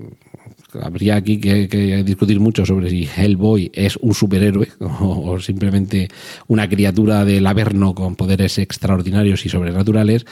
habría 0.82 1.16
aquí 1.16 1.40
que, 1.40 2.04
discutir 2.04 2.40
mucho 2.40 2.66
sobre 2.66 2.90
si 2.90 3.08
Hellboy 3.08 3.72
es 3.74 3.98
un 3.98 4.14
superhéroe 4.14 4.68
o, 4.80 5.40
simplemente 5.40 6.10
una 6.48 6.68
criatura 6.70 7.26
del 7.26 7.46
Averno 7.48 7.94
con 7.94 8.16
poderes 8.16 8.58
extraordinarios 8.58 9.46
y 9.46 9.50
sobrenaturales, 9.50 10.26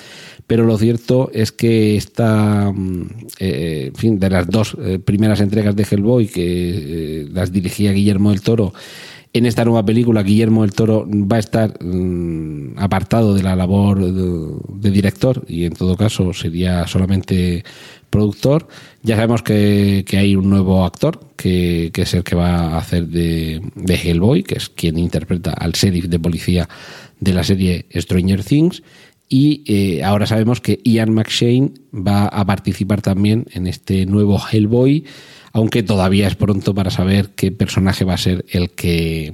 pero 0.48 0.66
lo 0.66 0.78
cierto 0.78 1.30
es 1.34 1.52
que 1.52 1.96
esta, 1.96 2.72
mm, 2.72 3.08
eh, 3.40 3.86
en 3.88 3.96
fin, 3.96 4.20
de 4.20 4.30
las 4.30 4.48
dos 4.48 4.76
eh, 4.82 5.00
primeras 5.00 5.42
entregas 5.42 5.76
de 5.76 5.88
Hellboy 5.90 6.28
que 6.28 6.44
eh, 6.46 7.28
las 7.32 7.52
dirigía 7.52 7.92
Guillermo 7.92 8.32
del 8.32 8.42
Toro, 8.42 8.74
en 9.34 9.48
esta 9.48 9.66
nueva 9.66 9.84
película 9.84 10.22
Guillermo 10.22 10.62
del 10.62 10.74
Toro 10.74 11.08
va 11.10 11.38
a 11.38 11.40
estar 11.40 11.84
mm, 11.84 12.78
apartado 12.78 13.34
de 13.34 13.42
la 13.42 13.56
labor 13.56 14.00
de, 14.00 14.92
director 14.92 15.44
y 15.48 15.66
en 15.66 15.74
todo 15.74 15.98
caso 15.98 16.34
sería 16.34 16.86
solamente 16.86 17.64
productor. 18.12 18.68
Ya 19.02 19.16
sabemos 19.16 19.42
que, 19.42 20.06
hay 20.16 20.36
un 20.36 20.52
nuevo 20.52 20.86
actor 20.86 21.20
que, 21.36 21.92
es 21.96 22.14
el 22.14 22.24
que 22.24 22.36
va 22.36 22.76
a 22.76 22.78
hacer 22.78 23.08
de, 23.08 23.60
Hellboy, 23.88 24.44
que 24.44 24.56
es 24.56 24.70
quien 24.70 25.00
interpreta 25.00 25.52
al 25.52 25.72
sheriff 25.72 26.06
de 26.06 26.20
policía 26.20 26.70
de 27.20 27.34
la 27.34 27.44
serie 27.44 27.88
Stranger 27.92 28.44
Things. 28.44 28.84
Y 29.30 29.64
eh, 29.66 30.04
ahora 30.04 30.28
sabemos 30.28 30.62
que 30.62 30.80
Ian 30.84 31.12
McShane 31.12 31.72
va 31.92 32.28
a 32.28 32.46
participar 32.46 33.02
también 33.02 33.48
en 33.54 33.66
este 33.66 34.06
nuevo 34.06 34.40
Hellboy, 34.40 35.06
aunque 35.54 35.84
todavía 35.84 36.28
es 36.28 36.36
pronto 36.36 36.76
para 36.76 36.92
saber 36.92 37.30
qué 37.36 37.52
personaje 37.52 38.04
va 38.04 38.16
a 38.16 38.18
ser 38.18 38.44
el 38.50 38.72
que, 38.72 39.32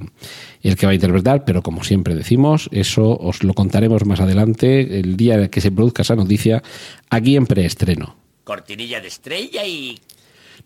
el 0.62 0.76
que 0.76 0.86
va 0.86 0.92
a 0.92 0.94
interpretar, 0.94 1.44
pero 1.44 1.62
como 1.62 1.82
siempre 1.82 2.14
decimos, 2.14 2.68
eso 2.72 3.16
os 3.18 3.42
lo 3.42 3.54
contaremos 3.54 4.04
más 4.06 4.20
adelante, 4.20 5.00
el 5.00 5.16
día 5.16 5.48
que 5.48 5.60
se 5.60 5.72
produzca 5.72 6.02
esa 6.02 6.16
noticia, 6.16 6.62
aquí 7.08 7.36
en 7.36 7.46
preestreno 7.46 8.20
cortinilla 8.50 9.00
de 9.00 9.06
estrella 9.06 9.64
y... 9.64 9.96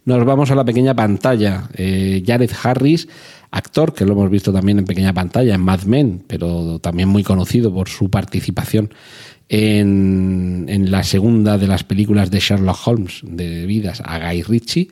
Nos 0.07 0.25
vamos 0.25 0.51
a 0.51 0.55
la 0.55 0.65
pequeña 0.65 0.95
pantalla. 0.95 1.69
Eh, 1.75 2.23
Jared 2.27 2.51
Harris, 2.63 3.07
actor 3.51 3.93
que 3.93 4.07
lo 4.07 4.13
hemos 4.13 4.31
visto 4.31 4.55
también 4.55 4.79
en 4.79 4.87
pequeña 4.87 5.13
pantalla, 5.13 5.55
en 5.55 5.61
Mad 5.61 5.83
Men, 5.83 6.25
pero 6.27 6.79
también 6.79 7.11
muy 7.11 7.23
conocido 7.23 7.73
por 7.73 7.91
su 7.91 8.09
participación 8.09 8.93
en, 9.51 10.65
en 10.69 10.91
la 10.91 11.05
segunda 11.05 11.59
de 11.59 11.67
las 11.67 11.85
películas 11.85 12.31
de 12.31 12.41
Sherlock 12.41 12.87
Holmes, 12.87 13.21
de 13.23 13.67
Vidas 13.67 14.03
a 14.03 14.19
Guy 14.19 14.43
Ritchie, 14.43 14.89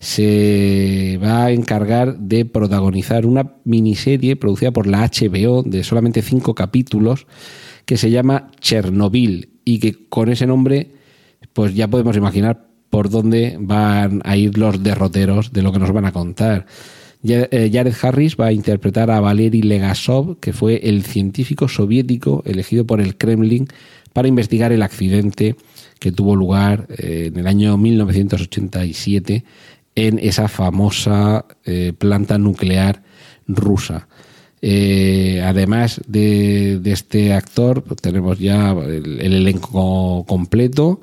se 0.00 1.20
va 1.22 1.44
a 1.44 1.50
encargar 1.52 2.18
de 2.18 2.46
protagonizar 2.46 3.26
una 3.26 3.52
miniserie 3.64 4.34
producida 4.34 4.72
por 4.72 4.86
la 4.86 5.06
HBO 5.06 5.62
de 5.62 5.84
solamente 5.84 6.22
cinco 6.22 6.54
capítulos 6.54 7.26
que 7.84 7.98
se 7.98 8.10
llama 8.10 8.50
Chernobyl 8.60 9.50
y 9.64 9.78
que 9.78 10.08
con 10.08 10.30
ese 10.30 10.46
nombre 10.46 10.90
pues 11.52 11.74
ya 11.74 11.86
podemos 11.86 12.16
imaginar 12.16 12.66
por 12.88 13.10
dónde 13.10 13.56
van 13.60 14.22
a 14.24 14.36
ir 14.38 14.56
los 14.56 14.82
derroteros 14.82 15.52
de 15.52 15.62
lo 15.62 15.70
que 15.70 15.78
nos 15.78 15.92
van 15.92 16.06
a 16.06 16.12
contar. 16.12 16.66
Eh, 17.22 17.70
Jared 17.70 17.94
Harris 18.00 18.36
va 18.40 18.46
a 18.46 18.52
interpretar 18.52 19.10
a 19.10 19.20
Valery 19.20 19.60
Legasov, 19.60 20.40
que 20.40 20.54
fue 20.54 20.80
el 20.82 21.04
científico 21.04 21.68
soviético 21.68 22.42
elegido 22.46 22.86
por 22.86 23.02
el 23.02 23.16
Kremlin 23.16 23.68
para 24.14 24.28
investigar 24.28 24.72
el 24.72 24.82
accidente 24.82 25.56
que 25.98 26.10
tuvo 26.10 26.34
lugar 26.34 26.86
eh, 26.96 27.30
en 27.32 27.38
el 27.38 27.46
año 27.46 27.76
1987 27.76 29.44
en 30.06 30.18
esa 30.18 30.48
famosa 30.48 31.44
eh, 31.64 31.92
planta 31.96 32.38
nuclear 32.38 33.02
rusa. 33.46 34.08
además 34.62 36.00
de, 36.06 36.80
este 36.84 37.32
actor, 37.32 37.82
pues 37.82 38.00
tenemos 38.00 38.38
ya 38.38 38.72
el 38.72 39.32
elenco 39.32 40.24
completo 40.26 41.00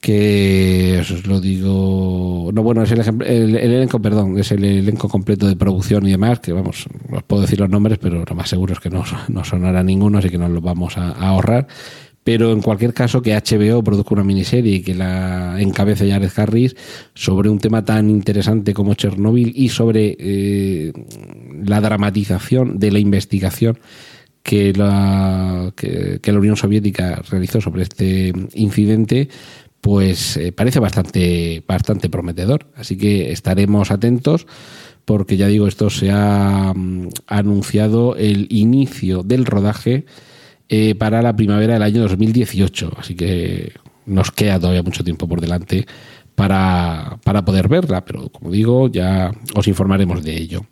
que 0.00 0.98
os 1.00 1.26
lo 1.26 1.40
digo 1.40 2.50
no 2.52 2.62
bueno 2.62 2.82
es 2.82 2.92
el, 2.92 3.00
el, 3.22 3.56
elenco 3.56 4.00
perdón 4.00 4.38
es 4.38 4.52
el 4.52 4.64
elenco 4.64 5.08
completo 5.08 5.46
de 5.46 5.56
producción 5.56 6.06
y 6.06 6.12
demás 6.12 6.38
que 6.40 6.52
vamos 6.52 6.86
os 7.10 7.22
puedo 7.24 7.42
decir 7.42 7.58
los 7.58 7.68
nombres 7.68 7.98
pero 8.00 8.24
lo 8.24 8.34
más 8.34 8.48
seguro 8.48 8.74
es 8.74 8.80
que 8.80 8.90
no, 8.90 9.02
no 9.28 9.44
sonará 9.44 9.82
ninguno 9.82 10.18
así 10.18 10.30
que 10.30 10.38
nos 10.38 10.50
lo 10.50 10.60
vamos 10.60 10.96
a, 10.96 11.10
ahorrar 11.10 11.66
pero 12.28 12.52
en 12.52 12.60
cualquier 12.60 12.92
caso 12.92 13.22
que 13.22 13.34
HBO 13.34 13.82
produzca 13.82 14.12
una 14.12 14.22
miniserie 14.22 14.74
y 14.74 14.82
que 14.82 14.94
la 14.94 15.56
encabece 15.58 16.10
Jared 16.10 16.30
Harris 16.36 16.76
sobre 17.14 17.48
un 17.48 17.58
tema 17.58 17.86
tan 17.86 18.10
interesante 18.10 18.74
como 18.74 18.92
Chernobyl 18.92 19.50
y 19.56 19.70
sobre 19.70 20.14
eh, 20.18 20.92
la 21.64 21.80
dramatización 21.80 22.78
de 22.78 22.92
la 22.92 22.98
investigación 22.98 23.78
que 24.42 24.74
la, 24.74 25.72
que 25.74 26.20
la 26.22 26.38
Unión 26.38 26.58
Soviética 26.58 27.22
realizó 27.30 27.62
sobre 27.62 27.84
este 27.84 28.34
incidente, 28.52 29.30
pues 29.80 30.36
eh, 30.36 30.52
parece 30.52 30.80
bastante, 30.80 31.64
bastante 31.66 32.10
prometedor. 32.10 32.66
Así 32.76 32.98
que 32.98 33.32
estaremos 33.32 33.90
atentos 33.90 34.46
porque 35.06 35.38
ya 35.38 35.46
digo, 35.46 35.66
esto 35.66 35.88
se 35.88 36.10
ha 36.10 36.74
mm, 36.76 37.08
anunciado 37.26 38.16
el 38.16 38.48
inicio 38.50 39.22
del 39.22 39.46
rodaje 39.46 40.04
eh, 40.68 40.94
para 40.94 41.22
la 41.22 41.34
primavera 41.34 41.74
del 41.74 41.82
año 41.82 42.02
2018. 42.02 42.92
Así 42.98 43.14
que 43.14 43.72
nos 44.06 44.30
queda 44.30 44.58
todavía 44.58 44.82
mucho 44.82 45.04
tiempo 45.04 45.28
por 45.28 45.40
delante 45.40 45.86
para, 46.34 47.18
para 47.24 47.44
poder 47.44 47.68
verla, 47.68 48.04
pero 48.04 48.28
como 48.28 48.50
digo, 48.50 48.88
ya 48.88 49.32
os 49.54 49.68
informaremos 49.68 50.22
de 50.22 50.36
ello. 50.36 50.66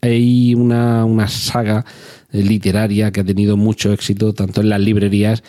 Hay 0.00 0.54
una, 0.54 1.04
una 1.04 1.28
saga 1.28 1.84
literaria 2.32 3.12
que 3.12 3.20
ha 3.20 3.24
tenido 3.24 3.56
mucho 3.56 3.92
éxito 3.92 4.32
tanto 4.32 4.60
en 4.60 4.68
las 4.68 4.80
librerías 4.80 5.42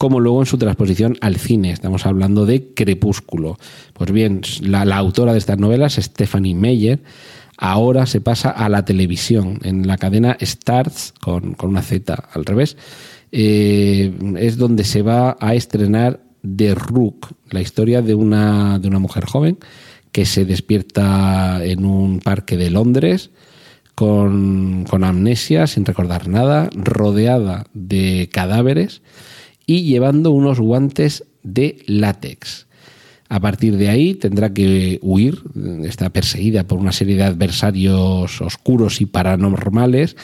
como 0.00 0.18
luego 0.18 0.40
en 0.40 0.46
su 0.46 0.56
transposición 0.56 1.18
al 1.20 1.36
cine. 1.36 1.72
Estamos 1.72 2.06
hablando 2.06 2.46
de 2.46 2.72
Crepúsculo. 2.72 3.58
Pues 3.92 4.10
bien, 4.10 4.40
la, 4.62 4.82
autora 4.96 5.32
de 5.32 5.38
estas 5.38 5.58
novelas, 5.58 5.96
Stephanie 5.96 6.54
Meyer, 6.54 7.00
ahora 7.60 8.06
se 8.06 8.22
pasa 8.22 8.50
a 8.50 8.68
la 8.68 8.84
televisión 8.84 9.60
en 9.62 9.86
la 9.86 9.98
cadena 9.98 10.36
Starts, 10.40 11.12
con, 11.20 11.56
una 11.62 11.82
Z 11.82 12.14
al 12.32 12.44
revés. 12.46 12.76
Eh, 13.30 14.12
es 14.38 14.56
donde 14.56 14.82
se 14.84 15.02
va 15.02 15.36
a 15.38 15.54
estrenar 15.54 16.20
The 16.42 16.74
Rook, 16.74 17.28
la 17.50 17.60
historia 17.60 18.00
de 18.00 18.14
una, 18.14 18.78
de 18.78 18.88
una 18.88 18.98
mujer 18.98 19.26
joven 19.26 19.58
que 20.10 20.24
se 20.24 20.44
despierta 20.46 21.62
en 21.62 21.84
un 21.84 22.20
parque 22.20 22.56
de 22.56 22.70
Londres 22.70 23.30
con, 23.94 24.86
con 24.88 25.04
amnesia, 25.04 25.66
sin 25.66 25.84
recordar 25.84 26.28
nada, 26.28 26.70
rodeada 26.74 27.66
de 27.74 28.30
cadáveres 28.32 29.02
y 29.66 29.82
llevando 29.82 30.30
unos 30.30 30.58
guantes 30.58 31.24
de 31.42 31.82
látex. 31.86 32.66
A 33.30 33.38
partir 33.38 33.76
de 33.76 33.88
ahí 33.88 34.14
tendrá 34.14 34.52
que 34.52 34.98
huir, 35.02 35.38
está 35.84 36.10
perseguida 36.10 36.66
por 36.66 36.80
una 36.80 36.90
serie 36.90 37.14
de 37.14 37.22
adversarios 37.22 38.40
oscuros 38.40 39.00
y 39.00 39.06
paranormales 39.06 40.16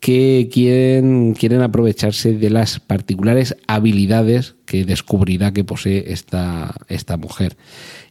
que 0.00 0.48
quieren, 0.50 1.34
quieren 1.34 1.60
aprovecharse 1.60 2.32
de 2.32 2.48
las 2.48 2.80
particulares 2.80 3.54
habilidades 3.66 4.54
que 4.64 4.86
descubrirá 4.86 5.52
que 5.52 5.62
posee 5.62 6.10
esta, 6.10 6.74
esta 6.88 7.18
mujer. 7.18 7.58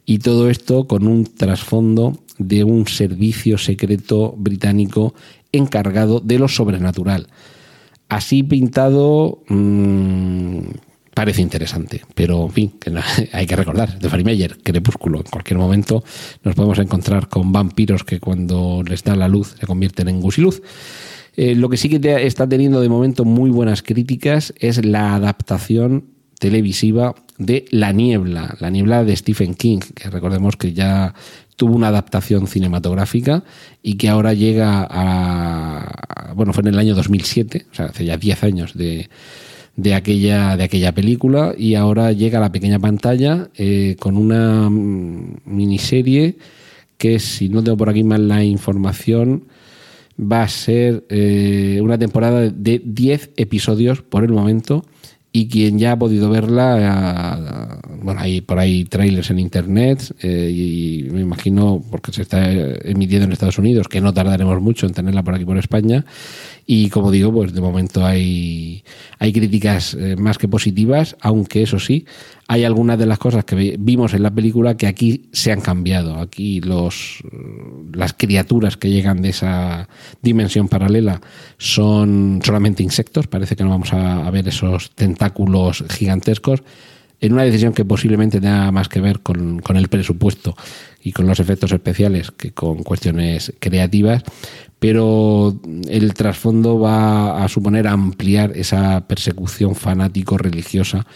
Y 0.06 0.20
todo 0.20 0.52
esto 0.52 0.86
con 0.86 1.08
un 1.08 1.24
trasfondo 1.24 2.22
de 2.38 2.64
un 2.64 2.88
servicio 2.88 3.58
secreto 3.58 4.36
británico 4.38 5.16
encargado 5.52 6.20
de 6.20 6.38
lo 6.38 6.48
sobrenatural. 6.48 7.26
Así 8.08 8.44
pintado 8.44 9.42
mmm, 9.50 10.60
parece 11.18 11.42
interesante, 11.42 12.04
pero 12.14 12.46
en 12.46 12.52
fin, 12.52 12.74
que 12.80 12.94
hay 13.34 13.48
que 13.48 13.56
recordar, 13.56 13.98
de 13.98 14.24
Meyer, 14.24 14.60
Crepúsculo, 14.62 15.18
en 15.18 15.24
cualquier 15.24 15.58
momento 15.58 16.04
nos 16.44 16.54
podemos 16.54 16.78
encontrar 16.78 17.28
con 17.28 17.52
vampiros 17.52 18.04
que 18.04 18.20
cuando 18.20 18.84
les 18.88 19.04
da 19.04 19.16
la 19.16 19.28
luz 19.28 19.56
se 19.60 19.66
convierten 19.66 20.10
en 20.10 20.22
gusiluz. 20.22 20.62
Eh, 21.36 21.56
lo 21.56 21.70
que 21.70 21.78
sí 21.78 21.90
que 21.90 22.28
está 22.28 22.48
teniendo 22.48 22.82
de 22.82 22.90
momento 22.90 23.26
muy 23.26 23.50
buenas 23.50 23.82
críticas 23.82 24.54
es 24.60 24.86
la 24.86 25.16
adaptación 25.16 26.06
televisiva 26.38 27.16
de 27.40 27.66
La 27.72 27.92
Niebla, 27.94 28.56
La 28.60 28.70
Niebla 28.70 29.04
de 29.04 29.16
Stephen 29.16 29.56
King, 29.56 29.80
que 29.96 30.12
recordemos 30.12 30.56
que 30.56 30.74
ya 30.74 31.16
tuvo 31.56 31.76
una 31.76 31.88
adaptación 31.88 32.46
cinematográfica 32.46 33.44
y 33.82 33.96
que 33.96 34.08
ahora 34.08 34.36
llega 34.36 34.86
a... 34.88 36.34
Bueno, 36.36 36.54
fue 36.54 36.62
en 36.62 36.68
el 36.68 36.78
año 36.78 36.94
2007, 36.94 37.66
o 37.72 37.74
sea, 37.74 37.86
hace 37.88 38.06
ya 38.06 38.18
10 38.18 38.44
años 38.44 38.76
de, 38.76 39.10
de 39.78 39.94
aquella, 39.94 40.58
de 40.58 40.64
aquella 40.64 40.92
película 40.92 41.54
y 41.58 41.76
ahora 41.76 42.12
llega 42.12 42.40
a 42.40 42.42
la 42.42 42.52
pequeña 42.52 42.80
pantalla 42.80 43.50
eh, 43.56 43.96
con 44.00 44.18
una 44.18 44.70
mm, 44.70 45.42
miniserie 45.46 46.38
que, 46.98 47.20
si 47.20 47.48
no 47.48 47.64
tengo 47.64 47.78
por 47.78 47.90
aquí 47.90 48.04
mal 48.04 48.28
la 48.28 48.44
información, 48.44 49.44
va 50.20 50.42
a 50.42 50.48
ser 50.48 51.06
eh, 51.10 51.80
una 51.82 51.98
temporada 51.98 52.50
de 52.50 52.82
10 52.84 53.32
episodios 53.38 54.02
por 54.02 54.24
el 54.24 54.32
momento 54.32 54.84
y 55.32 55.50
quien 55.50 55.78
ya 55.78 55.92
ha 55.92 56.00
podido 56.00 56.30
verla, 56.30 57.82
eh, 57.84 57.90
bueno, 58.02 58.22
hay 58.22 58.42
por 58.42 58.60
ahí 58.60 58.86
trailers 58.86 59.30
en 59.30 59.40
internet 59.40 60.16
eh, 60.22 60.52
y 60.52 61.10
me 61.12 61.22
imagino, 61.22 61.84
porque 61.92 62.12
se 62.12 62.22
está 62.24 62.50
emitiendo 62.50 63.26
en 63.26 63.34
Estados 63.34 63.60
Unidos, 63.60 63.88
que 63.88 64.02
no 64.02 64.14
tardaremos 64.14 64.62
mucho 64.62 64.88
en 64.88 64.94
tenerla 64.94 65.24
por 65.24 65.36
aquí 65.36 65.46
por 65.46 65.58
España. 65.58 66.06
Y 66.66 66.90
como 66.90 67.12
digo, 67.12 67.32
pues 67.32 67.54
de 67.54 67.62
momento 67.62 68.06
hay, 68.06 68.84
hay 69.20 69.32
críticas 69.32 69.94
eh, 69.94 70.16
más 70.18 70.38
que 70.38 70.48
positivas, 70.48 71.16
aunque 71.22 71.64
eso 71.64 71.80
sí, 71.80 72.06
hay 72.50 72.64
algunas 72.64 72.98
de 72.98 73.06
las 73.06 73.20
cosas 73.20 73.44
que 73.44 73.56
vi- 73.56 73.76
vimos 73.78 74.14
en 74.14 74.24
la 74.24 74.32
película 74.32 74.78
que 74.78 74.88
aquí 74.88 75.30
se 75.34 75.52
han 75.52 75.60
cambiado. 75.60 76.18
Aquí 76.20 76.62
los, 76.62 77.22
las 77.94 78.14
criaturas 78.14 78.78
que 78.78 78.90
llegan 78.90 79.22
de 79.22 79.30
esa 79.30 79.90
dimensión 80.22 80.70
paralela 80.70 81.20
son 81.58 82.40
solamente 82.44 82.84
insectos, 82.84 83.28
parece 83.28 83.56
que 83.56 83.64
no 83.64 83.72
vamos 83.72 83.92
a, 83.94 84.26
a 84.26 84.32
ver 84.32 84.48
esos 84.48 84.92
tentáculos 84.92 85.84
gigantescos, 85.90 86.64
en 87.20 87.34
una 87.34 87.44
decisión 87.44 87.74
que 87.74 87.84
posiblemente 87.84 88.40
tenga 88.40 88.72
más 88.72 88.90
que 88.90 89.02
ver 89.02 89.22
con, 89.22 89.60
con 89.60 89.76
el 89.76 89.88
presupuesto 89.88 90.56
y 91.02 91.14
con 91.14 91.26
los 91.26 91.40
efectos 91.40 91.72
especiales 91.72 92.30
que 92.30 92.52
con 92.52 92.84
cuestiones 92.84 93.54
creativas, 93.60 94.24
pero 94.78 95.60
el 95.90 96.14
trasfondo 96.14 96.80
va 96.80 97.44
a 97.44 97.48
suponer 97.48 97.88
ampliar 97.88 98.52
esa 98.56 99.08
persecución 99.08 99.74
fanático-religiosa 99.74 101.08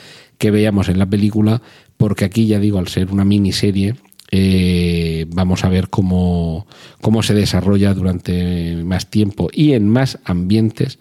que 0.42 0.50
veíamos 0.50 0.90
en 0.90 0.98
la 0.98 1.06
película, 1.06 1.62
porque 1.98 2.26
aquí, 2.26 2.48
ya 2.48 2.60
digo, 2.60 2.80
al 2.80 2.88
ser 2.88 3.12
una 3.12 3.24
miniserie, 3.24 3.94
eh, 4.32 5.28
vamos 5.30 5.64
a 5.64 5.70
ver 5.70 5.90
cómo, 5.90 6.66
cómo 7.00 7.22
se 7.22 7.36
desarrolla 7.36 7.94
durante 7.94 8.76
más 8.84 9.12
tiempo 9.12 9.50
y 9.54 9.74
en 9.74 9.88
más 9.88 10.18
ambientes 10.26 10.98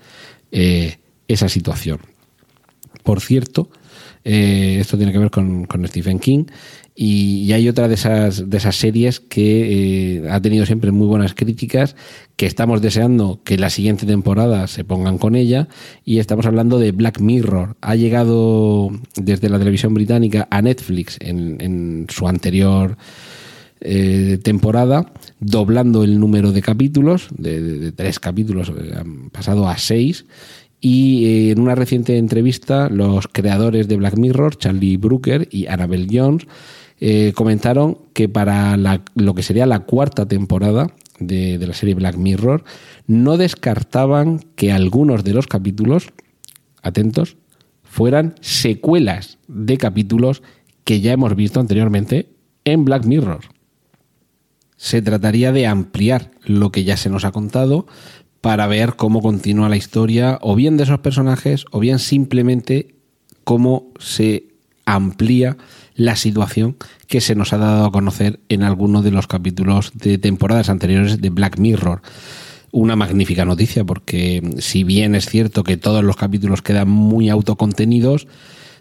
eh, 0.53 0.99
esa 1.27 1.49
situación. 1.49 2.01
Por 3.03 3.23
cierto, 3.23 3.71
eh, 4.25 4.79
esto 4.81 4.97
tiene 4.97 5.13
que 5.13 5.19
ver 5.19 5.31
con, 5.31 5.67
Stephen 5.87 6.19
King. 6.19 6.45
Y, 6.95 7.45
y 7.45 7.53
hay 7.53 7.69
otra 7.69 7.89
de 7.89 7.95
esas, 7.95 8.51
de 8.51 8.57
esas 8.57 8.77
series 8.77 9.21
que 9.21 10.19
eh, 10.19 10.31
ha 10.31 10.41
tenido 10.41 10.67
siempre 10.67 10.91
muy 10.91 11.07
buenas 11.07 11.35
críticas, 11.35 11.97
que 12.37 12.47
estamos 12.47 12.83
deseando 12.83 13.41
que 13.45 13.57
la 13.57 13.71
siguiente 13.71 14.07
temporada 14.07 14.67
se 14.67 14.85
pongan 14.85 15.19
con 15.19 15.35
ella. 15.35 15.69
Y 16.05 16.19
estamos 16.19 16.47
hablando 16.47 16.79
de 16.79 16.93
Black 16.93 17.21
Mirror. 17.21 17.77
Ha 17.81 17.97
llegado 17.97 18.91
desde 19.17 19.49
la 19.49 19.59
televisión 19.59 19.95
británica 19.95 20.49
a 20.51 20.61
Netflix 20.61 21.17
en, 21.21 22.07
su 22.09 22.29
anterior 22.29 22.99
eh, 23.81 24.39
temporada, 24.43 25.13
doblando 25.39 26.05
el 26.05 26.21
número 26.21 26.53
de 26.53 26.61
capítulos, 26.61 27.29
de, 27.31 27.93
tres 27.93 28.21
capítulos, 28.21 28.71
han 28.95 29.31
pasado 29.31 29.69
a 29.69 29.79
seis. 29.79 30.27
Y 30.81 31.27
eh, 31.27 31.51
en 31.51 31.61
una 31.61 31.75
reciente 31.75 32.17
entrevista, 32.17 32.89
los 32.89 33.29
creadores 33.29 33.87
de 33.89 33.97
Black 33.97 34.17
Mirror, 34.17 34.57
Charlie 34.57 34.97
Brooker 34.97 35.47
y 35.51 35.67
Annabelle 35.67 36.09
Jones, 36.11 36.47
eh, 37.01 37.33
comentaron 37.35 37.99
que 38.15 38.29
para 38.29 38.77
la- 38.77 39.03
lo 39.15 39.35
que 39.35 39.43
sería 39.43 39.67
la 39.67 39.81
cuarta 39.81 40.27
temporada 40.27 40.89
de, 41.19 41.59
de 41.59 41.67
la 41.67 41.75
serie 41.75 41.95
Black 41.95 42.17
Mirror, 42.17 42.65
no 43.07 43.37
descartaban 43.37 44.41
que 44.57 44.73
algunos 44.73 45.23
de 45.25 45.35
los 45.35 45.47
capítulos, 45.47 46.09
atentos, 46.83 47.37
fueran 47.83 48.35
secuelas 48.41 49.39
de 49.49 49.77
capítulos 49.77 50.43
que 50.85 51.01
ya 51.01 51.13
hemos 51.13 51.35
visto 51.37 51.61
anteriormente 51.61 52.31
en 52.65 52.85
Black 52.85 53.05
Mirror. 53.05 53.41
Se 54.77 55.03
trataría 55.03 55.53
de 55.53 55.67
ampliar 55.67 56.31
lo 56.45 56.73
que 56.73 56.85
ya 56.85 56.97
se 56.97 57.11
nos 57.11 57.25
ha 57.25 57.33
contado 57.33 57.87
para 58.41 58.67
ver 58.67 58.97
cómo 58.97 59.21
continúa 59.21 59.69
la 59.69 59.77
historia, 59.77 60.39
o 60.41 60.55
bien 60.55 60.77
de 60.77 60.85
esos 60.85 61.01
personajes, 61.01 61.65
o 61.71 61.81
bien 61.81 61.99
simplemente 61.99 62.95
cómo 63.45 63.89
se 63.99 64.45
amplía 64.87 65.57
la 65.95 66.17
situación 66.17 66.77
que 67.07 67.21
se 67.21 67.35
nos 67.35 67.53
ha 67.53 67.59
dado 67.59 67.85
a 67.85 67.93
conocer 67.93 68.41
en 68.49 68.63
algunos 68.63 69.05
de 69.05 69.11
los 69.11 69.27
capítulos 69.27 69.93
de 69.95 70.19
temporadas 70.19 70.69
anteriores 70.71 71.21
de 71.21 71.31
Black 71.31 71.59
Mirror. 71.59 72.01
Una 72.73 72.97
magnífica 72.97 73.45
noticia, 73.45 73.85
porque 73.85 74.43
si 74.59 74.85
bien 74.85 75.15
es 75.15 75.27
cierto 75.27 75.65
que 75.65 75.77
todos 75.77 76.05
los 76.05 76.17
capítulos 76.17 76.63
quedan 76.63 76.89
muy 76.89 77.29
autocontenidos, 77.29 78.27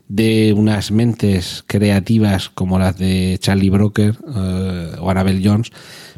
de 0.09 0.53
unas 0.53 0.91
mentes 0.91 1.63
creativas 1.67 2.49
como 2.49 2.79
las 2.79 2.97
de 2.97 3.37
Charlie 3.39 3.69
Broker 3.69 4.17
eh, 4.35 4.95
o 4.99 5.09
Annabelle 5.09 5.47
Jones, 5.47 5.71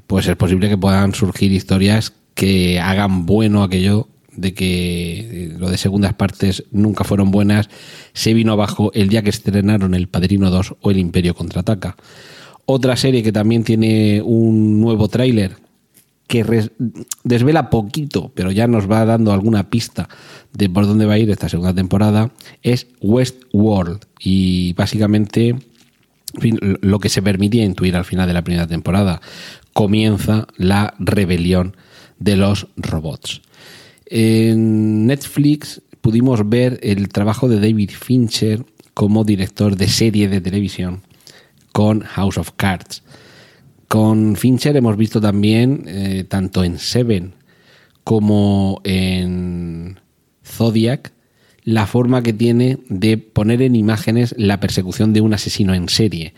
pues 0.07 0.27
es 0.27 0.35
posible 0.37 0.69
que 0.69 0.77
puedan 0.77 1.13
surgir 1.13 1.51
historias 1.51 2.13
que 2.33 2.79
hagan 2.79 3.25
bueno 3.25 3.63
aquello 3.63 4.07
de 4.35 4.53
que 4.53 5.19
eh, 5.19 5.55
lo 5.57 5.69
de 5.69 5.77
segundas 5.77 6.13
partes 6.13 6.63
nunca 6.71 7.03
fueron 7.03 7.31
buenas, 7.31 7.69
se 8.13 8.33
vino 8.33 8.53
abajo 8.53 8.91
el 8.93 9.09
día 9.09 9.23
que 9.23 9.29
estrenaron 9.29 9.93
El 9.93 10.07
Padrino 10.07 10.49
2 10.49 10.75
o 10.81 10.91
El 10.91 10.97
Imperio 10.97 11.35
Contraataca. 11.35 11.95
Otra 12.65 12.95
serie 12.95 13.23
que 13.23 13.31
también 13.31 13.63
tiene 13.63 14.21
un 14.21 14.79
nuevo 14.79 15.07
tráiler 15.07 15.57
que 16.27 16.69
desvela 17.25 17.69
poquito, 17.69 18.31
pero 18.33 18.51
ya 18.51 18.65
nos 18.65 18.89
va 18.89 19.03
dando 19.03 19.33
alguna 19.33 19.69
pista 19.69 20.07
de 20.53 20.69
por 20.69 20.87
dónde 20.87 21.05
va 21.05 21.15
a 21.15 21.17
ir 21.17 21.29
esta 21.29 21.49
segunda 21.49 21.73
temporada, 21.73 22.31
es 22.63 22.87
Westworld. 23.01 24.05
Y 24.17 24.71
básicamente 24.73 25.57
lo 26.81 26.99
que 26.99 27.09
se 27.09 27.21
permitía 27.21 27.65
intuir 27.65 27.97
al 27.97 28.05
final 28.05 28.27
de 28.27 28.33
la 28.33 28.43
primera 28.43 28.67
temporada, 28.67 29.19
comienza 29.73 30.47
la 30.55 30.93
rebelión 30.99 31.75
de 32.21 32.37
los 32.37 32.67
robots. 32.77 33.41
En 34.05 35.07
Netflix 35.07 35.81
pudimos 36.01 36.47
ver 36.47 36.79
el 36.83 37.09
trabajo 37.09 37.49
de 37.49 37.59
David 37.59 37.89
Fincher 37.91 38.63
como 38.93 39.23
director 39.23 39.75
de 39.75 39.87
serie 39.87 40.29
de 40.29 40.39
televisión 40.39 41.01
con 41.71 42.01
House 42.01 42.37
of 42.37 42.51
Cards. 42.55 43.03
Con 43.87 44.35
Fincher 44.35 44.77
hemos 44.77 44.97
visto 44.97 45.19
también, 45.19 45.85
eh, 45.87 46.23
tanto 46.27 46.63
en 46.63 46.77
Seven 46.77 47.33
como 48.03 48.81
en 48.83 49.99
Zodiac, 50.45 51.13
la 51.63 51.87
forma 51.87 52.23
que 52.23 52.33
tiene 52.33 52.79
de 52.89 53.17
poner 53.17 53.61
en 53.61 53.75
imágenes 53.75 54.35
la 54.37 54.59
persecución 54.59 55.13
de 55.13 55.21
un 55.21 55.33
asesino 55.33 55.73
en 55.73 55.89
serie. 55.89 56.33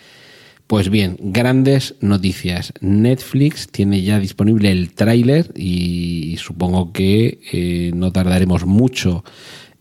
Pues 0.73 0.89
bien, 0.89 1.17
grandes 1.19 1.93
noticias. 2.01 2.73
Netflix 2.81 3.67
tiene 3.67 4.01
ya 4.01 4.17
disponible 4.17 4.71
el 4.71 4.91
tráiler 4.95 5.51
y 5.55 6.35
supongo 6.39 6.91
que 6.91 7.39
eh, 7.51 7.91
no 7.93 8.11
tardaremos 8.11 8.65
mucho 8.65 9.23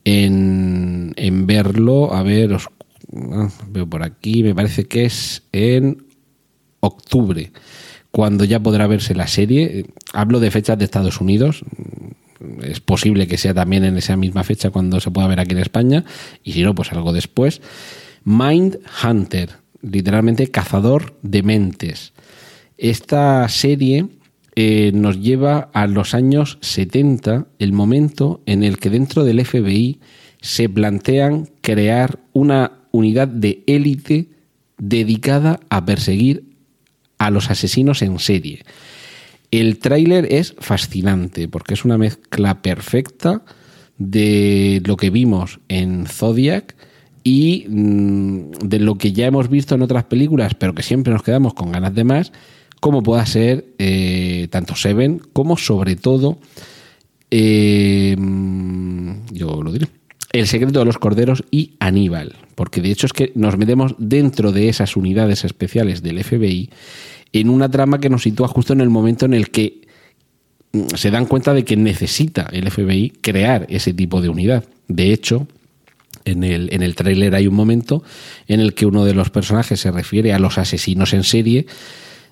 en, 0.04 1.14
en 1.16 1.46
verlo. 1.46 2.12
A 2.12 2.22
ver, 2.22 2.52
os 2.52 2.68
ah, 3.32 3.48
veo 3.70 3.88
por 3.88 4.02
aquí, 4.02 4.42
me 4.42 4.54
parece 4.54 4.84
que 4.84 5.06
es 5.06 5.44
en 5.52 6.04
octubre, 6.80 7.52
cuando 8.10 8.44
ya 8.44 8.60
podrá 8.60 8.86
verse 8.86 9.14
la 9.14 9.28
serie. 9.28 9.86
Hablo 10.12 10.40
de 10.40 10.50
fechas 10.50 10.76
de 10.76 10.84
Estados 10.84 11.22
Unidos. 11.22 11.64
Es 12.60 12.80
posible 12.80 13.26
que 13.26 13.38
sea 13.38 13.54
también 13.54 13.84
en 13.84 13.96
esa 13.96 14.18
misma 14.18 14.44
fecha 14.44 14.68
cuando 14.68 15.00
se 15.00 15.10
pueda 15.10 15.26
ver 15.26 15.40
aquí 15.40 15.52
en 15.52 15.60
España, 15.60 16.04
y 16.44 16.52
si 16.52 16.62
no, 16.62 16.74
pues 16.74 16.92
algo 16.92 17.14
después. 17.14 17.62
Mind 18.24 18.78
Hunter, 19.02 19.61
literalmente 19.82 20.50
cazador 20.50 21.18
de 21.22 21.42
mentes. 21.42 22.12
Esta 22.78 23.48
serie 23.48 24.06
eh, 24.54 24.92
nos 24.94 25.20
lleva 25.20 25.70
a 25.72 25.86
los 25.86 26.14
años 26.14 26.58
70, 26.60 27.46
el 27.58 27.72
momento 27.72 28.42
en 28.46 28.62
el 28.62 28.78
que 28.78 28.90
dentro 28.90 29.24
del 29.24 29.44
FBI 29.44 30.00
se 30.40 30.68
plantean 30.68 31.48
crear 31.60 32.18
una 32.32 32.72
unidad 32.90 33.28
de 33.28 33.62
élite 33.66 34.28
dedicada 34.78 35.60
a 35.70 35.84
perseguir 35.84 36.44
a 37.18 37.30
los 37.30 37.50
asesinos 37.50 38.02
en 38.02 38.18
serie. 38.18 38.64
El 39.50 39.78
tráiler 39.78 40.26
es 40.32 40.54
fascinante 40.58 41.46
porque 41.46 41.74
es 41.74 41.84
una 41.84 41.98
mezcla 41.98 42.62
perfecta 42.62 43.44
de 43.98 44.82
lo 44.84 44.96
que 44.96 45.10
vimos 45.10 45.60
en 45.68 46.06
Zodiac 46.06 46.74
y 47.24 47.66
mm, 47.68 48.50
de 48.64 48.78
lo 48.78 48.96
que 48.96 49.12
ya 49.12 49.26
hemos 49.26 49.48
visto 49.48 49.74
en 49.74 49.82
otras 49.82 50.04
películas, 50.04 50.54
pero 50.54 50.74
que 50.74 50.82
siempre 50.82 51.12
nos 51.12 51.22
quedamos 51.22 51.54
con 51.54 51.72
ganas 51.72 51.94
de 51.94 52.04
más, 52.04 52.32
como 52.80 53.02
pueda 53.02 53.24
ser 53.26 53.66
eh, 53.78 54.48
tanto 54.50 54.74
Seven 54.74 55.20
como 55.32 55.56
sobre 55.56 55.96
todo 55.96 56.38
Eh, 57.34 58.14
yo 59.32 59.62
lo 59.62 59.72
diré. 59.72 59.86
El 60.32 60.46
secreto 60.46 60.80
de 60.80 60.84
los 60.84 60.98
corderos 60.98 61.44
y 61.50 61.72
Aníbal, 61.78 62.34
porque 62.54 62.82
de 62.82 62.90
hecho 62.90 63.06
es 63.06 63.14
que 63.14 63.32
nos 63.34 63.56
metemos 63.56 63.94
dentro 63.98 64.52
de 64.52 64.68
esas 64.68 64.96
unidades 64.96 65.44
especiales 65.44 66.02
del 66.02 66.22
FBI 66.22 66.68
en 67.32 67.48
una 67.48 67.70
trama 67.70 68.00
que 68.00 68.10
nos 68.10 68.22
sitúa 68.24 68.48
justo 68.48 68.74
en 68.74 68.82
el 68.82 68.90
momento 68.90 69.24
en 69.24 69.32
el 69.32 69.50
que 69.50 69.80
mm, 70.72 70.94
se 70.94 71.10
dan 71.10 71.24
cuenta 71.24 71.54
de 71.54 71.64
que 71.64 71.76
necesita 71.76 72.48
el 72.52 72.70
FBI 72.70 73.10
crear 73.22 73.66
ese 73.70 73.94
tipo 73.94 74.20
de 74.20 74.28
unidad. 74.28 74.64
De 74.88 75.12
hecho, 75.12 75.46
en 76.24 76.44
el, 76.44 76.68
en 76.72 76.82
el 76.82 76.94
tráiler 76.94 77.34
hay 77.34 77.46
un 77.46 77.54
momento 77.54 78.02
en 78.48 78.60
el 78.60 78.74
que 78.74 78.86
uno 78.86 79.04
de 79.04 79.14
los 79.14 79.30
personajes 79.30 79.80
se 79.80 79.90
refiere 79.90 80.32
a 80.32 80.38
los 80.38 80.58
asesinos 80.58 81.12
en 81.12 81.24
serie 81.24 81.66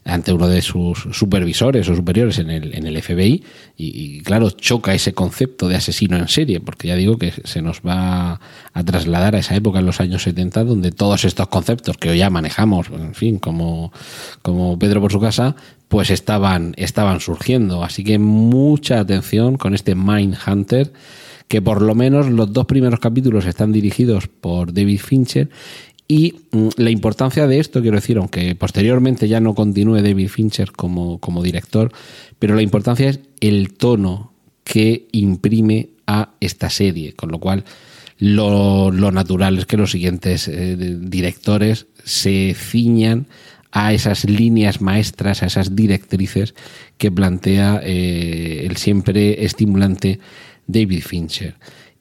ante 0.04 0.32
uno 0.32 0.48
de 0.48 0.62
sus 0.62 1.08
supervisores 1.12 1.88
o 1.88 1.94
superiores 1.94 2.38
en 2.38 2.50
el, 2.50 2.74
en 2.74 2.86
el 2.86 3.00
FBI 3.02 3.44
y, 3.76 4.20
claro, 4.22 4.50
choca 4.50 4.94
ese 4.94 5.12
concepto 5.12 5.68
de 5.68 5.76
asesino 5.76 6.16
en 6.16 6.28
serie, 6.28 6.60
porque 6.60 6.88
ya 6.88 6.96
digo 6.96 7.18
que 7.18 7.32
se 7.44 7.62
nos 7.62 7.80
va 7.80 8.40
a 8.72 8.84
trasladar 8.84 9.34
a 9.34 9.38
esa 9.38 9.54
época 9.54 9.78
en 9.78 9.86
los 9.86 10.00
años 10.00 10.22
70 10.22 10.64
donde 10.64 10.92
todos 10.92 11.24
estos 11.24 11.48
conceptos 11.48 11.96
que 11.96 12.10
hoy 12.10 12.18
ya 12.18 12.30
manejamos, 12.30 12.88
en 12.88 13.14
fin, 13.14 13.38
como, 13.38 13.92
como 14.42 14.78
Pedro 14.78 15.00
por 15.00 15.12
su 15.12 15.20
casa, 15.20 15.54
pues 15.88 16.10
estaban, 16.10 16.74
estaban 16.76 17.20
surgiendo. 17.20 17.84
Así 17.84 18.04
que 18.04 18.18
mucha 18.18 19.00
atención 19.00 19.56
con 19.56 19.74
este 19.74 19.94
Mind 19.94 20.36
Hunter 20.46 20.92
que 21.50 21.60
por 21.60 21.82
lo 21.82 21.96
menos 21.96 22.30
los 22.30 22.52
dos 22.52 22.66
primeros 22.66 23.00
capítulos 23.00 23.44
están 23.44 23.72
dirigidos 23.72 24.28
por 24.28 24.72
David 24.72 25.00
Fincher 25.00 25.50
y 26.06 26.36
mm, 26.52 26.68
la 26.76 26.90
importancia 26.90 27.48
de 27.48 27.58
esto, 27.58 27.82
quiero 27.82 27.96
decir, 27.96 28.18
aunque 28.18 28.54
posteriormente 28.54 29.26
ya 29.26 29.40
no 29.40 29.56
continúe 29.56 29.96
David 29.96 30.28
Fincher 30.28 30.70
como, 30.70 31.18
como 31.18 31.42
director, 31.42 31.90
pero 32.38 32.54
la 32.54 32.62
importancia 32.62 33.08
es 33.08 33.18
el 33.40 33.72
tono 33.72 34.32
que 34.62 35.08
imprime 35.10 35.88
a 36.06 36.34
esta 36.38 36.70
serie, 36.70 37.14
con 37.14 37.32
lo 37.32 37.40
cual 37.40 37.64
lo, 38.18 38.92
natural 38.92 39.58
es 39.58 39.66
que 39.66 39.76
los 39.76 39.90
siguientes 39.90 40.46
eh, 40.46 40.76
directores 41.00 41.88
se 42.04 42.54
ciñan 42.54 43.26
a 43.72 43.92
esas 43.92 44.24
líneas 44.24 44.80
maestras, 44.80 45.42
a 45.42 45.46
esas 45.46 45.74
directrices 45.74 46.54
que 46.96 47.10
plantea 47.10 47.80
eh, 47.82 48.66
el 48.68 48.76
siempre 48.76 49.44
estimulante 49.44 50.20
David 50.72 51.02
Fincher. 51.02 51.54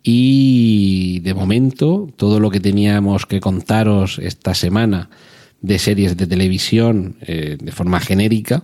Y 0.03 1.19
de 1.19 1.33
momento, 1.33 2.07
todo 2.15 2.39
lo 2.39 2.49
que 2.49 2.59
teníamos 2.59 3.25
que 3.25 3.39
contaros 3.39 4.19
esta 4.19 4.53
semana 4.53 5.09
de 5.61 5.77
series 5.77 6.15
de 6.15 6.25
televisión 6.25 7.17
eh, 7.21 7.57
de 7.61 7.71
forma 7.71 7.99
genérica 7.99 8.63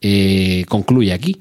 eh, 0.00 0.64
concluye 0.68 1.12
aquí. 1.12 1.40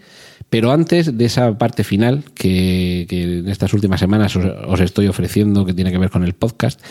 Pero 0.50 0.72
antes 0.72 1.16
de 1.16 1.26
esa 1.26 1.58
parte 1.60 1.84
final 1.84 2.24
que, 2.34 3.06
en 3.10 3.48
estas 3.50 3.72
últimas 3.74 4.00
semanas 4.00 4.36
os, 4.36 4.80
estoy 4.80 5.08
ofreciendo, 5.08 5.64
que 5.64 5.76
tiene 5.76 5.92
que 5.92 6.00
ver 6.00 6.10
con 6.10 6.24
el 6.24 6.34
podcast, 6.34 6.82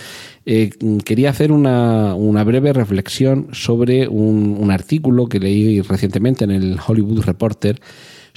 eh, 0.47 0.71
quería 1.05 1.31
hacer 1.31 1.51
una, 1.51 2.15
breve 2.45 2.73
reflexión 2.73 3.49
sobre 3.53 4.07
un, 4.07 4.57
un 4.59 4.71
artículo 4.71 5.29
que 5.29 5.41
leí 5.41 5.81
recientemente 5.81 6.45
en 6.45 6.53
el 6.53 6.79
Hollywood 6.87 7.25
Reporter 7.25 7.81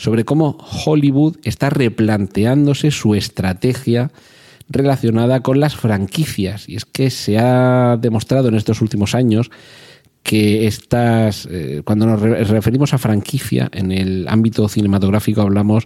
sobre 0.01 0.25
cómo 0.25 0.57
Hollywood 0.83 1.37
está 1.43 1.69
replanteándose 1.69 2.89
su 2.89 3.13
estrategia 3.13 4.09
relacionada 4.67 5.41
con 5.41 5.59
las 5.59 5.75
franquicias. 5.75 6.67
Y 6.67 6.75
es 6.75 6.85
que 6.85 7.11
se 7.11 7.37
ha 7.37 7.97
demostrado 8.01 8.47
en 8.47 8.55
estos 8.55 8.81
últimos 8.81 9.13
años 9.13 9.51
que 10.23 10.65
estas, 10.65 11.47
eh, 11.51 11.83
cuando 11.85 12.07
nos 12.07 12.19
referimos 12.19 12.95
a 12.95 12.97
franquicia, 12.97 13.69
en 13.73 13.91
el 13.91 14.27
ámbito 14.27 14.67
cinematográfico 14.67 15.41
hablamos 15.41 15.85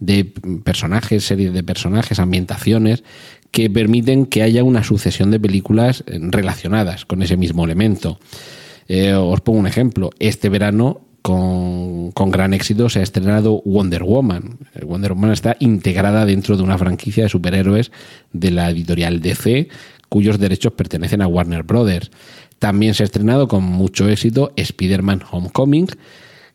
de 0.00 0.24
personajes, 0.64 1.22
series 1.22 1.52
de 1.52 1.62
personajes, 1.62 2.18
ambientaciones 2.18 3.04
que 3.52 3.70
permiten 3.70 4.26
que 4.26 4.42
haya 4.42 4.64
una 4.64 4.82
sucesión 4.82 5.30
de 5.30 5.38
películas 5.38 6.02
relacionadas 6.08 7.04
con 7.04 7.22
ese 7.22 7.36
mismo 7.36 7.64
elemento. 7.64 8.18
Eh, 8.88 9.14
os 9.14 9.40
pongo 9.40 9.60
un 9.60 9.68
ejemplo. 9.68 10.10
Este 10.18 10.48
verano 10.48 11.11
con, 11.22 12.12
gran 12.30 12.52
éxito 12.52 12.88
se 12.88 12.98
ha 12.98 13.02
estrenado 13.02 13.62
Wonder 13.64 14.02
Woman. 14.02 14.58
Eh, 14.74 14.84
Wonder 14.84 15.12
Woman 15.12 15.30
está 15.30 15.56
integrada 15.60 16.26
dentro 16.26 16.56
de 16.56 16.62
una 16.62 16.76
franquicia 16.76 17.22
de 17.24 17.28
superhéroes 17.30 17.92
de 18.32 18.50
la 18.50 18.70
editorial 18.70 19.20
DC, 19.20 19.68
cuyos 20.08 20.38
derechos 20.38 20.72
pertenecen 20.72 21.22
a 21.22 21.28
Warner 21.28 21.62
Brothers. 21.62 22.10
También 22.58 22.94
se 22.94 23.02
ha 23.02 23.06
estrenado 23.06 23.48
con 23.48 23.64
mucho 23.64 24.08
éxito 24.08 24.52
Spider-Man 24.56 25.22
Homecoming, 25.30 25.88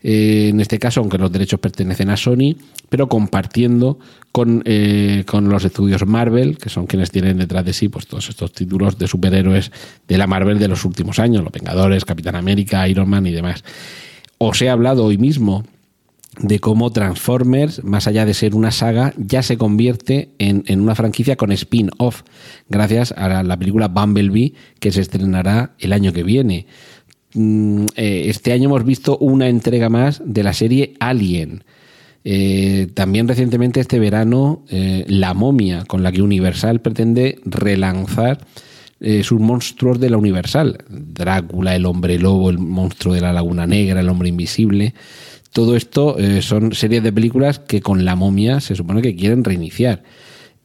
eh, 0.04 0.50
en 0.50 0.60
este 0.60 0.78
caso, 0.78 1.00
aunque 1.00 1.18
los 1.18 1.32
derechos 1.32 1.60
pertenecen 1.60 2.10
a 2.10 2.18
Sony, 2.18 2.56
pero 2.90 3.08
compartiendo 3.10 4.00
con, 4.32 4.62
eh, 4.66 5.24
con, 5.26 5.50
los 5.50 5.66
estudios 5.66 6.06
Marvel, 6.06 6.58
que 6.58 6.70
son 6.70 6.86
quienes 6.86 7.10
tienen 7.10 7.38
detrás 7.38 7.66
de 7.66 7.74
sí 7.74 7.90
pues, 7.90 8.06
todos 8.06 8.30
estos 8.30 8.52
títulos 8.52 8.98
de 8.98 9.08
superhéroes 9.08 9.72
de 10.08 10.18
la 10.18 10.28
Marvel 10.28 10.60
de 10.60 10.68
los 10.68 10.86
últimos 10.86 11.18
años, 11.20 11.44
Los 11.44 11.52
Vengadores, 11.52 12.06
Capitán 12.06 12.36
América, 12.36 12.88
Iron 12.88 13.10
Man 13.10 13.26
y 13.26 13.32
demás. 13.32 13.64
Os 14.38 14.62
he 14.62 14.70
hablado 14.70 15.06
hoy 15.06 15.18
mismo 15.18 15.64
de 16.40 16.60
cómo 16.60 16.92
Transformers, 16.92 17.84
más 17.84 18.08
allá 18.08 18.26
de 18.26 18.34
ser 18.34 18.54
una 18.54 18.72
saga, 18.72 19.14
ya 19.18 19.42
se 19.42 19.58
convierte 19.58 20.30
en, 20.38 20.64
una 20.80 20.94
franquicia 20.94 21.36
con 21.36 21.52
spin-off, 21.52 22.22
gracias 22.70 23.12
a 23.14 23.44
la 23.44 23.58
película 23.58 23.88
Bumblebee 23.88 24.54
que 24.80 24.92
se 24.92 25.02
estrenará 25.02 25.74
el 25.80 25.94
año 25.94 26.14
que 26.14 26.24
viene. 26.24 26.68
Mm, 27.34 27.86
eh, 27.96 28.26
este 28.28 28.54
año 28.54 28.66
hemos 28.66 28.86
visto 28.86 29.18
una 29.18 29.50
entrega 29.50 29.90
más 29.90 30.22
de 30.24 30.44
la 30.44 30.54
serie 30.54 30.94
Alien. 31.00 31.64
Eh, 32.24 32.88
también 32.94 33.28
recientemente 33.28 33.80
este 33.80 34.00
verano, 34.00 34.64
eh, 34.70 35.06
La 35.08 35.34
momia, 35.34 35.86
con 35.86 36.04
la 36.04 36.12
que 36.12 36.22
Universal 36.22 36.82
pretende 36.82 37.40
relanzar 37.46 38.46
eh, 39.00 39.24
sus 39.24 39.40
monstruos 39.40 40.00
de 40.00 40.10
la 40.10 40.18
Universal. 40.18 40.84
Drácula, 40.90 41.76
el 41.76 41.86
hombre 41.86 42.18
lobo, 42.18 42.50
el 42.50 42.58
monstruo 42.58 43.14
de 43.14 43.22
la 43.22 43.32
Laguna 43.32 43.68
Negra, 43.68 44.00
el 44.00 44.10
hombre 44.10 44.30
invisible. 44.30 44.96
Todo 45.54 45.76
esto 45.76 46.18
eh, 46.18 46.42
son 46.42 46.74
series 46.74 47.04
de 47.04 47.14
películas 47.14 47.60
que 47.60 47.80
con 47.80 48.06
la 48.06 48.16
momia 48.16 48.60
se 48.60 48.76
supone 48.76 49.04
que 49.04 49.16
quieren 49.16 49.44
reiniciar. 49.44 50.04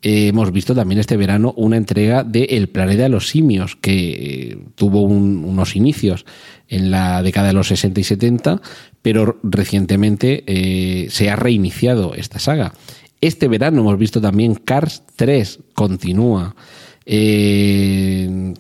Eh, 0.01 0.29
hemos 0.29 0.51
visto 0.51 0.75
también 0.75 0.99
este 0.99 1.19
verano 1.19 1.53
una 1.59 1.77
entrega 1.77 2.25
de 2.25 2.45
El 2.45 2.71
planeta 2.71 3.03
de 3.03 3.09
los 3.11 3.29
simios, 3.29 3.77
que 3.77 4.59
tuvo 4.77 5.03
unos 5.03 5.77
inicios 5.77 6.25
en 6.69 6.91
la 6.91 7.23
década 7.23 7.49
de 7.49 7.53
los 7.53 7.69
60 7.69 8.01
y 8.01 8.05
70, 8.05 8.63
pero 9.03 9.39
recientemente 9.43 11.07
se 11.11 11.31
ha 11.31 11.37
reiniciado 11.37 12.15
esta 12.15 12.39
saga. 12.39 12.73
Este 13.21 13.47
verano 13.47 13.83
hemos 13.83 13.99
visto 13.99 14.21
también 14.21 14.55
Cars 14.57 15.05
3, 15.17 15.61
continúa. 15.75 16.57
Eh, 17.05 18.55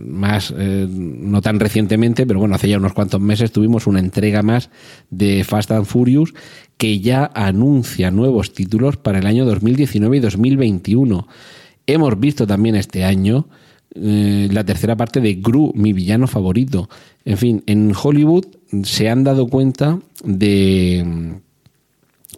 más, 0.00 0.52
eh, 0.56 0.86
no 0.88 1.40
tan 1.40 1.60
recientemente, 1.60 2.26
pero 2.26 2.40
bueno, 2.40 2.54
hace 2.54 2.68
ya 2.68 2.78
unos 2.78 2.92
cuantos 2.92 3.20
meses 3.20 3.52
tuvimos 3.52 3.86
una 3.86 4.00
entrega 4.00 4.42
más 4.42 4.70
de 5.10 5.44
Fast 5.44 5.70
and 5.70 5.86
Furious 5.86 6.34
que 6.76 7.00
ya 7.00 7.30
anuncia 7.34 8.10
nuevos 8.10 8.52
títulos 8.52 8.96
para 8.96 9.18
el 9.18 9.26
año 9.26 9.44
2019 9.46 10.16
y 10.16 10.20
2021. 10.20 11.26
Hemos 11.86 12.20
visto 12.20 12.46
también 12.46 12.74
este 12.74 13.04
año 13.04 13.48
eh, 13.94 14.48
la 14.52 14.64
tercera 14.64 14.96
parte 14.96 15.20
de 15.20 15.34
Gru, 15.34 15.72
mi 15.74 15.92
villano 15.92 16.26
favorito. 16.26 16.90
En 17.24 17.38
fin, 17.38 17.62
en 17.66 17.92
Hollywood 18.00 18.46
se 18.82 19.08
han 19.08 19.24
dado 19.24 19.46
cuenta 19.46 20.00
de 20.22 21.40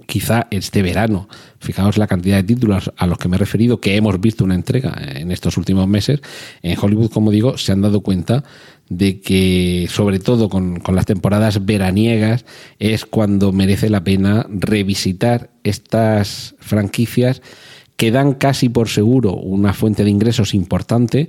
quizá 0.09 0.47
este 0.51 0.81
verano. 0.81 1.29
Fijaos 1.61 1.99
la 1.99 2.07
cantidad 2.07 2.39
de 2.39 2.43
títulos 2.43 2.91
a 2.97 3.07
los 3.07 3.19
que 3.19 3.29
me 3.29 3.37
he 3.37 3.39
referido 3.39 3.79
que 3.79 3.95
hemos 3.95 4.19
visto 4.19 4.43
una 4.43 4.55
entrega 4.55 4.97
en 5.15 5.31
estos 5.31 5.59
últimos 5.59 5.87
meses. 5.87 6.23
En 6.63 6.79
Hollywood, 6.81 7.11
como 7.11 7.31
digo, 7.31 7.59
se 7.59 7.73
han 7.73 7.83
dado 7.83 8.01
cuenta 8.01 8.43
de 8.89 9.21
que, 9.21 9.87
sobre 9.91 10.19
todo 10.19 10.49
con, 10.49 10.81
las 10.95 11.05
temporadas 11.05 11.67
veraniegas, 11.67 12.47
es 12.79 13.05
cuando 13.05 13.53
merece 13.53 13.91
la 13.91 14.03
pena 14.03 14.47
revisitar 14.49 15.51
estas 15.63 16.55
franquicias 16.59 17.43
que 17.99 18.11
dan 18.11 18.33
casi 18.33 18.71
por 18.71 18.89
seguro 18.89 19.35
una 19.35 19.75
fuente 19.75 20.05
de 20.05 20.11
ingresos 20.11 20.55
importante 20.55 21.29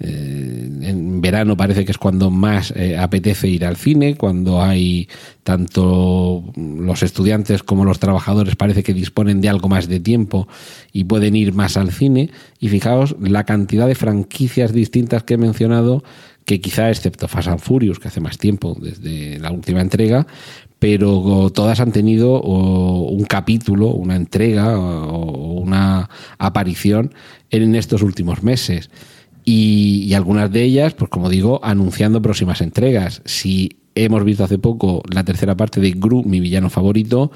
eh, 0.00 0.68
en 0.82 1.20
verano 1.20 1.56
parece 1.56 1.84
que 1.84 1.92
es 1.92 1.98
cuando 1.98 2.30
más 2.30 2.72
eh, 2.74 2.98
apetece 2.98 3.48
ir 3.48 3.64
al 3.64 3.76
cine, 3.76 4.16
cuando 4.16 4.60
hay 4.60 5.08
tanto 5.44 6.44
los 6.56 7.02
estudiantes 7.02 7.62
como 7.62 7.84
los 7.84 8.00
trabajadores 8.00 8.56
parece 8.56 8.82
que 8.82 8.92
disponen 8.92 9.40
de 9.40 9.48
algo 9.48 9.68
más 9.68 9.86
de 9.86 10.00
tiempo 10.00 10.48
y 10.92 11.04
pueden 11.04 11.36
ir 11.36 11.54
más 11.54 11.76
al 11.76 11.92
cine. 11.92 12.30
Y 12.58 12.68
fijaos 12.68 13.14
la 13.20 13.44
cantidad 13.44 13.86
de 13.86 13.94
franquicias 13.94 14.72
distintas 14.72 15.22
que 15.22 15.34
he 15.34 15.38
mencionado, 15.38 16.02
que 16.44 16.60
quizá 16.60 16.90
excepto 16.90 17.28
Fast 17.28 17.48
and 17.48 17.60
Furious, 17.60 18.00
que 18.00 18.08
hace 18.08 18.20
más 18.20 18.36
tiempo 18.36 18.76
desde 18.80 19.38
la 19.38 19.52
última 19.52 19.80
entrega, 19.80 20.26
pero 20.80 21.50
todas 21.54 21.80
han 21.80 21.92
tenido 21.92 22.42
un 22.42 23.24
capítulo, 23.24 23.88
una 23.88 24.16
entrega 24.16 24.78
o 24.78 25.52
una 25.54 26.10
aparición 26.36 27.14
en 27.50 27.74
estos 27.74 28.02
últimos 28.02 28.42
meses 28.42 28.90
y, 29.44 30.12
algunas 30.14 30.50
de 30.50 30.62
ellas, 30.62 30.94
pues 30.94 31.10
como 31.10 31.28
digo, 31.28 31.60
anunciando 31.62 32.22
próximas 32.22 32.60
entregas. 32.60 33.22
Si 33.24 33.76
Hemos 33.96 34.24
visto 34.24 34.42
hace 34.42 34.58
poco 34.58 35.02
la 35.08 35.22
tercera 35.22 35.56
parte 35.56 35.80
de 35.80 35.92
Gru, 35.92 36.24
mi 36.24 36.40
villano 36.40 36.68
favorito. 36.68 37.30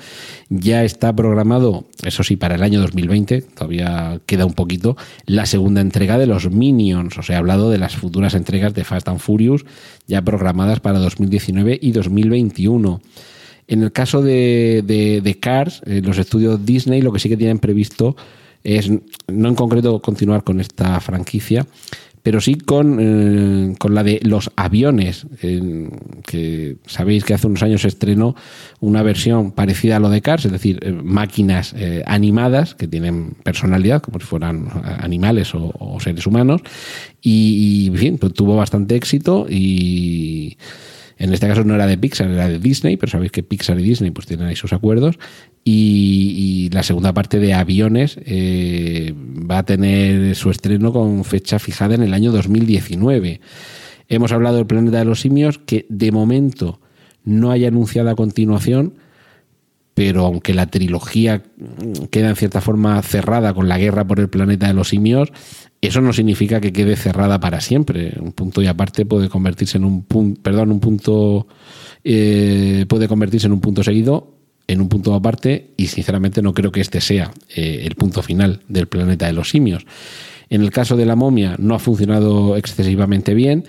Ya 0.49 0.83
está 0.83 1.15
programado, 1.15 1.85
eso 2.03 2.25
sí, 2.25 2.35
para 2.35 2.57
el 2.57 2.65
año 2.65 2.81
2020, 2.81 3.43
todavía 3.43 4.21
queda 4.27 4.45
un 4.45 4.55
poquito, 4.55 4.97
la 5.25 5.47
segunda 5.47 5.81
entrega 5.81 6.19
de 6.19 6.27
los 6.27 6.51
Minions. 6.51 7.17
Os 7.17 7.31
he 7.31 7.37
hablado 7.37 7.71
de 7.71 7.79
las 7.79 7.95
futuras 7.95 8.35
entregas 8.35 8.75
de 8.75 8.83
Fast 8.83 9.07
and 9.07 9.21
Furious, 9.21 9.65
ya 10.09 10.23
programadas 10.23 10.81
para 10.81 10.99
2019 10.99 11.79
y 11.81 11.93
2021. 11.93 13.01
En 13.69 13.83
el 13.85 13.93
caso 13.93 14.21
de, 14.21 14.83
de, 14.85 15.39
Cars, 15.39 15.83
eh, 15.87 16.01
los 16.03 16.19
estudios 16.19 16.67
Disney 16.67 17.03
lo 17.03 17.13
que 17.13 17.21
sí 17.21 17.29
que 17.29 17.37
tienen 17.37 17.61
previsto 17.61 18.17
es, 18.65 18.91
no 19.29 19.49
en 19.49 19.55
concreto 19.55 20.01
continuar 20.01 20.45
con 20.45 20.61
esta 20.61 21.01
franquicia, 21.01 21.67
pero 22.23 22.41
sí 22.41 22.57
con, 22.57 22.99
eh, 23.01 23.75
con 23.79 23.95
la 23.95 24.03
de 24.03 24.21
los 24.23 24.51
aviones, 24.55 25.27
que 25.41 26.77
sabéis 26.87 27.25
que 27.25 27.33
hace 27.33 27.47
unos 27.47 27.63
años 27.63 27.83
se 27.83 27.89
estrenó 27.89 28.35
una 28.81 29.03
versión 29.03 29.53
parecida 29.53 29.97
a 29.97 30.01
lo 30.01 30.11
de 30.11 30.21
Cars, 30.21 30.45
es 30.45 30.53
decir, 30.53 30.79
eh, 30.83 30.93
máquinas 30.93 31.75
eh, 31.75 32.03
animadas 32.07 32.75
que 32.75 32.87
tienen 32.87 33.35
personalidad, 33.45 34.03
como 34.03 34.21
si 34.21 34.27
fueran 34.27 34.69
animales 35.01 35.53
o, 35.55 35.99
seres 36.01 36.27
humanos, 36.27 36.61
y, 37.23 37.89
en 37.89 37.97
fin, 37.97 38.19
pues 38.19 38.35
tuvo 38.35 38.57
bastante 38.57 38.95
éxito 38.95 39.47
y 39.49 40.59
en 41.19 41.35
este 41.35 41.49
caso 41.49 41.65
no 41.65 41.75
era 41.75 41.87
de 41.87 41.99
Pixar, 41.99 42.31
era 42.31 42.49
de 42.49 42.61
Disney, 42.61 42.97
pero 42.97 43.11
sabéis 43.11 43.33
que 43.33 43.43
Pixar 43.43 43.79
y 43.81 43.83
Disney 43.83 44.13
pues 44.13 44.27
tienen 44.27 44.47
ahí 44.47 44.57
sus 44.57 44.73
acuerdos. 44.73 45.19
Y, 45.65 46.71
la 46.73 46.83
segunda 46.83 47.13
parte 47.13 47.41
de 47.41 47.55
Aviones 47.55 48.19
eh, 48.25 49.13
va 49.17 49.59
a 49.59 49.63
tener 49.65 50.35
su 50.37 50.51
estreno 50.51 50.93
con 50.93 51.25
fecha 51.25 51.59
fijada 51.59 51.95
en 51.95 52.03
el 52.03 52.15
año 52.15 52.31
2019. 52.31 53.41
Hemos 54.09 54.33
hablado 54.33 54.57
del 54.57 54.67
planeta 54.67 54.99
de 54.99 55.05
los 55.05 55.21
simios, 55.21 55.59
que 55.59 55.87
de 55.89 56.13
momento 56.13 56.81
no 57.25 57.51
hay 57.51 57.67
anunciada 57.67 58.15
continuación, 58.15 58.95
pero 59.95 60.25
aunque 60.25 60.55
la 60.55 60.67
trilogía 60.67 61.43
queda 62.11 62.31
en 62.31 62.37
cierta 62.37 62.61
forma 62.61 63.03
cerrada 63.03 63.53
con 63.53 63.69
la 63.69 63.79
guerra 63.79 64.07
por 64.07 64.21
el 64.21 64.29
planeta 64.29 64.69
de 64.69 64.75
los 64.75 64.89
simios, 64.89 65.33
eso 65.81 66.01
no 66.01 66.13
significa 66.13 66.61
que 66.61 66.73
quede 66.73 66.97
cerrada 66.97 67.39
para 67.39 67.61
siempre. 67.61 68.15
Un 68.21 68.33
punto 68.33 68.63
y 68.63 68.67
aparte 68.67 69.07
puede 69.07 69.29
convertirse 69.29 69.79
en 69.79 69.85
un 69.85 70.03
punto, 70.03 70.41
perdón, 70.43 70.73
un 70.73 70.81
punto 70.81 71.47
eh, 72.05 72.85
puede 72.89 73.07
convertirse 73.07 73.47
en 73.47 73.53
un 73.53 73.61
punto 73.61 73.85
seguido, 73.85 74.35
en 74.67 74.81
un 74.81 74.89
punto 74.89 75.15
aparte, 75.15 75.71
y 75.77 75.87
sinceramente 75.87 76.43
no 76.43 76.53
creo 76.53 76.73
que 76.73 76.81
este 76.81 77.01
sea 77.01 77.31
eh, 77.55 77.83
el 77.85 77.95
punto 77.95 78.23
final 78.23 78.61
del 78.69 78.89
planeta 78.89 79.27
de 79.27 79.33
los 79.33 79.51
simios. 79.51 79.87
En 80.51 80.63
el 80.63 80.71
caso 80.71 80.97
de 80.97 81.07
la 81.07 81.15
momia 81.15 81.57
no 81.59 81.75
ha 81.75 81.79
funcionado 81.79 82.57
excesivamente 82.57 83.35
bien, 83.35 83.65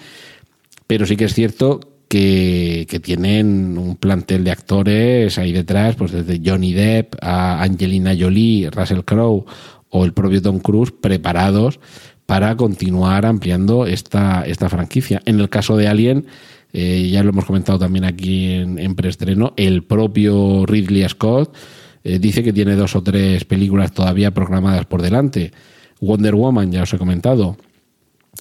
pero 0.87 1.05
sí 1.05 1.15
que 1.15 1.25
es 1.25 1.33
cierto 1.33 1.79
que, 2.07 2.87
que, 2.89 2.99
tienen 2.99 3.77
un 3.77 3.95
plantel 3.97 4.43
de 4.43 4.51
actores 4.51 5.37
ahí 5.37 5.51
detrás, 5.51 5.95
pues 5.95 6.11
desde 6.11 6.41
Johnny 6.43 6.73
Depp 6.73 7.15
a 7.21 7.61
Angelina 7.61 8.15
Jolie, 8.17 8.71
Russell 8.71 9.01
Crowe 9.01 9.45
o 9.89 10.05
el 10.05 10.13
propio 10.13 10.41
Tom 10.41 10.59
Cruise 10.59 10.91
preparados 10.91 11.79
para 12.25 12.55
continuar 12.55 13.25
ampliando 13.25 13.85
esta, 13.87 14.43
esta 14.45 14.69
franquicia. 14.69 15.21
En 15.25 15.39
el 15.39 15.49
caso 15.49 15.77
de 15.77 15.87
Alien, 15.87 16.27
eh, 16.73 17.09
ya 17.11 17.23
lo 17.23 17.29
hemos 17.29 17.45
comentado 17.45 17.79
también 17.79 18.05
aquí 18.05 18.51
en, 18.51 18.77
en 18.77 18.95
preestreno, 18.95 19.53
el 19.57 19.83
propio 19.83 20.65
Ridley 20.65 21.07
Scott 21.09 21.55
eh, 22.03 22.19
dice 22.19 22.43
que 22.43 22.53
tiene 22.53 22.75
dos 22.75 22.95
o 22.95 23.03
tres 23.03 23.45
películas 23.45 23.91
todavía 23.91 24.31
programadas 24.31 24.85
por 24.85 25.01
delante. 25.01 25.51
Wonder 25.99 26.35
Woman, 26.35 26.71
ya 26.71 26.83
os 26.83 26.93
he 26.93 26.97
comentado, 26.97 27.57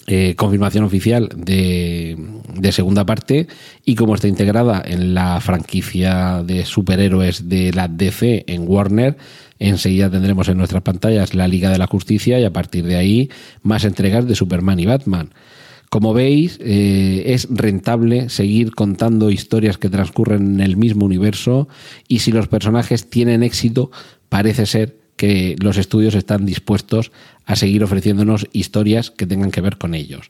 eh, 0.07 0.35
confirmación 0.35 0.85
oficial 0.85 1.29
de, 1.35 2.17
de, 2.55 2.71
segunda 2.71 3.05
parte 3.05 3.47
y 3.83 3.95
como 3.95 4.15
está 4.15 4.27
integrada 4.27 4.81
en 4.85 5.13
la 5.13 5.41
franquicia 5.41 6.41
de 6.41 6.63
superhéroes 6.63 7.49
de 7.49 7.73
la 7.73 7.87
DC 7.87 8.45
en 8.47 8.63
Warner, 8.65 9.17
Enseguida 9.59 10.09
tendremos 10.09 10.47
en 10.47 10.57
nuestras 10.57 10.81
pantallas 10.81 11.35
la 11.35 11.47
Liga 11.47 11.69
de 11.69 11.77
la 11.77 11.87
Justicia 11.87 12.39
y 12.39 12.45
a 12.45 12.53
partir 12.53 12.85
de 12.85 12.95
ahí 12.95 13.29
más 13.61 13.83
entregas 13.83 14.25
de 14.25 14.35
Superman 14.35 14.79
y 14.79 14.85
Batman. 14.85 15.33
Como 15.89 16.13
veis, 16.13 16.59
eh, 16.61 17.23
es 17.27 17.47
rentable 17.49 18.29
seguir 18.29 18.71
contando 18.71 19.31
historias 19.31 19.77
que 19.77 19.89
transcurren 19.89 20.55
en 20.55 20.61
el 20.61 20.77
mismo 20.77 21.05
universo 21.05 21.67
y 22.07 22.19
si 22.19 22.31
los 22.31 22.47
personajes 22.47 23.09
tienen 23.09 23.43
éxito, 23.43 23.91
parece 24.29 24.65
ser 24.65 24.97
que 25.17 25.57
los 25.59 25.77
estudios 25.77 26.15
están 26.15 26.45
dispuestos 26.45 27.11
a 27.45 27.57
seguir 27.57 27.83
ofreciéndonos 27.83 28.47
historias 28.53 29.11
que 29.11 29.25
tengan 29.25 29.51
que 29.51 29.59
ver 29.59 29.77
con 29.77 29.93
ellos. 29.93 30.29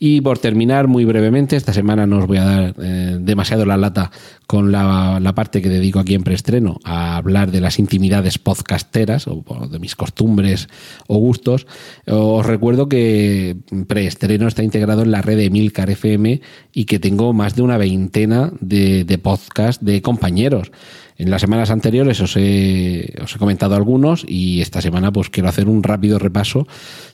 Y 0.00 0.20
por 0.20 0.38
terminar, 0.38 0.86
muy 0.86 1.04
brevemente, 1.04 1.56
esta 1.56 1.72
semana 1.72 2.06
no 2.06 2.18
os 2.18 2.26
voy 2.26 2.38
a 2.38 2.44
dar 2.44 2.74
eh, 2.80 3.16
demasiado 3.20 3.66
la 3.66 3.76
lata 3.76 4.12
con 4.46 4.70
la, 4.70 5.20
parte 5.34 5.60
que 5.60 5.68
dedico 5.68 5.98
aquí 5.98 6.14
en 6.14 6.22
preestreno 6.22 6.78
a 6.84 7.16
hablar 7.16 7.50
de 7.50 7.60
las 7.60 7.78
intimidades 7.78 8.38
podcasteras 8.38 9.26
o, 9.26 9.42
de 9.70 9.78
mis 9.78 9.96
costumbres 9.96 10.68
o 11.08 11.18
gustos. 11.18 11.66
Os 12.06 12.46
recuerdo 12.46 12.88
que 12.88 13.56
preestreno 13.88 14.46
está 14.46 14.62
integrado 14.62 15.02
en 15.02 15.10
la 15.10 15.20
red 15.20 15.36
de 15.36 15.50
Milcar 15.50 15.90
FM 15.90 16.40
y 16.72 16.84
que 16.84 16.98
tengo 16.98 17.32
más 17.32 17.56
de 17.56 17.62
una 17.62 17.76
veintena 17.76 18.52
de, 18.60 19.04
de 19.04 19.18
podcasts 19.18 19.84
de 19.84 20.00
compañeros. 20.00 20.70
En 21.18 21.30
las 21.30 21.40
semanas 21.40 21.70
anteriores 21.70 22.20
os 22.20 22.36
he, 22.36 23.12
os 23.20 23.34
he 23.34 23.38
comentado 23.38 23.74
algunos 23.74 24.24
y 24.26 24.60
esta 24.60 24.80
semana 24.80 25.10
pues 25.10 25.30
quiero 25.30 25.48
hacer 25.48 25.68
un 25.68 25.82
rápido 25.82 26.20
repaso 26.20 26.68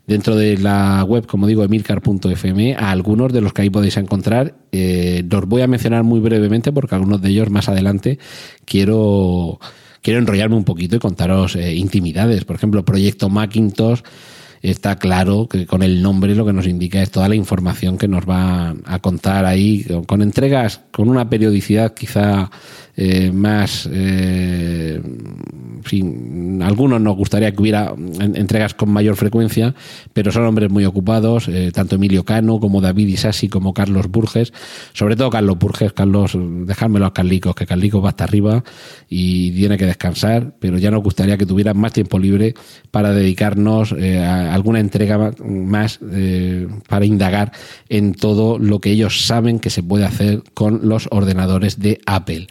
dentro 0.06 0.36
de 0.36 0.58
la 0.58 1.02
web, 1.04 1.26
como 1.26 1.46
digo, 1.46 1.64
emilcar.fm, 1.64 2.74
a 2.74 2.90
algunos 2.90 3.32
de 3.32 3.40
los 3.40 3.54
que 3.54 3.62
ahí 3.62 3.70
podéis 3.70 3.96
encontrar. 3.96 4.56
Eh, 4.72 5.24
los 5.28 5.46
voy 5.46 5.62
a 5.62 5.66
mencionar 5.66 6.02
muy 6.02 6.20
brevemente 6.20 6.70
porque 6.70 6.94
algunos 6.94 7.22
de 7.22 7.30
ellos 7.30 7.48
más 7.48 7.70
adelante 7.70 8.18
quiero, 8.66 9.58
quiero 10.02 10.18
enrollarme 10.18 10.56
un 10.56 10.64
poquito 10.64 10.96
y 10.96 10.98
contaros 10.98 11.56
eh, 11.56 11.74
intimidades. 11.74 12.44
Por 12.44 12.56
ejemplo, 12.56 12.84
Proyecto 12.84 13.30
Macintosh 13.30 14.00
está 14.60 14.96
claro 14.96 15.46
que 15.48 15.66
con 15.66 15.82
el 15.82 16.02
nombre 16.02 16.34
lo 16.34 16.44
que 16.44 16.52
nos 16.52 16.66
indica 16.66 17.02
es 17.02 17.10
toda 17.10 17.28
la 17.28 17.36
información 17.36 17.96
que 17.96 18.08
nos 18.08 18.28
va 18.28 18.74
a 18.84 18.98
contar 18.98 19.46
ahí, 19.46 19.86
con 20.06 20.20
entregas 20.20 20.82
con 20.90 21.08
una 21.08 21.28
periodicidad 21.28 21.94
quizá 21.94 22.50
eh, 22.96 23.32
más, 23.32 23.88
eh, 23.92 25.02
algunos 26.62 27.00
nos 27.00 27.16
gustaría 27.16 27.52
que 27.52 27.60
hubiera 27.60 27.94
entregas 28.20 28.74
con 28.74 28.90
mayor 28.90 29.16
frecuencia, 29.16 29.74
pero 30.12 30.32
son 30.32 30.44
hombres 30.44 30.70
muy 30.70 30.84
ocupados, 30.84 31.48
eh, 31.48 31.70
tanto 31.72 31.96
Emilio 31.96 32.24
Cano 32.24 32.58
como 32.58 32.80
David 32.80 33.08
Isasi 33.08 33.48
como 33.48 33.74
Carlos 33.74 34.08
Burges, 34.08 34.52
sobre 34.92 35.16
todo 35.16 35.30
Carlos 35.30 35.58
Burges, 35.58 35.92
Carlos, 35.92 36.36
dejármelo 36.66 37.06
a 37.06 37.12
Carlicos, 37.12 37.54
que 37.54 37.66
Carlicos 37.66 38.02
va 38.02 38.10
hasta 38.10 38.24
arriba 38.24 38.64
y 39.08 39.50
tiene 39.52 39.76
que 39.76 39.86
descansar, 39.86 40.54
pero 40.58 40.78
ya 40.78 40.90
nos 40.90 41.02
gustaría 41.02 41.36
que 41.36 41.46
tuvieran 41.46 41.76
más 41.76 41.92
tiempo 41.92 42.18
libre 42.18 42.54
para 42.90 43.12
dedicarnos 43.12 43.92
a 43.92 44.54
alguna 44.54 44.80
entrega 44.80 45.32
más 45.44 46.00
para 46.88 47.04
indagar 47.04 47.52
en 47.88 48.14
todo 48.14 48.58
lo 48.58 48.80
que 48.80 48.90
ellos 48.90 49.26
saben 49.26 49.58
que 49.58 49.70
se 49.70 49.82
puede 49.82 50.04
hacer 50.06 50.42
con 50.54 50.88
los 50.88 51.08
ordenadores 51.10 51.78
de 51.78 52.00
Apple. 52.06 52.46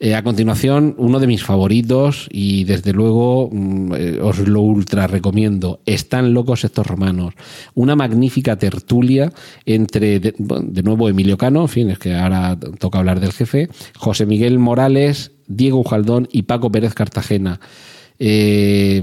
Eh, 0.00 0.14
a 0.14 0.24
continuación, 0.24 0.96
uno 0.98 1.20
de 1.20 1.28
mis 1.28 1.44
favoritos 1.44 2.28
y 2.30 2.64
desde 2.64 2.92
luego 2.92 3.48
mm, 3.52 3.92
eh, 3.94 4.18
os 4.20 4.38
lo 4.40 4.60
ultra 4.60 5.06
recomiendo. 5.06 5.80
Están 5.86 6.34
locos 6.34 6.64
estos 6.64 6.86
romanos. 6.86 7.34
Una 7.74 7.94
magnífica 7.94 8.56
tertulia 8.56 9.32
entre, 9.64 10.18
de, 10.18 10.82
nuevo, 10.82 11.08
Emilio 11.08 11.38
Cano, 11.38 11.62
en 11.62 11.68
fin, 11.68 11.90
es 11.90 11.98
que 11.98 12.14
ahora 12.14 12.58
toca 12.78 12.98
hablar 12.98 13.20
del 13.20 13.32
jefe, 13.32 13.68
José 13.96 14.26
Miguel 14.26 14.58
Morales, 14.58 15.30
Diego 15.46 15.78
Ujaldón 15.78 16.28
y 16.32 16.42
Paco 16.42 16.72
Pérez 16.72 16.94
Cartagena. 16.94 17.60
Eh, 18.18 19.02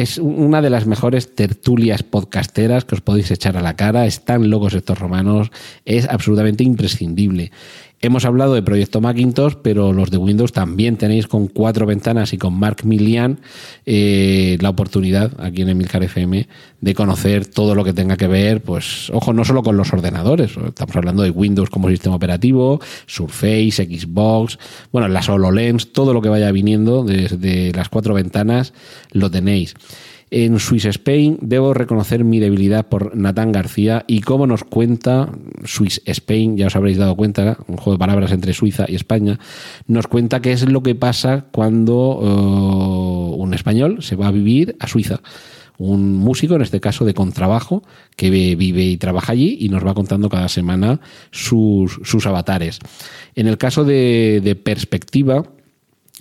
es 0.00 0.18
una 0.18 0.60
de 0.60 0.70
las 0.70 0.86
mejores 0.86 1.34
tertulias 1.34 2.02
podcasteras 2.02 2.84
que 2.84 2.96
os 2.96 3.00
podéis 3.00 3.30
echar 3.30 3.56
a 3.56 3.62
la 3.62 3.76
cara. 3.76 4.06
Están 4.06 4.50
locos 4.50 4.74
estos 4.74 4.98
romanos. 4.98 5.50
Es 5.84 6.08
absolutamente 6.08 6.64
imprescindible. 6.64 7.52
Hemos 8.02 8.24
hablado 8.24 8.54
de 8.54 8.62
Proyecto 8.62 9.02
Macintosh, 9.02 9.56
pero 9.62 9.92
los 9.92 10.10
de 10.10 10.16
Windows 10.16 10.52
también 10.52 10.96
tenéis 10.96 11.26
con 11.26 11.48
cuatro 11.48 11.84
ventanas 11.84 12.32
y 12.32 12.38
con 12.38 12.58
Mark 12.58 12.78
Millian 12.84 13.40
eh, 13.84 14.56
la 14.62 14.70
oportunidad 14.70 15.38
aquí 15.38 15.60
en 15.60 15.68
Emilcar 15.68 16.02
FM 16.02 16.48
de 16.80 16.94
conocer 16.94 17.44
todo 17.44 17.74
lo 17.74 17.84
que 17.84 17.92
tenga 17.92 18.16
que 18.16 18.26
ver, 18.26 18.62
pues, 18.62 19.10
ojo, 19.10 19.34
no 19.34 19.44
solo 19.44 19.62
con 19.62 19.76
los 19.76 19.92
ordenadores, 19.92 20.52
estamos 20.66 20.96
hablando 20.96 21.22
de 21.22 21.28
Windows 21.28 21.68
como 21.68 21.90
sistema 21.90 22.14
operativo, 22.14 22.80
Surface, 23.04 23.84
Xbox, 23.84 24.58
bueno, 24.92 25.06
las 25.08 25.28
HoloLens, 25.28 25.92
todo 25.92 26.14
lo 26.14 26.22
que 26.22 26.30
vaya 26.30 26.50
viniendo 26.52 27.04
desde 27.04 27.70
las 27.72 27.90
cuatro 27.90 28.14
ventanas 28.14 28.72
lo 29.12 29.30
tenéis. 29.30 29.74
En 30.30 30.60
Swiss 30.60 30.84
Spain 30.84 31.38
debo 31.42 31.74
reconocer 31.74 32.22
mi 32.22 32.38
debilidad 32.38 32.88
por 32.88 33.16
Natán 33.16 33.50
García 33.50 34.04
y 34.06 34.20
cómo 34.20 34.46
nos 34.46 34.62
cuenta 34.62 35.28
Swiss 35.64 36.02
Spain, 36.04 36.56
ya 36.56 36.68
os 36.68 36.76
habréis 36.76 36.98
dado 36.98 37.16
cuenta, 37.16 37.58
un 37.66 37.76
juego 37.76 37.92
de 37.92 37.98
palabras 37.98 38.30
entre 38.30 38.52
Suiza 38.52 38.86
y 38.88 38.94
España, 38.94 39.40
nos 39.88 40.06
cuenta 40.06 40.40
qué 40.40 40.52
es 40.52 40.68
lo 40.68 40.84
que 40.84 40.94
pasa 40.94 41.46
cuando 41.50 42.18
uh, 42.18 43.34
un 43.42 43.54
español 43.54 44.02
se 44.02 44.14
va 44.14 44.28
a 44.28 44.30
vivir 44.30 44.76
a 44.78 44.86
Suiza 44.86 45.20
un 45.80 46.14
músico, 46.14 46.56
en 46.56 46.62
este 46.62 46.78
caso 46.78 47.06
de 47.06 47.14
contrabajo, 47.14 47.82
que 48.14 48.28
vive 48.28 48.84
y 48.84 48.98
trabaja 48.98 49.32
allí 49.32 49.56
y 49.60 49.70
nos 49.70 49.84
va 49.84 49.94
contando 49.94 50.28
cada 50.28 50.48
semana 50.50 51.00
sus, 51.30 51.98
sus 52.04 52.26
avatares. 52.26 52.80
En 53.34 53.46
el 53.46 53.56
caso 53.56 53.84
de, 53.84 54.60
perspectiva, 54.62 55.42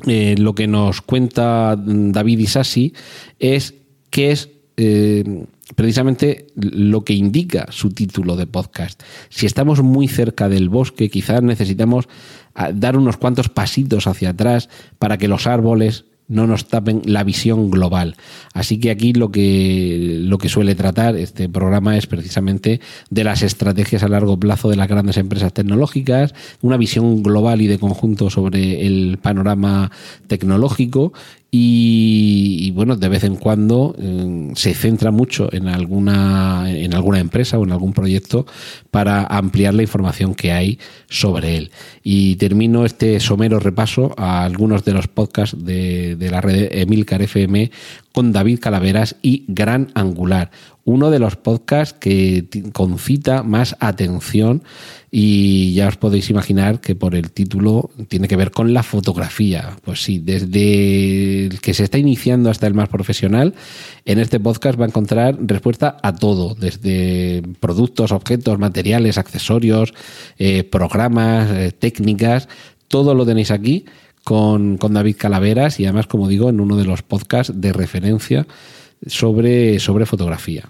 eh, 0.07 0.35
lo 0.37 0.55
que 0.55 0.65
nos 0.65 1.01
cuenta 1.01 1.75
David 1.77 2.39
Isasi 2.39 2.93
es 3.37 3.75
que 4.09 4.31
es 4.31 4.49
eh, 4.77 5.45
precisamente 5.75 6.47
lo 6.55 7.03
que 7.03 7.13
indica 7.13 7.67
su 7.69 7.89
título 7.91 8.35
de 8.35 8.47
podcast. 8.47 9.01
Si 9.29 9.45
estamos 9.45 9.83
muy 9.83 10.07
cerca 10.07 10.49
del 10.49 10.69
bosque, 10.69 11.09
quizás 11.09 11.43
necesitamos 11.43 12.07
ah, 12.55 12.71
dar 12.73 12.97
unos 12.97 13.17
cuantos 13.17 13.49
pasitos 13.49 14.07
hacia 14.07 14.29
atrás 14.29 14.69
para 14.97 15.17
que 15.17 15.27
los 15.27 15.47
árboles 15.47 16.05
no 16.29 16.45
nos 16.45 16.67
tapen 16.67 17.01
la 17.05 17.23
visión 17.23 17.69
global. 17.69 18.15
Así 18.53 18.79
que 18.79 18.91
aquí 18.91 19.13
lo 19.13 19.31
que, 19.31 20.19
lo 20.21 20.37
que 20.37 20.47
suele 20.47 20.75
tratar 20.75 21.15
este 21.17 21.49
programa 21.49 21.97
es 21.97 22.07
precisamente 22.07 22.79
de 23.09 23.23
las 23.23 23.41
estrategias 23.41 24.03
a 24.03 24.07
largo 24.07 24.39
plazo 24.39 24.69
de 24.69 24.75
las 24.75 24.87
grandes 24.87 25.17
empresas 25.17 25.53
tecnológicas, 25.53 26.33
una 26.61 26.77
visión 26.77 27.23
global 27.23 27.61
y 27.61 27.67
de 27.67 27.79
conjunto 27.79 28.29
sobre 28.29 28.85
el 28.85 29.17
panorama 29.21 29.91
tecnológico 30.27 31.13
y, 31.51 32.71
bueno, 32.75 32.95
de 32.95 33.09
vez 33.09 33.23
en 33.23 33.35
cuando 33.35 33.95
eh, 33.97 34.51
se 34.55 34.75
centra 34.75 35.09
mucho 35.09 35.51
en 35.51 35.67
alguna, 35.67 36.65
en 36.69 36.93
alguna 36.93 37.19
empresa 37.19 37.57
o 37.57 37.63
en 37.63 37.71
algún 37.71 37.93
proyecto 37.93 38.45
para 38.91 39.23
ampliar 39.23 39.73
la 39.73 39.81
información 39.81 40.35
que 40.35 40.51
hay 40.51 40.79
sobre 41.09 41.57
él. 41.57 41.71
Y 42.03 42.35
termino 42.35 42.85
este 42.85 43.19
somero 43.19 43.59
repaso 43.59 44.13
a 44.17 44.43
algunos 44.43 44.85
de 44.85 44.93
los 44.93 45.07
podcasts 45.07 45.57
de, 45.57 46.15
de 46.15 46.31
la 46.31 46.41
red 46.41 46.69
Emilcar 46.71 47.23
FM 47.23 47.71
con 48.11 48.31
David 48.31 48.59
Calaveras 48.59 49.15
y 49.21 49.45
Gran 49.47 49.89
Angular, 49.95 50.51
uno 50.89 51.11
de 51.11 51.19
los 51.19 51.35
podcasts 51.35 51.95
que 51.99 52.47
concita 52.73 53.43
más 53.43 53.75
atención 53.79 54.63
y 55.11 55.73
ya 55.73 55.87
os 55.87 55.97
podéis 55.97 56.29
imaginar 56.29 56.81
que 56.81 56.95
por 56.95 57.13
el 57.13 57.31
título 57.31 57.91
tiene 58.07 58.27
que 58.27 58.35
ver 58.35 58.49
con 58.49 58.73
la 58.73 58.81
fotografía. 58.81 59.77
Pues 59.83 60.01
sí, 60.01 60.19
desde 60.19 61.45
el 61.45 61.61
que 61.61 61.75
se 61.75 61.83
está 61.83 61.99
iniciando 61.99 62.49
hasta 62.49 62.65
el 62.65 62.73
más 62.73 62.89
profesional, 62.89 63.53
en 64.05 64.19
este 64.19 64.39
podcast 64.39 64.79
va 64.79 64.85
a 64.85 64.87
encontrar 64.87 65.37
respuesta 65.39 65.97
a 66.01 66.15
todo, 66.15 66.55
desde 66.55 67.43
productos, 67.59 68.11
objetos, 68.11 68.57
materiales, 68.57 69.19
accesorios, 69.19 69.93
eh, 70.39 70.63
programas, 70.63 71.51
eh, 71.51 71.71
técnicas, 71.71 72.49
todo 72.87 73.13
lo 73.13 73.27
tenéis 73.27 73.51
aquí 73.51 73.85
con, 74.23 74.77
con 74.77 74.93
David 74.93 75.17
Calaveras 75.17 75.79
y 75.79 75.85
además, 75.85 76.07
como 76.07 76.27
digo, 76.27 76.49
en 76.49 76.59
uno 76.59 76.77
de 76.77 76.85
los 76.85 77.03
podcasts 77.03 77.53
de 77.55 77.73
referencia 77.73 78.47
sobre, 79.05 79.79
sobre 79.79 80.05
fotografía. 80.05 80.69